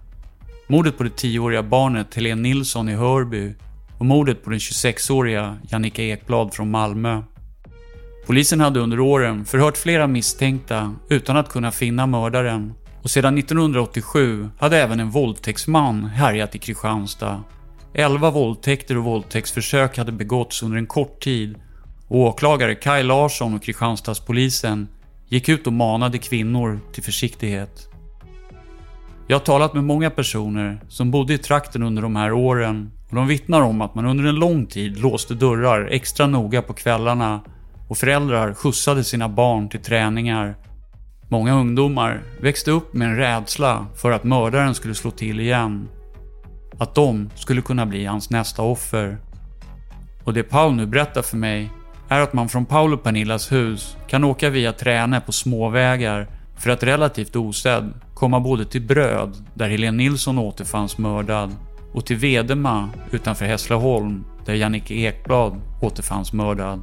Mordet 0.66 0.98
på 0.98 1.02
det 1.02 1.22
10-åriga 1.22 1.62
barnet 1.62 2.14
Helene 2.14 2.42
Nilsson 2.42 2.88
i 2.88 2.94
Hörby 2.94 3.54
och 3.98 4.06
mordet 4.06 4.44
på 4.44 4.50
den 4.50 4.58
26-åriga 4.58 5.58
Jannica 5.70 6.02
Ekblad 6.02 6.54
från 6.54 6.70
Malmö. 6.70 7.22
Polisen 8.26 8.60
hade 8.60 8.80
under 8.80 9.00
åren 9.00 9.44
förhört 9.44 9.76
flera 9.76 10.06
misstänkta 10.06 10.94
utan 11.08 11.36
att 11.36 11.48
kunna 11.48 11.70
finna 11.70 12.06
mördaren 12.06 12.74
och 13.02 13.10
sedan 13.10 13.38
1987 13.38 14.48
hade 14.58 14.78
även 14.78 15.00
en 15.00 15.10
våldtäktsman 15.10 16.04
härjat 16.04 16.54
i 16.54 16.58
Kristianstad. 16.58 17.42
11 17.94 18.30
våldtäkter 18.30 18.96
och 18.96 19.04
våldtäktsförsök 19.04 19.98
hade 19.98 20.12
begåtts 20.12 20.62
under 20.62 20.78
en 20.78 20.86
kort 20.86 21.20
tid 21.20 21.54
och 22.08 22.18
åklagare 22.18 22.74
Kaj 22.74 23.02
Larsson 23.02 23.54
och 23.54 23.62
Kristianstadspolisen 23.62 24.88
gick 25.28 25.48
ut 25.48 25.66
och 25.66 25.72
manade 25.72 26.18
kvinnor 26.18 26.80
till 26.92 27.02
försiktighet. 27.02 27.88
Jag 29.26 29.38
har 29.38 29.44
talat 29.44 29.74
med 29.74 29.84
många 29.84 30.10
personer 30.10 30.80
som 30.88 31.10
bodde 31.10 31.34
i 31.34 31.38
trakten 31.38 31.82
under 31.82 32.02
de 32.02 32.16
här 32.16 32.32
åren 32.32 32.90
och 33.08 33.16
de 33.16 33.26
vittnar 33.26 33.60
om 33.62 33.80
att 33.80 33.94
man 33.94 34.06
under 34.06 34.24
en 34.24 34.34
lång 34.34 34.66
tid 34.66 34.98
låste 34.98 35.34
dörrar 35.34 35.88
extra 35.90 36.26
noga 36.26 36.62
på 36.62 36.72
kvällarna 36.72 37.40
och 37.88 37.98
föräldrar 37.98 38.54
skjutsade 38.54 39.04
sina 39.04 39.28
barn 39.28 39.68
till 39.68 39.82
träningar. 39.82 40.56
Många 41.28 41.54
ungdomar 41.54 42.22
växte 42.40 42.70
upp 42.70 42.94
med 42.94 43.08
en 43.08 43.16
rädsla 43.16 43.86
för 43.96 44.10
att 44.10 44.24
mördaren 44.24 44.74
skulle 44.74 44.94
slå 44.94 45.10
till 45.10 45.40
igen. 45.40 45.88
Att 46.78 46.94
de 46.94 47.30
skulle 47.34 47.62
kunna 47.62 47.86
bli 47.86 48.04
hans 48.04 48.30
nästa 48.30 48.62
offer. 48.62 49.18
Och 50.24 50.34
det 50.34 50.42
Paul 50.42 50.74
nu 50.74 50.86
berättar 50.86 51.22
för 51.22 51.36
mig 51.36 51.70
är 52.08 52.20
att 52.20 52.32
man 52.32 52.48
från 52.48 52.66
Paul 52.66 52.94
och 52.94 53.02
Pernillas 53.02 53.52
hus 53.52 53.96
kan 54.08 54.24
åka 54.24 54.50
via 54.50 54.72
Träne 54.72 55.20
på 55.20 55.32
småvägar 55.32 56.28
för 56.56 56.70
att 56.70 56.82
relativt 56.82 57.36
osedd 57.36 57.92
komma 58.14 58.40
både 58.40 58.64
till 58.64 58.82
Bröd, 58.82 59.46
där 59.54 59.68
Helene 59.68 59.96
Nilsson 59.96 60.38
återfanns 60.38 60.98
mördad, 60.98 61.56
och 61.92 62.06
till 62.06 62.16
Vedema 62.16 62.90
utanför 63.10 63.44
Hässleholm, 63.44 64.24
där 64.46 64.54
Jannike 64.54 64.94
Ekblad 64.94 65.60
återfanns 65.80 66.32
mördad. 66.32 66.80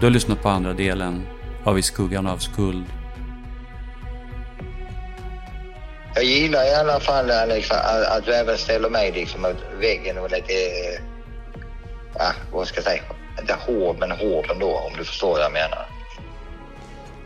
Du 0.00 0.06
har 0.06 0.10
lyssnat 0.10 0.42
på 0.42 0.48
andra 0.48 0.72
delen 0.72 1.22
av 1.64 1.78
I 1.78 1.82
skuggan 1.82 2.26
av 2.26 2.38
skuld. 2.38 2.84
Jag 6.14 6.24
gillar 6.24 6.64
i 6.64 6.74
alla 6.74 7.00
fall 7.00 7.48
liksom, 7.48 7.76
att, 7.76 8.18
att 8.18 8.24
du 8.24 8.34
även 8.34 8.58
ställer 8.58 8.90
mig 8.90 9.12
liksom 9.12 9.42
mot 9.42 9.56
väggen 9.80 10.18
och 10.18 10.30
lite, 10.30 10.52
eh, 10.52 11.00
ja, 12.14 12.32
vad 12.52 12.66
ska 12.66 12.76
jag 12.76 12.84
säga, 12.84 13.02
inte 13.40 13.56
hård 13.66 13.96
men 13.98 14.10
hård 14.10 14.50
ändå 14.50 14.76
om 14.76 14.92
du 14.98 15.04
förstår 15.04 15.30
vad 15.30 15.40
jag 15.40 15.52
menar. 15.52 15.93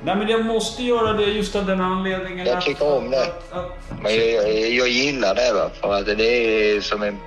Nej 0.04 0.16
men 0.16 0.28
jag 0.28 0.46
måste 0.46 0.82
göra 0.82 1.12
det 1.12 1.24
just 1.24 1.56
av 1.56 1.66
den 1.66 1.80
anledningen 1.80 2.46
Jag 2.46 2.62
tycker 2.62 2.96
om 2.96 3.10
det. 3.10 3.22
Att, 3.22 3.52
att, 3.52 3.70
Men 4.02 4.14
jag, 4.14 4.50
jag, 4.52 4.70
jag 4.70 4.88
gillar 4.88 5.34
det 5.34 5.52
va, 5.54 5.70
för 5.80 5.94
att 5.94 6.06
det 6.06 6.24
är 6.24 6.80
som 6.80 7.02
en, 7.02 7.18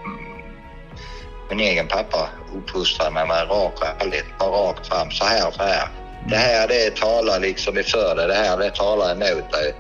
min 1.50 1.60
egen 1.60 1.88
pappa 1.88 2.30
uppfostrade 2.56 3.12
mig 3.12 3.28
med 3.28 3.50
rak 3.50 3.74
ärlighet, 4.00 4.26
bara 4.40 4.50
rakt 4.50 4.88
fram, 4.88 5.12
så 5.12 5.26
här, 5.26 5.52
så 5.52 5.64
här. 5.64 5.88
Det 6.30 6.36
här 6.36 6.68
det 6.68 6.96
talar 6.96 7.40
liksom 7.40 7.74
för 7.74 8.16
dig, 8.16 8.28
det 8.28 8.34
här 8.34 8.58
det 8.58 8.76
talar 8.76 9.12
emot 9.12 9.52
dig. 9.52 9.76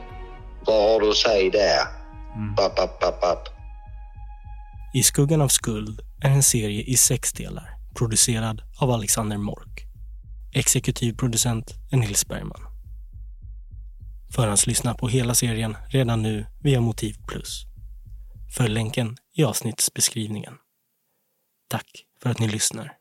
Vad 0.65 0.91
har 0.91 0.99
du 0.99 1.09
att 1.09 1.15
säga 1.15 1.51
där? 1.51 1.84
Papp, 2.57 2.76
papp, 2.76 2.99
papp, 2.99 3.22
papp. 3.22 3.47
I 4.93 5.03
skuggan 5.03 5.41
av 5.41 5.47
skuld 5.47 6.01
är 6.23 6.30
en 6.30 6.43
serie 6.43 6.84
i 6.84 6.97
sex 6.97 7.34
delar, 7.34 7.69
producerad 7.97 8.61
av 8.77 8.91
Alexander 8.91 9.38
Mork. 9.38 9.85
Exekutiv 10.53 11.13
producent 11.13 11.72
är 11.91 11.97
Nils 11.97 12.27
Bergman. 12.27 12.70
Förhandslyssna 14.36 14.94
på 14.94 15.08
hela 15.08 15.36
serien 15.36 15.78
redan 15.90 16.22
nu 16.22 16.45
via 16.64 16.82
Motiv 16.82 17.16
Plus. 17.28 17.66
Följ 18.58 18.74
länken 18.74 19.18
i 19.34 19.44
avsnittsbeskrivningen. 19.44 20.53
Tack 21.70 22.06
för 22.22 22.30
att 22.30 22.40
ni 22.40 22.48
lyssnar. 22.48 22.98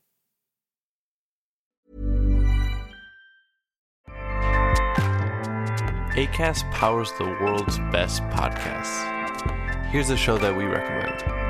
ACAST 6.17 6.65
powers 6.81 7.09
the 7.19 7.25
world's 7.25 7.93
best 7.93 8.21
podcasts. 8.21 9.05
Here's 9.93 10.11
a 10.11 10.17
show 10.17 10.39
that 10.39 10.57
we 10.57 10.65
recommend. 10.65 11.50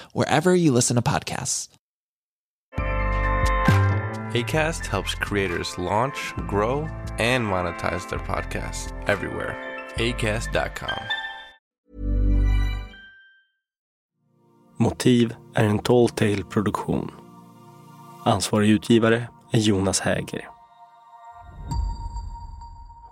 wherever 0.13 0.55
you 0.55 0.71
listen 0.71 0.95
to 0.95 1.01
podcasts. 1.01 1.69
ACAST 4.33 4.85
helps 4.85 5.13
creators 5.15 5.77
launch, 5.77 6.33
grow, 6.47 6.87
and 7.19 7.45
monetize 7.45 8.09
their 8.09 8.19
podcasts 8.19 8.93
everywhere. 9.07 9.57
ACAST.com. 9.97 11.03
Motiv 14.77 15.35
är 15.53 15.65
en 15.65 15.79
Tall 15.79 16.09
Tale-produktion. 16.09 17.11
Ansvarig 18.25 18.69
utgivare 18.69 19.27
är 19.51 19.59
Jonas 19.59 19.99
Häger. 19.99 20.49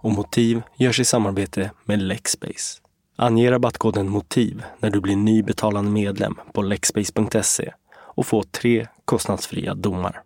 Och 0.02 0.12
Motiv 0.12 0.62
görs 0.78 1.00
i 1.00 1.06
samarbete 1.06 1.72
med 1.86 2.02
Lexbase. 2.02 2.82
Ange 3.22 3.52
rabattkoden 3.52 4.10
MOTIV 4.10 4.64
när 4.80 4.90
du 4.90 5.02
blir 5.02 5.16
ny 5.16 5.44
betalande 5.44 5.92
medlem 5.92 6.36
på 6.54 6.62
lexbase.se 6.62 7.74
och 7.96 8.26
få 8.26 8.44
tre 8.44 8.88
kostnadsfria 9.06 9.76
domar. 9.76 10.22